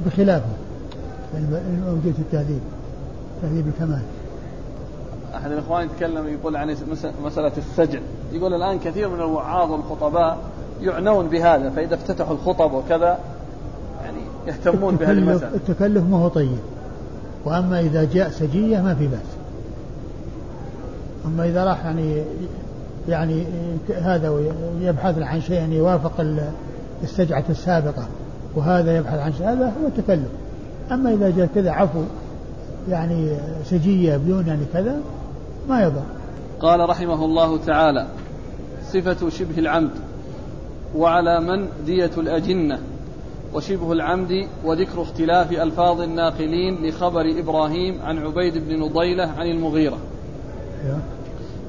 بخلافه. 0.06 0.50
الموجود 1.38 2.12
في 2.12 2.22
التهذيب. 2.22 2.60
تهذيب 3.42 3.68
الكمال. 3.68 4.02
أحد 5.34 5.52
الإخوان 5.52 5.86
يتكلم 5.86 6.28
يقول 6.28 6.56
عن 6.56 6.76
مسألة 7.24 7.52
السجع 7.58 7.98
يقول 8.32 8.54
الآن 8.54 8.78
كثير 8.78 9.08
من 9.08 9.20
الوعاظ 9.20 9.70
والخطباء 9.70 10.38
يعنون 10.82 11.28
بهذا 11.28 11.70
فإذا 11.70 11.94
افتتحوا 11.94 12.34
الخطب 12.34 12.72
وكذا 12.72 13.18
يعني 14.04 14.18
يهتمون 14.46 14.96
بهذه 14.96 15.10
المسألة. 15.10 15.54
التكلف 15.54 16.04
ما 16.10 16.18
هو 16.18 16.28
طيب. 16.28 16.58
وأما 17.44 17.80
إذا 17.80 18.04
جاء 18.04 18.30
سجية 18.30 18.80
ما 18.80 18.94
في 18.94 19.06
بأس. 19.06 19.20
أما 21.26 21.44
إذا 21.44 21.64
راح 21.64 21.84
يعني 21.84 22.22
يعني 23.08 23.44
هذا 24.02 24.40
يبحث 24.80 25.18
عن 25.18 25.40
شيء 25.40 25.72
يوافق 25.72 26.26
السجعة 27.02 27.44
السابقة 27.50 28.06
وهذا 28.54 28.96
يبحث 28.96 29.18
عن 29.18 29.32
شيء 29.32 29.48
هذا 29.48 29.64
هو 29.66 29.86
التكلف. 29.86 30.28
أما 30.92 31.12
إذا 31.12 31.30
جاء 31.30 31.48
كذا 31.54 31.70
عفو 31.70 32.02
يعني 32.88 33.36
سجية 33.64 34.16
بدون 34.16 34.46
يعني 34.46 34.64
كذا 34.72 34.96
ما 35.68 35.82
يضر. 35.82 36.02
قال 36.60 36.88
رحمه 36.88 37.24
الله 37.24 37.56
تعالى 37.56 38.06
صفة 38.92 39.28
شبه 39.28 39.58
العمد 39.58 39.90
وعلى 40.96 41.40
من 41.40 41.68
دية 41.86 42.10
الأجنة 42.18 42.78
وشبه 43.54 43.92
العمد 43.92 44.48
وذكر 44.64 45.02
اختلاف 45.02 45.52
ألفاظ 45.52 46.00
الناقلين 46.00 46.86
لخبر 46.86 47.34
إبراهيم 47.38 48.00
عن 48.02 48.18
عبيد 48.18 48.68
بن 48.68 48.80
نضيلة 48.80 49.30
عن 49.38 49.46
المغيرة. 49.46 49.98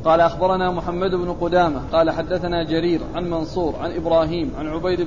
قال 0.06 0.22
أخبرنا 0.22 0.72
محمد 0.72 1.12
بن 1.12 1.34
قدامة 1.34 1.82
قال 1.92 2.12
حدثنا 2.12 2.64
جرير 2.64 3.02
عن 3.16 3.30
منصور 3.30 3.76
عن 3.82 3.92
إبراهيم 3.92 4.52
عن 4.60 4.68
عبيد 4.68 5.02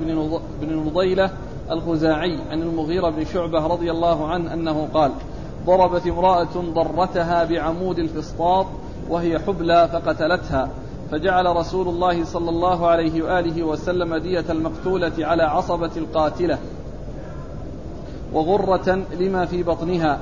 بن 0.61 0.77
نضيلة 0.87 1.29
الخزاعي 1.71 2.39
عن 2.51 2.61
المغيرة 2.61 3.09
بن 3.09 3.25
شعبة 3.25 3.67
رضي 3.67 3.91
الله 3.91 4.27
عنه 4.27 4.53
أنه 4.53 4.87
قال 4.93 5.11
ضربت 5.67 6.07
امرأة 6.07 6.55
ضرتها 6.73 7.43
بعمود 7.43 7.99
الفسطاط 7.99 8.65
وهي 9.09 9.39
حبلى 9.39 9.89
فقتلتها. 9.93 10.69
فجعل 11.11 11.55
رسول 11.55 11.87
الله 11.87 12.25
صلى 12.25 12.49
الله 12.49 12.87
عليه 12.87 13.21
وآله 13.21 13.63
وسلم 13.63 14.15
دية 14.15 14.45
المقتولة 14.49 15.11
على 15.19 15.43
عصبة 15.43 15.91
القاتلة 15.97 16.57
وغرة 18.33 18.99
لما 19.19 19.45
في 19.45 19.63
بطنها. 19.63 20.19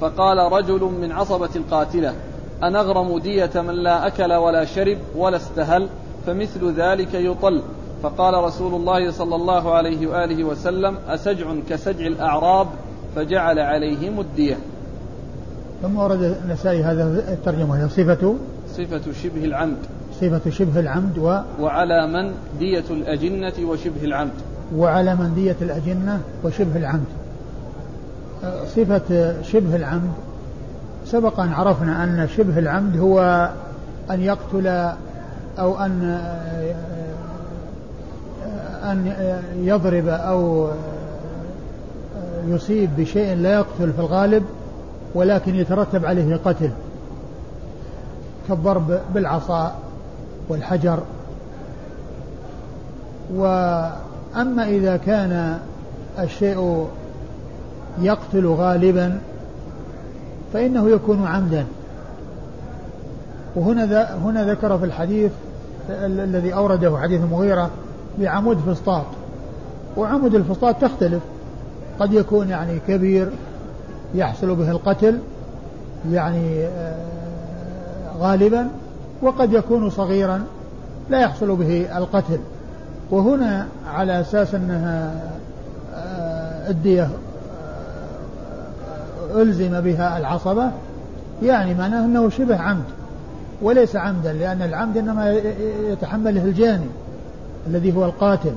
فقال 0.00 0.52
رجل 0.52 0.80
من 0.80 1.12
عصبة 1.12 1.50
القاتلة 1.56 2.14
أنغرم 2.62 3.18
دية 3.18 3.50
من 3.54 3.74
لا 3.74 4.06
أكل 4.06 4.32
ولا 4.32 4.64
شرب 4.64 4.98
ولا 5.16 5.36
استهل 5.36 5.88
فمثل 6.26 6.72
ذلك 6.72 7.14
يطل. 7.14 7.62
فقال 8.02 8.34
رسول 8.34 8.74
الله 8.74 9.10
صلى 9.10 9.34
الله 9.34 9.74
عليه 9.74 10.06
وآله 10.06 10.44
وسلم 10.44 10.98
أسجع 11.08 11.54
كسجع 11.68 12.06
الأعراب? 12.06 12.66
فجعل 13.16 13.58
عليهم 13.58 14.20
الدية. 14.20 14.58
ثم 15.82 15.96
ورد 15.96 16.36
النسائي 16.44 16.84
هذا 16.84 17.04
الترجمة 17.32 17.84
هي 17.84 17.88
صفة 17.88 18.34
صفة 18.76 19.12
شبه 19.22 19.44
العمد. 19.44 19.76
صفة 20.20 20.50
شبه 20.50 20.80
العمد 20.80 21.18
و 21.18 21.38
وعلى 21.60 22.06
من؟ 22.06 22.32
دية 22.58 22.84
الأجنة 22.90 23.68
وشبه 23.68 24.04
العمد. 24.04 24.32
وعلى 24.76 25.14
من 25.14 25.34
دية 25.34 25.56
الأجنة 25.62 26.20
وشبه 26.44 26.76
العمد. 26.76 27.04
صفة 28.76 29.42
شبه 29.42 29.76
العمد 29.76 30.12
سبق 31.06 31.40
أن 31.40 31.52
عرفنا 31.52 32.04
أن 32.04 32.28
شبه 32.36 32.58
العمد 32.58 32.98
هو 32.98 33.48
أن 34.10 34.20
يقتل 34.20 34.66
أو 35.58 35.78
أن 35.78 36.20
أن 38.82 39.12
يضرب 39.56 40.08
أو 40.08 40.68
يصيب 42.48 42.90
بشيء 42.98 43.36
لا 43.36 43.52
يقتل 43.52 43.92
في 43.92 43.98
الغالب 43.98 44.42
ولكن 45.14 45.54
يترتب 45.54 46.06
عليه 46.06 46.34
القتل 46.34 46.70
كالضرب 48.48 49.00
بالعصا 49.14 49.74
والحجر. 50.48 50.98
وأما 53.34 54.68
إذا 54.68 54.96
كان 54.96 55.58
الشيء 56.18 56.86
يقتل 58.00 58.46
غالبا 58.46 59.18
فإنه 60.52 60.90
يكون 60.90 61.26
عمدا. 61.26 61.66
وهنا 63.56 64.16
هنا 64.16 64.50
ذكر 64.50 64.78
في 64.78 64.84
الحديث 64.84 65.30
الذي 65.90 66.54
أورده 66.54 66.98
حديث 66.98 67.20
المغيرة 67.20 67.70
بعمود 68.18 68.58
فسطاط. 68.58 69.04
وعمود 69.96 70.34
الفسطاط 70.34 70.76
تختلف. 70.76 71.22
قد 72.00 72.12
يكون 72.12 72.48
يعني 72.48 72.78
كبير 72.88 73.28
يحصل 74.14 74.54
به 74.54 74.70
القتل 74.70 75.18
يعني 76.10 76.64
آه، 76.66 76.96
غالبا 78.18 78.68
وقد 79.22 79.52
يكون 79.52 79.90
صغيرا 79.90 80.44
لا 81.10 81.20
يحصل 81.20 81.56
به 81.56 81.98
القتل. 81.98 82.38
وهنا 83.10 83.66
على 83.86 84.20
أساس 84.20 84.54
أنها 84.54 85.14
آه، 85.94 86.70
الدية 86.70 87.08
آه، 89.32 89.42
ألزم 89.42 89.80
بها 89.80 90.18
العصبة 90.18 90.70
يعني 91.42 91.74
معناه 91.74 92.04
أنه 92.04 92.30
شبه 92.30 92.56
عمد 92.56 92.84
وليس 93.62 93.96
عمدا 93.96 94.32
لأن 94.32 94.62
العمد 94.62 94.96
إنما 94.96 95.30
يتحمله 95.90 96.44
الجاني 96.44 96.86
الذي 97.66 97.96
هو 97.96 98.04
القاتل. 98.04 98.52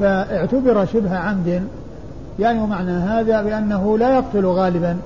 فاعتبر 0.00 0.86
شبه 0.86 1.16
عمد 1.16 1.62
يعني 2.40 2.60
ومعنى 2.60 2.90
هذا 2.90 3.42
بأنه 3.42 3.98
لا 3.98 4.14
يقتل 4.14 4.46
غالبا 4.46 4.96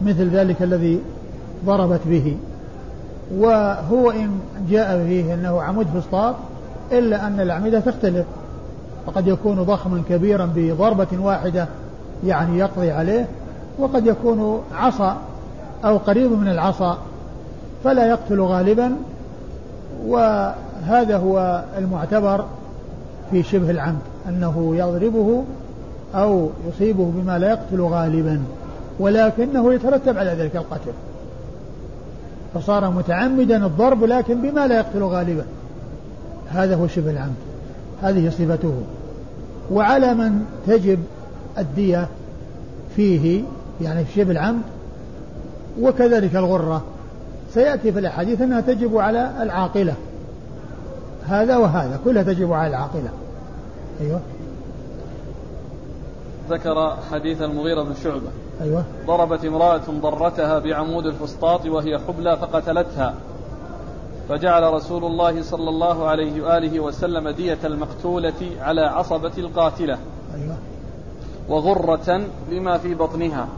مثل 0.00 0.28
ذلك 0.28 0.62
الذي 0.62 1.00
ضربت 1.66 2.00
به. 2.06 2.36
وهو 3.36 4.10
إن 4.10 4.30
جاء 4.70 5.04
فيه 5.04 5.34
أنه 5.34 5.62
عمود 5.62 5.86
فسطاط 5.86 6.34
إلا 6.92 7.26
أن 7.26 7.40
الأعمدة 7.40 7.80
تختلف. 7.80 8.26
فقد 9.06 9.26
يكون 9.26 9.62
ضخما 9.62 10.02
كبيرا 10.08 10.50
بضربة 10.54 11.06
واحدة 11.20 11.68
يعني 12.26 12.58
يقضي 12.58 12.90
عليه 12.90 13.26
وقد 13.78 14.06
يكون 14.06 14.62
عصا 14.74 15.16
أو 15.84 15.96
قريب 15.96 16.32
من 16.32 16.48
العصا 16.48 16.98
فلا 17.84 18.06
يقتل 18.06 18.40
غالبا. 18.40 18.92
وهذا 20.06 21.16
هو 21.16 21.64
المعتبر 21.78 22.44
في 23.30 23.42
شبه 23.42 23.70
العمد 23.70 23.98
أنه 24.28 24.76
يضربه 24.76 25.44
أو 26.14 26.50
يصيبه 26.68 27.12
بما 27.14 27.38
لا 27.38 27.48
يقتل 27.50 27.80
غالبا 27.80 28.42
ولكنه 28.98 29.74
يترتب 29.74 30.18
على 30.18 30.30
ذلك 30.30 30.56
القتل. 30.56 30.92
فصار 32.54 32.90
متعمدا 32.90 33.66
الضرب 33.66 34.04
لكن 34.04 34.42
بما 34.42 34.66
لا 34.66 34.76
يقتل 34.76 35.02
غالبا. 35.02 35.44
هذا 36.48 36.76
هو 36.76 36.86
شبه 36.86 37.10
العمد. 37.10 37.34
هذه 38.02 38.30
صفته. 38.30 38.74
وعلى 39.72 40.14
من 40.14 40.44
تجب 40.66 40.98
الدية 41.58 42.08
فيه 42.96 43.42
يعني 43.80 44.04
في 44.04 44.20
شبه 44.20 44.30
العمد 44.30 44.62
وكذلك 45.80 46.36
الغرة. 46.36 46.82
سيأتي 47.54 47.92
في 47.92 47.98
الأحاديث 47.98 48.40
أنها 48.40 48.60
تجب 48.60 48.96
على 48.96 49.30
العاقلة. 49.40 49.94
هذا 51.28 51.56
وهذا 51.56 51.98
كلها 52.04 52.22
تجب 52.22 52.52
على 52.52 52.68
العاقلة. 52.68 53.10
أيوه. 54.00 54.20
ذكر 56.50 56.96
حديث 57.10 57.42
المغيرة 57.42 57.82
بن 57.82 57.94
شعبة. 58.04 58.30
أيوه. 58.60 58.84
ضربت 59.06 59.44
امرأة 59.44 59.82
ضرتها 59.90 60.58
بعمود 60.58 61.06
الفسطاط 61.06 61.66
وهي 61.66 61.98
حبلى 61.98 62.36
فقتلتها. 62.36 63.14
فجعل 64.28 64.74
رسول 64.74 65.04
الله 65.04 65.42
صلى 65.42 65.68
الله 65.68 66.08
عليه 66.08 66.42
وآله 66.42 66.80
وسلم 66.80 67.28
دية 67.28 67.58
المقتولة 67.64 68.50
على 68.60 68.80
عصبة 68.80 69.32
القاتلة. 69.38 69.98
أيوه. 70.34 70.56
وغرة 71.48 72.20
لما 72.50 72.78
في 72.78 72.94
بطنها. 72.94 73.48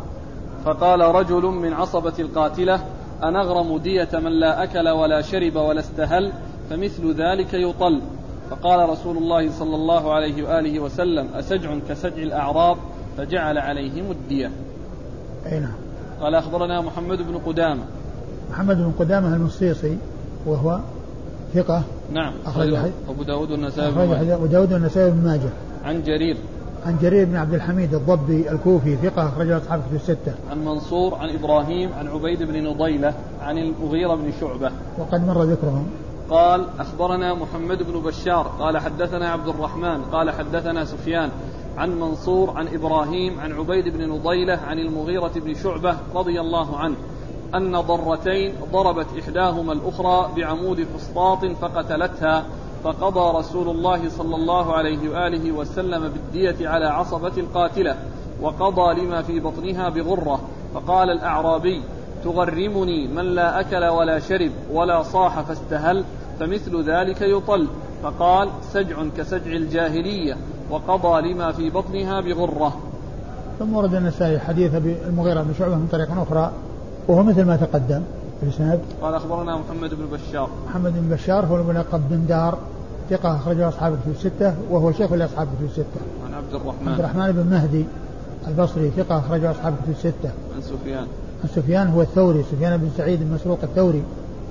فقال 0.65 1.01
رجل 1.01 1.43
من 1.43 1.73
عصبة 1.73 2.13
القاتلة 2.19 2.81
أنغرم 3.25 3.79
دية 3.79 4.09
من 4.13 4.33
لا 4.33 4.63
أكل 4.63 4.89
ولا 4.89 5.23
شرب 5.23 5.57
ولا 5.57 5.81
استهل 5.81 6.33
فمثل 6.71 7.13
ذلك 7.13 7.55
يطل. 7.55 8.01
فقال 8.51 8.89
رسول 8.89 9.17
الله 9.17 9.51
صلى 9.51 9.75
الله 9.75 10.13
عليه 10.13 10.43
وآله 10.43 10.81
وسلم 10.81 11.29
أسجع 11.35 11.71
كسجع 11.89 12.23
الأعراب 12.23 12.77
فجعل 13.17 13.59
عليهم 13.59 14.11
الدية. 14.11 14.51
أي 15.47 15.61
نعم. 15.61 15.73
قال 16.21 16.35
أخبرنا 16.35 16.81
محمد 16.81 17.19
بن 17.19 17.39
قدامة. 17.47 17.83
محمد 18.51 18.77
بن 18.77 18.93
قدامة 18.99 19.37
المصيصي 19.37 19.97
وهو 20.47 20.79
ثقة. 21.55 21.83
نعم 22.13 22.33
أخرج 22.47 22.75
أبو 23.09 23.23
داود 23.23 23.51
والنسائي 23.51 23.91
أخرج 23.91 24.29
أبو 24.29 24.47
داود 24.47 24.73
والنسائي 24.73 25.11
بن 25.11 25.25
ماجه. 25.25 25.51
عن 25.85 26.03
جرير. 26.03 26.37
عن 26.87 26.97
جرير 27.03 27.25
بن 27.25 27.37
عبد 27.37 27.55
الحميد 27.55 27.95
الضبي 27.95 28.51
الكوفي 28.51 28.97
ثقة 28.97 29.29
أخرج 29.29 29.51
أصحاب 29.51 29.81
في 29.91 29.97
الستة. 29.97 30.33
عن 30.51 30.65
منصور 30.65 31.15
عن 31.15 31.29
إبراهيم 31.29 31.91
عن 31.93 32.09
عبيد 32.09 32.43
بن 32.43 32.65
نضيلة 32.65 33.15
عن 33.43 33.59
المغيرة 33.59 34.15
بن 34.15 34.33
شعبة. 34.41 34.71
وقد 34.99 35.27
مر 35.27 35.43
ذكرهم. 35.43 35.87
قال 36.31 36.67
أخبرنا 36.79 37.35
محمد 37.35 37.83
بن 37.83 38.01
بشار 38.01 38.53
قال 38.59 38.79
حدثنا 38.79 39.31
عبد 39.31 39.49
الرحمن 39.49 40.03
قال 40.05 40.31
حدثنا 40.31 40.85
سفيان 40.85 41.31
عن 41.79 42.01
منصور 42.01 42.51
عن 42.51 42.69
إبراهيم 42.69 43.41
عن 43.41 43.53
عبيد 43.53 43.89
بن 43.89 44.09
نضيلة 44.09 44.61
عن 44.67 44.79
المغيرة 44.79 45.33
بن 45.37 45.55
شعبة 45.55 45.97
رضي 46.15 46.41
الله 46.41 46.77
عنه 46.77 46.97
أن 47.55 47.81
ضرتين 47.81 48.53
ضربت 48.73 49.07
إحداهما 49.19 49.73
الأخرى 49.73 50.31
بعمود 50.37 50.85
فسطاط 50.85 51.45
فقتلتها 51.45 52.45
فقضى 52.85 53.39
رسول 53.39 53.69
الله 53.69 54.09
صلى 54.09 54.37
الله 54.37 54.75
عليه 54.75 55.09
وآله 55.09 55.53
وسلم 55.53 56.09
بالدية 56.09 56.69
على 56.69 56.87
عصبة 56.87 57.33
القاتلة 57.37 57.97
وقضى 58.43 59.01
لما 59.01 59.23
في 59.23 59.41
بطنها 59.41 59.89
بغرة 59.89 60.41
فقال 60.75 61.11
الأعرابي 61.11 61.83
تغرمني 62.25 63.09
من 63.09 63.25
لا 63.25 63.61
أكل 63.61 63.85
ولا 63.85 64.19
شرب 64.19 64.51
ولا 64.73 65.03
صاح 65.03 65.41
فاستهل 65.41 66.05
فمثل 66.41 66.91
ذلك 66.91 67.23
يطل. 67.23 67.67
فقال 68.03 68.49
سجع 68.73 68.97
كسجع 69.17 69.53
الجاهلية 69.53 70.37
وقضى 70.71 71.33
لما 71.33 71.53
في 71.53 71.71
بطنها 71.71 72.21
بغرة. 72.21 72.77
ثم 73.59 73.75
ورد 73.75 73.95
النسائي 73.95 74.39
حديث 74.39 74.75
المغيرة 75.09 75.43
بن 75.43 75.55
شعبة 75.59 75.75
من 75.75 75.89
طريق 75.93 76.09
أخرى 76.21 76.53
وهو 77.09 77.23
مثل 77.23 77.45
ما 77.45 77.57
تقدم. 77.57 78.03
في 78.41 78.47
الإسناد 78.47 78.81
قال 79.03 79.15
أخبرنا 79.15 79.57
محمد 79.57 79.95
بن 79.95 80.07
بشار. 80.13 80.51
محمد 80.69 80.93
بن 80.93 81.15
بشار 81.15 81.47
هو 81.47 81.57
الملقب 81.57 82.01
بن 82.11 82.27
دار 82.27 82.59
ثقة 83.11 83.37
أخرجه 83.37 83.69
أصحاب 83.69 83.93
الكتب 83.93 84.11
الستة 84.11 84.55
وهو 84.71 84.93
شيخ 84.93 85.13
لأصحاب 85.13 85.49
الكتب 85.49 85.65
الستة. 85.65 86.01
عن 86.27 86.35
عبد 86.35 86.55
الرحمن. 86.55 86.89
عبد 86.89 86.99
الرحمن 86.99 87.33
بن 87.33 87.51
مهدي 87.51 87.85
البصري 88.49 88.91
ثقة 88.91 89.19
أخرجه 89.19 89.51
أصحاب 89.51 89.75
الكتب 89.75 89.91
الستة. 89.91 90.31
عن 90.55 90.63
سفيان. 90.63 91.07
سفيان 91.47 91.87
هو 91.87 92.01
الثوري 92.01 92.43
سفيان 92.43 92.77
بن 92.77 92.91
سعيد 92.97 93.23
المسروق 93.23 93.59
الثوري 93.63 94.03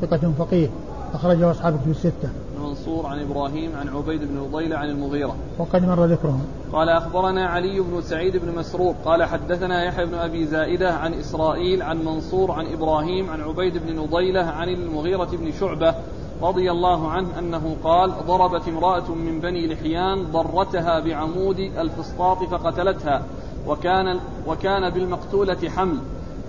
ثقة 0.02 0.32
فقيه 0.40 0.70
أخرجه 1.14 1.52
أصحاب 1.52 1.74
الكتب 1.74 1.92
الستة. 1.92 2.30
منصور 2.62 3.06
عن 3.06 3.20
إبراهيم 3.20 3.72
عن 3.76 3.90
عبيد 3.90 4.22
بن 4.22 4.48
فضيلة 4.52 4.78
عن 4.78 4.90
المغيرة. 4.90 5.36
وقد 5.60 5.86
مر 5.86 6.06
ذكرهم. 6.06 6.42
قال 6.74 6.90
أخبرنا 6.90 7.48
علي 7.48 7.80
بن 7.80 8.02
سعيد 8.02 8.38
بن 8.38 8.56
مسروق 8.56 8.96
قال 9.06 9.24
حدثنا 9.24 9.84
يحيى 9.84 10.06
بن 10.06 10.14
أبي 10.14 10.46
زائدة 10.46 10.94
عن 10.94 11.14
إسرائيل 11.14 11.82
عن 11.82 12.06
منصور 12.06 12.52
عن 12.52 12.66
إبراهيم 12.74 13.30
عن 13.30 13.42
عبيد 13.42 13.78
بن 13.78 13.96
نضيلة 13.96 14.44
عن 14.44 14.70
المغيرة 14.70 15.30
بن 15.34 15.52
شعبة 15.60 15.96
رضي 16.42 16.72
الله 16.72 17.12
عنه 17.12 17.40
أنه 17.40 17.76
قال 17.84 18.14
ضربت 18.28 18.68
امرأة 18.68 19.12
من 19.12 19.40
بني 19.40 19.68
لحيان 19.68 20.24
ضرتها 20.32 21.00
بعمود 21.00 21.60
الفسطاط 21.60 22.44
فقتلتها 22.44 23.24
وكان, 23.68 24.20
وكان 24.48 24.90
بالمقتولة 24.90 25.70
حمل 25.70 25.98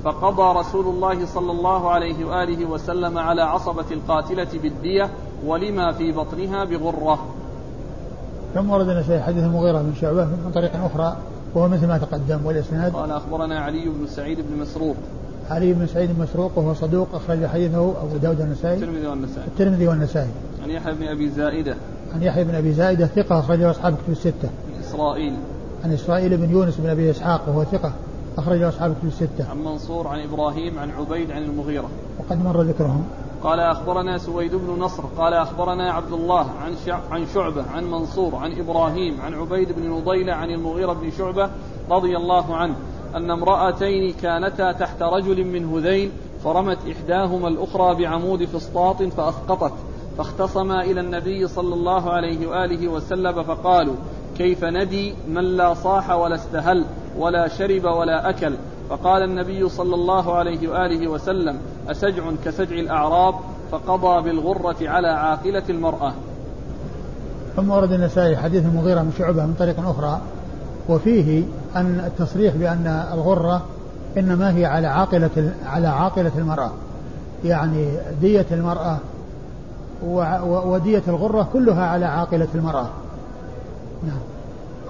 فقضى 0.05 0.59
رسول 0.59 0.86
الله 0.86 1.26
صلى 1.26 1.53
الله 1.53 1.90
عليه 1.90 2.24
وآله 2.24 2.66
وسلم 2.66 3.18
على 3.18 3.42
عصبة 3.42 3.84
القاتلة 3.90 4.49
بالدية 4.62 5.11
ولما 5.46 5.92
في 5.92 6.12
بطنها 6.12 6.64
بغرة. 6.64 7.18
ثم 8.55 8.70
ورد 8.70 8.88
النسائي 8.88 9.22
حديث 9.22 9.44
المغيرة 9.44 9.82
بن 9.82 9.94
شعبة 10.01 10.24
من 10.24 10.51
طريق 10.55 10.70
أخرى 10.84 11.16
وهو 11.55 11.68
مثل 11.68 11.86
ما 11.86 11.99
تقدم 11.99 12.46
والإسناد؟ 12.46 12.92
قال 12.92 13.11
أخبرنا 13.11 13.61
علي 13.61 13.88
بن 13.88 14.07
سعيد 14.07 14.38
بن 14.40 14.61
مسروق. 14.62 14.96
علي 15.51 15.72
بن 15.72 15.86
سعيد 15.86 16.11
المسروق 16.11 16.59
وهو 16.59 16.74
صدوق 16.74 17.09
أخرج 17.14 17.46
حديثه 17.46 17.90
أبو 18.03 18.16
داود 18.22 18.40
النسائي 18.40 18.74
الترمذي 18.74 19.07
والنسائي. 19.07 19.46
الترمذي 19.46 19.88
والنسائي. 19.88 20.30
عن 20.62 20.70
يحيى 20.70 20.94
بن 20.94 21.09
أبي 21.09 21.30
زائدة. 21.30 21.76
عن 22.14 22.22
يحيى 22.22 22.44
بن 22.44 22.55
أبي 22.55 22.72
زائدة 22.72 23.07
ثقة 23.07 23.38
أخرجه 23.38 23.70
أصحاب 23.70 23.94
كتب 23.94 24.12
الستة. 24.12 24.49
عن 24.49 24.80
إسرائيل. 24.80 25.36
عن 25.84 25.92
إسرائيل 25.92 26.36
بن 26.36 26.51
يونس 26.51 26.76
بن 26.76 26.90
أبي 26.90 27.11
إسحاق 27.11 27.49
وهو 27.49 27.64
ثقة. 27.64 27.92
أخرجه 28.39 28.68
أصحاب 28.68 28.95
كتب 28.95 29.07
الستة. 29.09 29.51
عن 29.51 29.64
منصور 29.64 30.09
عن 30.09 30.20
إبراهيم 30.20 30.78
عن 30.78 30.91
عبيد 30.91 31.30
عن 31.30 31.43
المغيرة. 31.43 31.89
وقد 32.18 32.45
مر 32.45 32.62
ذكرهم. 32.62 33.05
قال 33.43 33.61
أخبرنا 33.61 34.18
سويد 34.18 34.55
بن 34.55 34.78
نصر 34.78 35.03
قال 35.18 35.34
أخبرنا 35.34 35.93
عبد 35.93 36.12
الله 36.12 36.47
عن 36.62 36.74
عن 37.11 37.26
شعبة 37.34 37.64
عن 37.70 37.84
منصور 37.84 38.36
عن 38.36 38.53
إبراهيم 38.61 39.20
عن 39.20 39.34
عبيد 39.34 39.72
بن 39.72 39.91
نضيلة 39.91 40.32
عن 40.32 40.51
المغيرة 40.51 40.93
بن 40.93 41.11
شعبة 41.11 41.51
رضي 41.91 42.16
الله 42.16 42.57
عنه 42.57 42.74
أن 43.14 43.30
امرأتين 43.30 44.12
كانتا 44.12 44.72
تحت 44.72 45.03
رجل 45.03 45.45
من 45.45 45.74
هذيل 45.74 46.11
فرمت 46.45 46.78
إحداهما 46.91 47.49
الأخرى 47.49 47.95
بعمود 47.95 48.45
فسطاط 48.45 49.03
فأسقطت 49.03 49.72
فاختصما 50.18 50.84
إلى 50.84 51.01
النبي 51.01 51.49
صلى 51.49 51.74
الله 51.74 52.11
عليه 52.11 52.47
وآله 52.47 52.89
وسلم 52.89 53.43
فقالوا 53.43 53.95
كيف 54.39 54.64
ندي 54.64 55.14
من 55.28 55.45
لا 55.45 55.74
صاح 55.74 56.11
ولا 56.11 56.34
استهل؟ 56.34 56.84
ولا 57.18 57.48
شرب 57.48 57.84
ولا 57.84 58.30
أكل. 58.30 58.54
فقال 58.90 59.22
النبي 59.22 59.68
صلى 59.68 59.94
الله 59.94 60.34
عليه 60.34 60.68
وآله 60.68 61.09
وسلم 61.09 61.59
أسجع 61.88 62.22
كسجع 62.44 62.76
الأعراب 62.76 63.34
فقضى 63.72 64.22
بالغرة 64.22 64.76
على 64.88 65.09
عاقلة 65.09 65.62
المرأة. 65.70 66.12
ثم 67.56 67.70
ورد 67.70 67.92
النسائي 67.92 68.36
حديث 68.36 68.64
المغيرة 68.64 69.02
من 69.02 69.12
شعبة 69.18 69.46
من 69.46 69.54
طريق 69.59 69.88
أخرى 69.88 70.20
وفيه 70.88 71.44
أن 71.76 72.02
التصريح 72.06 72.56
بأن 72.56 72.86
الغرة 73.14 73.62
إنما 74.18 74.56
هي 74.56 74.66
على 74.66 74.86
عاقلة 74.86 75.52
على 75.66 75.88
عاقلة 75.88 76.32
المرأة. 76.38 76.70
يعني 77.44 77.88
دية 78.20 78.46
المرأة 78.50 78.98
ودية 80.66 81.02
الغرة 81.09 81.48
كلها 81.52 81.86
على 81.86 82.06
عاقلة 82.06 82.48
المرأة. 82.54 82.88
نعم. 84.02 84.20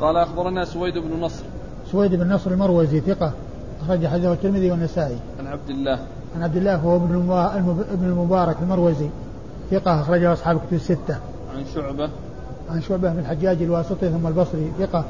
قال 0.00 0.16
أخبرنا 0.16 0.64
سويد 0.64 0.98
بن 0.98 1.20
نصر 1.20 1.44
سويد 1.92 2.14
بن 2.14 2.32
نصر 2.32 2.50
المروزي 2.50 3.00
ثقة 3.00 3.32
أخرج 3.82 4.06
حديثه 4.06 4.32
الترمذي 4.32 4.70
والنسائي 4.70 5.18
عن 5.38 5.46
عبد 5.46 5.70
الله 5.70 5.98
عن 6.36 6.42
عبد 6.42 6.56
الله 6.56 6.76
هو 6.76 6.96
ابن 6.96 7.84
ابن 7.92 8.04
المبارك 8.04 8.56
المروزي 8.62 9.08
ثقة 9.70 10.00
أخرجه 10.00 10.32
أصحاب 10.32 10.58
كتب 10.58 10.74
الستة 10.74 11.18
عن 11.56 11.64
شعبة 11.74 12.10
عن 12.70 12.82
شعبة 12.82 13.12
بن 13.12 13.18
الحجاج 13.18 13.62
الواسطي 13.62 14.10
ثم 14.10 14.26
البصري 14.26 14.72
ثقة 14.78 15.04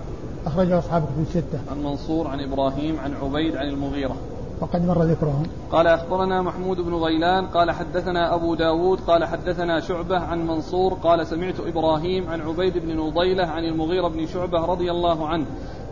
أخرجه 0.46 0.78
أصحاب 0.78 1.02
في 1.02 1.22
الستة. 1.22 1.58
عن 1.70 1.82
منصور 1.82 2.26
عن 2.26 2.40
إبراهيم 2.40 2.98
عن 2.98 3.14
عبيد 3.14 3.56
عن 3.56 3.68
المغيرة. 3.68 4.16
وقد 4.60 4.86
مر 4.86 5.02
ذكرهم. 5.02 5.42
قال 5.72 5.86
أخبرنا 5.86 6.42
محمود 6.42 6.80
بن 6.80 6.94
غيلان 6.94 7.46
قال 7.46 7.70
حدثنا 7.70 8.34
أبو 8.34 8.54
داود 8.54 9.00
قال 9.00 9.24
حدثنا 9.24 9.80
شعبة 9.80 10.18
عن 10.18 10.46
منصور 10.46 10.94
قال 10.94 11.26
سمعت 11.26 11.60
إبراهيم 11.60 12.30
عن 12.30 12.40
عبيد 12.40 12.78
بن 12.78 12.96
نضيلة 12.96 13.46
عن 13.46 13.64
المغيرة 13.64 14.08
بن 14.08 14.26
شعبة 14.26 14.64
رضي 14.64 14.90
الله 14.90 15.28
عنه 15.28 15.46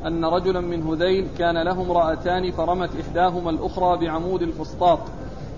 أن 0.07 0.25
رجلا 0.25 0.61
من 0.61 0.83
هذيل 0.83 1.29
كان 1.39 1.63
له 1.63 1.83
امرأتان 1.83 2.51
فرمت 2.51 2.91
إحداهما 3.01 3.51
الأخرى 3.51 3.99
بعمود 3.99 4.43
الفسطاط 4.43 4.99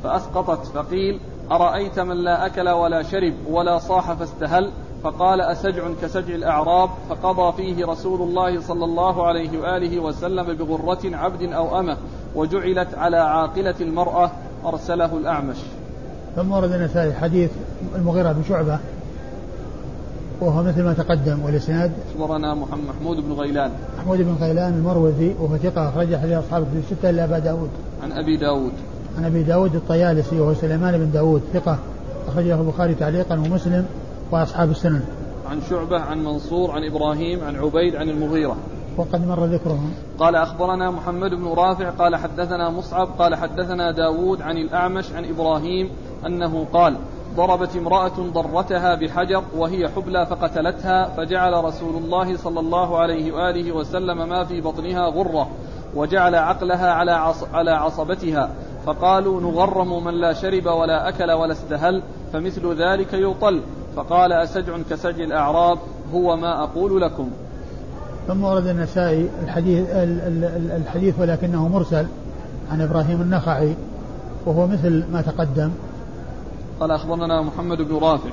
فأسقطت 0.05 0.67
فقيل 0.67 1.21
أرأيت 1.51 2.01
من 2.01 2.17
لا 2.17 2.47
أكل 2.47 2.69
ولا 2.69 3.03
شرب 3.03 3.35
ولا 3.51 3.79
صاح 3.79 4.13
فاستهل 4.13 4.71
فقال 5.05 5.41
أسجع 5.41 5.83
كسجع 6.03 6.35
الأعراب 6.35 6.91
فقضى 7.09 7.57
فيه 7.57 7.87
رسول 7.87 8.23
الله 8.23 8.61
صلى 8.61 8.85
الله 8.85 9.27
عليه 9.27 9.59
وآله 9.59 9.99
وسلم 9.99 10.55
بغرة 10.55 11.17
عبد 11.17 11.43
أو 11.43 11.81
أمة 11.81 11.97
وجعلت 12.35 12.95
على 12.95 13.17
عاقلة 13.17 13.75
المرأة 13.81 14.31
أرسله 14.65 15.17
الأعمش. 15.17 15.57
ثم 16.37 16.53
ورد 16.53 16.73
النسائي 16.73 17.13
حديث 17.13 17.51
المغيرة 17.97 18.33
بن 18.33 18.43
شعبة 18.49 18.79
وهو 20.41 20.63
مثل 20.63 20.83
ما 20.83 20.93
تقدم 20.93 21.43
والإسناد 21.45 21.93
أخبرنا 22.15 22.55
محمود 22.55 23.17
بن 23.17 23.33
غيلان. 23.33 23.71
محمود 23.99 24.19
بن 24.19 24.35
غيلان 24.41 24.75
المروزي 24.75 25.35
وهو 25.41 25.57
ثقة 25.57 25.89
أخرج 25.89 26.17
حديث 26.17 26.39
أصحاب 26.39 26.67
في 26.73 26.79
الستة 26.79 27.11
إلا 27.11 27.25
أبا 27.25 27.39
داود. 27.39 27.71
عن 28.03 28.13
أبي 28.13 28.37
داود. 28.37 28.73
عن 29.19 29.25
أبي 29.25 29.43
داود 29.43 29.75
الطيالسي 29.75 30.41
وهو 30.41 30.55
سليمان 30.55 30.99
بن 30.99 31.11
داود 31.11 31.43
ثقة 31.55 31.79
أخرجه 32.29 32.61
البخاري 32.61 32.95
تعليقا 32.95 33.35
ومسلم 33.35 33.87
وأصحاب 34.33 34.71
السنن. 34.71 35.03
عن 35.51 35.61
شعبة 35.71 36.01
عن 36.01 36.25
منصور 36.25 36.71
عن 36.71 36.85
إبراهيم 36.85 37.45
عن 37.45 37.57
عبيد 37.57 37.97
عن 37.97 38.09
المغيرة. 38.09 38.57
وقد 38.97 39.27
مر 39.27 39.45
ذكرهم. 39.45 39.93
قال 40.19 40.37
أخبرنا 40.37 40.91
محمد 40.91 41.31
بن 41.31 41.47
رافع 41.47 41.91
قال 41.91 42.17
حدثنا 42.17 42.71
مصعب 42.71 43.09
قال 43.19 43.35
حدثنا 43.35 43.93
داود 43.93 44.43
عن 44.43 44.57
الأعمش 44.57 45.13
عن 45.13 45.25
إبراهيم 45.25 45.91
أنه 46.27 46.67
قال 46.73 46.97
ضربت 47.37 47.77
امرأة 47.77 48.33
ضرتها 48.33 48.95
بحجر 48.95 49.45
وهي 49.57 49.89
حبلى 49.89 50.27
فقتلتها 50.27 51.09
فجعل 51.09 51.65
رسول 51.65 51.97
الله 51.97 52.37
صلى 52.37 52.61
الله 52.61 52.99
عليه 52.99 53.33
وآله 53.33 53.73
وسلم 53.73 54.29
ما 54.29 54.45
في 54.45 54.61
بطنها 54.61 55.09
غرة 55.09 55.49
وجعل 55.95 56.35
عقلها 56.35 56.93
على 56.93 57.13
عص 57.13 57.45
على 57.45 57.71
عصبتها 57.71 58.51
فقالوا 58.87 59.41
نغرم 59.41 60.05
من 60.05 60.15
لا 60.15 60.33
شرب 60.33 60.67
ولا 60.67 61.09
أكل 61.09 61.31
ولا 61.31 61.53
استهل 61.53 62.03
فمثل 62.33 62.75
ذلك 62.75 63.13
يطل 63.13 63.63
فقال 63.99 64.33
أسجع 64.33 64.79
كسجع 64.91 65.25
الأعراب 65.25 65.79
هو 66.15 66.37
ما 66.37 66.63
أقول 66.63 67.01
لكم 67.01 67.31
ثم 68.29 68.45
ورد 68.45 68.67
النسائي 68.67 69.29
الحديث 69.43 69.87
الحديث 70.77 71.15
ولكنه 71.19 71.69
مرسل 71.69 72.07
عن 72.73 72.81
إبراهيم 72.81 73.21
النخعي 73.21 73.75
وهو 74.47 74.67
مثل 74.67 75.05
ما 75.13 75.23
تقدم 75.23 75.71
قال 76.81 76.91
أخبرنا 76.91 77.43
محمد 77.43 77.83
بن 77.83 77.97
رافع 77.97 78.31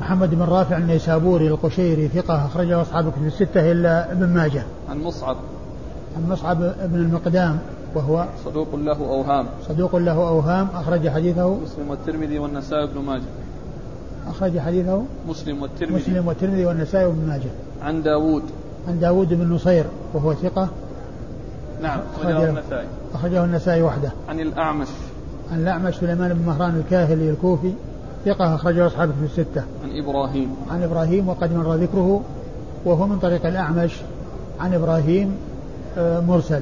محمد 0.00 0.34
بن 0.34 0.42
رافع 0.42 0.76
النيسابوري 0.76 1.48
القشيري 1.48 2.08
ثقة 2.08 2.46
أخرجه 2.46 2.82
أصحاب 2.82 3.10
في 3.10 3.26
الستة 3.26 3.72
إلا 3.72 4.12
ابن 4.12 4.26
ماجه. 4.26 4.62
عن 4.90 5.02
مصعب. 5.02 5.36
عن 6.16 6.30
مصعب 6.30 6.58
بن 6.58 6.94
المقدام 6.94 7.58
وهو 7.94 8.26
صدوق 8.44 8.74
له 8.74 8.98
أوهام. 8.98 9.46
صدوق 9.68 9.96
له 9.96 10.28
أوهام 10.28 10.68
أخرج 10.74 11.08
حديثه 11.08 11.54
مسلم 11.54 11.90
والترمذي 11.90 12.38
والنسائي 12.38 12.86
بن 12.86 13.00
ماجه. 13.00 13.22
أخرج 14.28 14.58
حديثه 14.58 15.02
مسلم 15.28 15.62
والترمذي. 15.62 15.94
مسلم 15.94 16.28
والترمذي 16.28 16.66
والنسائي 16.66 17.06
بن 17.06 17.28
ماجه. 17.28 17.50
عن 17.82 18.02
داوود. 18.02 18.42
عن 18.88 19.00
داود 19.00 19.34
بن 19.34 19.52
نصير 19.52 19.84
وهو 20.14 20.34
ثقة. 20.34 20.68
نعم 21.82 22.00
أخرجه 22.20 22.50
النسائي. 22.50 22.86
أخرجه 23.14 23.44
النسائي 23.44 23.82
وحده. 23.82 24.12
عن 24.28 24.40
الأعمش. 24.40 24.88
عن 25.52 25.60
الأعمش 25.60 25.94
سليمان 25.94 26.34
بن 26.34 26.46
مهران 26.46 26.82
الكاهلي 26.84 27.30
الكوفي 27.30 27.72
ثقة 28.24 28.54
أخرجه 28.54 28.86
أصحابه 28.86 29.12
في 29.12 29.24
الستة. 29.24 29.62
عن 29.84 30.02
إبراهيم. 30.02 30.54
عن 30.70 30.82
إبراهيم 30.82 31.28
وقد 31.28 31.52
مر 31.52 31.74
ذكره 31.74 32.20
وهو 32.84 33.06
من 33.06 33.18
طريق 33.18 33.46
الأعمش. 33.46 33.92
عن 34.60 34.74
إبراهيم 34.74 35.36
آه، 35.98 36.20
مرسل. 36.20 36.60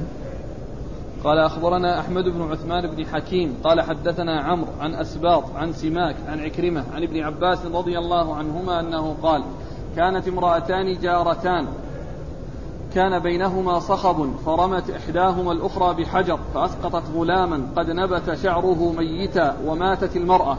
قال 1.23 1.39
أخبرنا 1.39 1.99
أحمد 1.99 2.23
بن 2.23 2.51
عثمان 2.51 2.87
بن 2.87 3.05
حكيم 3.05 3.57
قال 3.63 3.81
حدثنا 3.81 4.41
عمرو 4.41 4.71
عن 4.79 4.95
أسباط 4.95 5.43
عن 5.55 5.73
سماك 5.73 6.15
عن 6.27 6.39
عكرمة 6.39 6.83
عن 6.93 7.03
ابن 7.03 7.19
عباس 7.19 7.65
رضي 7.65 7.97
الله 7.97 8.35
عنهما 8.35 8.79
أنه 8.79 9.15
قال 9.23 9.43
كانت 9.95 10.27
امرأتان 10.27 10.99
جارتان. 10.99 11.67
كان 12.95 13.19
بينهما 13.19 13.79
صخب 13.79 14.33
فرمت 14.45 14.89
إحداهما 14.89 15.51
الأخرى 15.51 16.03
بحجر 16.03 16.39
فأسقطت 16.53 17.03
غلاما 17.15 17.67
قد 17.75 17.89
نبت 17.89 18.33
شعره 18.33 18.93
ميتا 18.97 19.57
وماتت 19.65 20.17
المرأة 20.17 20.57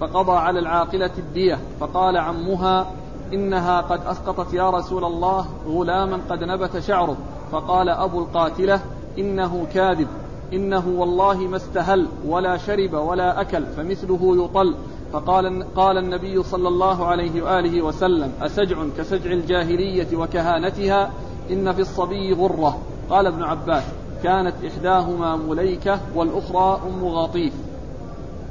فقضى 0.00 0.32
على 0.32 0.58
العاقلة 0.58 1.10
الدية 1.18 1.58
فقال 1.80 2.16
عمها 2.16 2.86
إنها 3.32 3.80
قد 3.80 4.00
أسقطت 4.06 4.54
يا 4.54 4.70
رسول 4.70 5.04
الله 5.04 5.46
غلاما 5.66 6.20
قد 6.30 6.44
نبت 6.44 6.78
شعره 6.78 7.16
فقال 7.52 7.88
أبو 7.88 8.20
القاتلة 8.20 8.80
إنه 9.18 9.66
كاذب. 9.74 10.06
إنه 10.52 10.88
والله 10.88 11.38
ما 11.38 11.56
استهل 11.56 12.06
ولا 12.26 12.56
شرب 12.56 12.94
ولا 12.94 13.40
أكل 13.40 13.66
فمثله 13.76 14.44
يطل. 14.44 14.74
فقال 15.12 15.74
قال 15.76 15.98
النبي 15.98 16.42
صلى 16.42 16.68
الله 16.68 17.06
عليه 17.06 17.42
وآله 17.42 17.82
وسلم 17.82 18.32
أسجع 18.42 18.76
كسجع 18.98 19.32
الجاهلية 19.32 20.16
وكهانتها؟ 20.16 21.10
إن 21.50 21.72
في 21.72 21.80
الصبي 21.80 22.32
غرة. 22.32 22.78
قال 23.10 23.26
ابن 23.26 23.42
عباس 23.42 23.82
كانت 24.22 24.54
إحداهما 24.66 25.36
مليكة 25.36 26.00
والأخرى 26.14 26.80
أم 26.88 27.04
غطيف. 27.04 27.52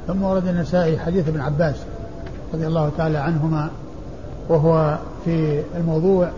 ثم 0.06 0.22
ورد 0.22 0.46
النسائي 0.46 0.98
حديث 0.98 1.28
ابن 1.28 1.40
عباس 1.40 1.76
رضي 2.54 2.66
الله 2.66 2.90
تعالى 2.96 3.18
عنهما 3.18 3.70
وهو 4.48 4.98
في 5.24 5.62
الموضوع 5.76 6.30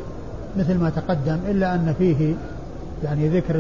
مثل 0.57 0.79
ما 0.79 0.91
تقدم 0.91 1.39
إلا 1.49 1.75
أن 1.75 1.95
فيه 1.99 2.35
يعني 3.05 3.29
ذكر 3.29 3.53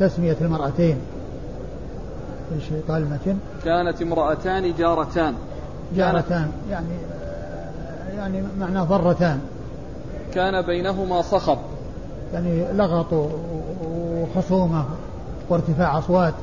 تسمية 0.00 0.36
المرأتين. 0.40 0.96
إيش 2.54 2.64
قال 2.88 3.02
المتن؟ 3.02 3.38
كانت 3.64 4.02
امرأتان 4.02 4.74
جارتان. 4.78 5.34
جارتان 5.96 6.50
يعني 6.70 6.86
يعني 8.16 8.42
معنى 8.60 8.80
ضرتان. 8.80 9.40
كان 10.34 10.62
بينهما 10.62 11.22
صخب. 11.22 11.58
يعني 12.34 12.72
لغط 12.72 13.28
وخصومة 13.84 14.84
وارتفاع 15.48 15.98
أصوات. 15.98 16.34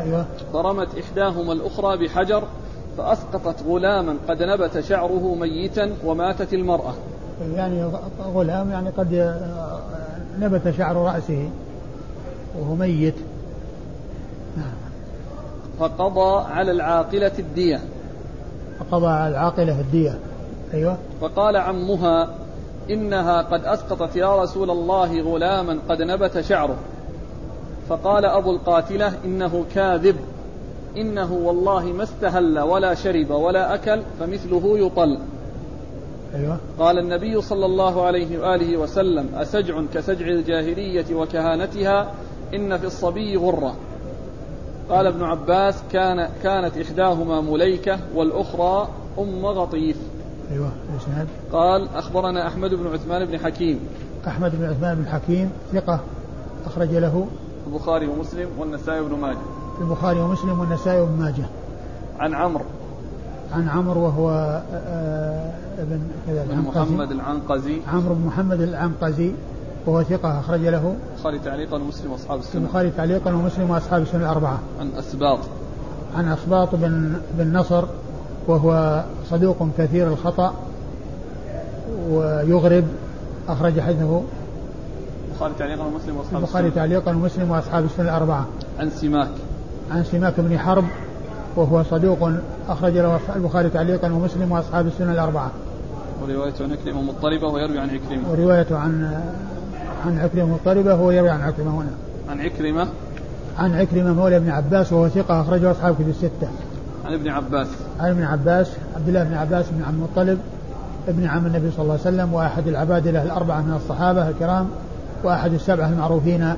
أيوة. 0.00 0.24
فرمت 0.52 0.88
إحداهما 0.98 1.52
الأخرى 1.52 1.96
بحجر 1.96 2.42
فأسقطت 2.98 3.62
غلاما 3.68 4.16
قد 4.28 4.42
نبت 4.42 4.80
شعره 4.80 5.34
ميتا 5.40 5.92
وماتت 6.04 6.54
المرأة. 6.54 6.94
يعني 7.54 7.90
غلام 8.34 8.70
يعني 8.70 8.88
قد 8.90 9.34
نبت 10.40 10.74
شعر 10.78 10.96
رأسه 10.96 11.48
وهو 12.58 12.74
ميت. 12.74 13.14
فقضى 15.78 16.44
على 16.52 16.70
العاقلة 16.70 17.32
الدية. 17.38 17.80
فقضى 18.78 19.06
على 19.06 19.28
العاقلة 19.28 19.80
الدية. 19.80 20.18
أيوة. 20.74 20.96
فقال 21.20 21.56
عمها 21.56 22.28
إنها 22.90 23.42
قد 23.42 23.64
أسقطت 23.64 24.16
يا 24.16 24.42
رسول 24.42 24.70
الله 24.70 25.20
غلاما 25.20 25.78
قد 25.88 26.02
نبت 26.02 26.40
شعره. 26.40 26.76
فقال 27.88 28.24
أبو 28.24 28.50
القاتلة 28.50 29.12
إنه 29.24 29.64
كاذب. 29.74 30.16
إنه 30.96 31.32
والله 31.32 31.84
ما 31.84 32.02
استهل 32.02 32.58
ولا 32.58 32.94
شرب 32.94 33.30
ولا 33.30 33.74
أكل 33.74 34.02
فمثله 34.20 34.78
يطل 34.78 35.18
أيوة. 36.34 36.58
قال 36.78 36.98
النبي 36.98 37.40
صلى 37.40 37.66
الله 37.66 38.06
عليه 38.06 38.38
وآله 38.38 38.76
وسلم 38.76 39.34
أسجع 39.34 39.82
كسجع 39.94 40.26
الجاهلية 40.26 41.14
وكهانتها؟ 41.14 42.12
إن 42.54 42.78
في 42.78 42.86
الصبي 42.86 43.36
غرة. 43.36 43.74
قال 44.90 45.06
ابن 45.06 45.22
عباس 45.22 45.82
كان 45.92 46.28
كانت 46.42 46.78
إحداهما 46.78 47.40
مليكة 47.40 47.98
والأخرى 48.14 48.88
أم 49.18 49.46
غطيف. 49.46 49.96
أيوة 50.52 50.70
الإسناد 50.94 51.26
قال 51.52 51.88
أخبرنا 51.94 52.46
أحمد 52.46 52.74
بن 52.74 52.92
عثمان 52.92 53.24
بن 53.24 53.38
حكيم. 53.38 53.80
أحمد 54.26 54.52
بن 54.58 54.64
عثمان 54.64 54.94
بن 54.94 55.06
حكيم 55.06 55.50
ثقة 55.72 56.00
أخرج 56.66 56.90
له. 56.90 57.26
البخاري 57.66 58.06
ومسلم 58.06 58.48
والنسائي 58.58 59.02
بن 59.02 59.14
ماجه. 59.14 59.38
البخاري 59.80 60.20
ومسلم 60.20 60.60
والنسائي 60.60 61.06
بن 61.06 61.22
ماجه. 61.22 61.46
عن 62.18 62.34
عمرو. 62.34 62.64
عن 63.54 63.68
عمرو 63.68 64.00
وهو 64.00 64.30
آه، 64.74 65.52
ابن 65.78 66.00
كذا 66.26 66.46
محمد 66.66 67.12
العنقزي. 67.12 67.76
عمرو 67.92 68.14
بن 68.14 68.26
محمد 68.26 68.60
العنقزي 68.60 69.32
وهو 69.86 70.02
ثقة 70.02 70.40
أخرج 70.40 70.60
له. 70.60 70.94
البخاري 71.14 71.38
تعليقا 71.38 71.76
ومسلم 71.76 72.12
وأصحاب 72.12 72.38
السنة. 72.38 72.62
البخاري 72.62 72.90
تعليقا 72.90 73.32
ومسلم 73.32 73.70
وأصحاب 73.70 74.02
السنة 74.02 74.20
الأربعة. 74.20 74.58
عن 74.80 74.90
أسباط. 74.98 75.38
عن 76.16 76.28
أسباط 76.28 76.74
بن 76.74 77.12
بن 77.38 77.56
نصر 77.56 77.84
وهو 78.48 79.04
صدوق 79.30 79.68
كثير 79.78 80.08
الخطأ 80.08 80.54
ويغرب 82.10 82.84
أخرج 83.48 83.80
حديثه. 83.80 84.22
البخاري 85.30 85.54
تعليقا 85.58 85.84
ومسلم 85.84 86.16
وأصحاب 86.16 86.36
البخاري 86.36 86.70
تعليقا 86.70 87.10
ومسلم 87.10 87.50
وأصحاب 87.50 87.84
السنة 87.84 88.08
الأربعة. 88.08 88.46
عن 88.78 88.90
سماك. 88.90 89.30
عن 89.90 90.04
سماك 90.04 90.34
بن 90.38 90.58
حرب 90.58 90.84
وهو 91.56 91.82
صدوق 91.82 92.30
أخرج 92.68 92.92
له 92.92 93.20
البخاري 93.36 93.70
تعليقا 93.70 94.12
ومسلم 94.12 94.52
وأصحاب 94.52 94.86
السنة 94.86 95.12
الأربعة. 95.12 95.50
وروايته 96.22 96.64
عن 96.64 96.72
عكرمه 96.72 97.02
مضطربه 97.02 97.48
ويروي 97.48 97.78
عن 97.78 97.90
عكرمه. 97.90 98.30
وروايته 98.30 98.78
عن 98.78 99.20
عن 100.06 100.18
عكرمه 100.18 100.52
مضطربه 100.52 100.94
وهو 100.94 101.10
يروي 101.10 101.30
عن 101.30 101.40
عكرمه 101.40 101.70
هنا. 101.70 101.90
عن 102.28 102.40
عكرمه 102.40 102.88
عن 103.58 103.74
عكرمه 103.74 104.12
مولى 104.12 104.36
ابن 104.36 104.50
عباس 104.50 104.92
وهو 104.92 105.08
ثقة 105.08 105.40
أخرجه 105.40 105.70
أصحاب 105.70 105.94
كتب 105.94 106.08
الستة. 106.08 106.48
عن 107.04 107.12
ابن 107.12 107.28
عباس. 107.28 107.66
عن 108.00 108.10
ابن 108.10 108.22
عباس 108.22 108.70
عبد 108.96 109.08
الله 109.08 109.24
بن 109.24 109.34
عباس 109.34 109.66
بن 109.70 109.82
عبد 109.82 109.94
المطلب 109.94 110.38
ابن 111.08 111.26
عم 111.26 111.46
النبي 111.46 111.70
صلى 111.70 111.82
الله 111.82 111.92
عليه 111.92 112.16
وسلم 112.16 112.34
وأحد 112.34 112.68
العبادله 112.68 113.22
الأربعة 113.22 113.60
من 113.60 113.74
الصحابة 113.74 114.28
الكرام 114.28 114.68
وأحد 115.24 115.52
السبعة 115.52 115.88
المعروفين 115.88 116.54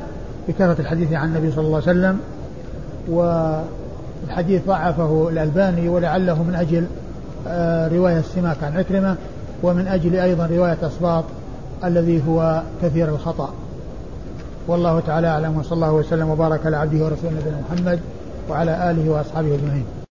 بكثرة 0.48 0.80
الحديث 0.80 1.12
عن 1.12 1.28
النبي 1.28 1.52
صلى 1.52 1.66
الله 1.66 1.82
عليه 1.86 1.90
وسلم 1.90 2.18
والحديث 4.22 4.66
ضعفه 4.66 5.28
الألباني 5.28 5.88
ولعله 5.88 6.42
من 6.42 6.54
أجل 6.54 6.86
آه، 7.48 7.88
رواية 7.88 8.20
سماك 8.20 8.56
عن 8.62 8.76
عكرمة 8.76 9.16
ومن 9.62 9.88
أجل 9.88 10.16
أيضا 10.16 10.46
رواية 10.46 10.78
اسباط 10.82 11.24
الذي 11.84 12.22
هو 12.28 12.62
كثير 12.82 13.08
الخطأ. 13.08 13.50
والله 14.68 15.00
تعالى 15.00 15.26
أعلم 15.26 15.58
وصلى 15.58 15.72
الله 15.72 15.92
وسلم 15.92 16.30
وبارك 16.30 16.66
على 16.66 16.76
عبده 16.76 17.04
ورسوله 17.04 17.32
نبينا 17.40 17.60
محمد 17.70 18.00
وعلى 18.50 18.90
آله 18.90 19.10
وأصحابه 19.10 19.54
أجمعين. 19.54 20.05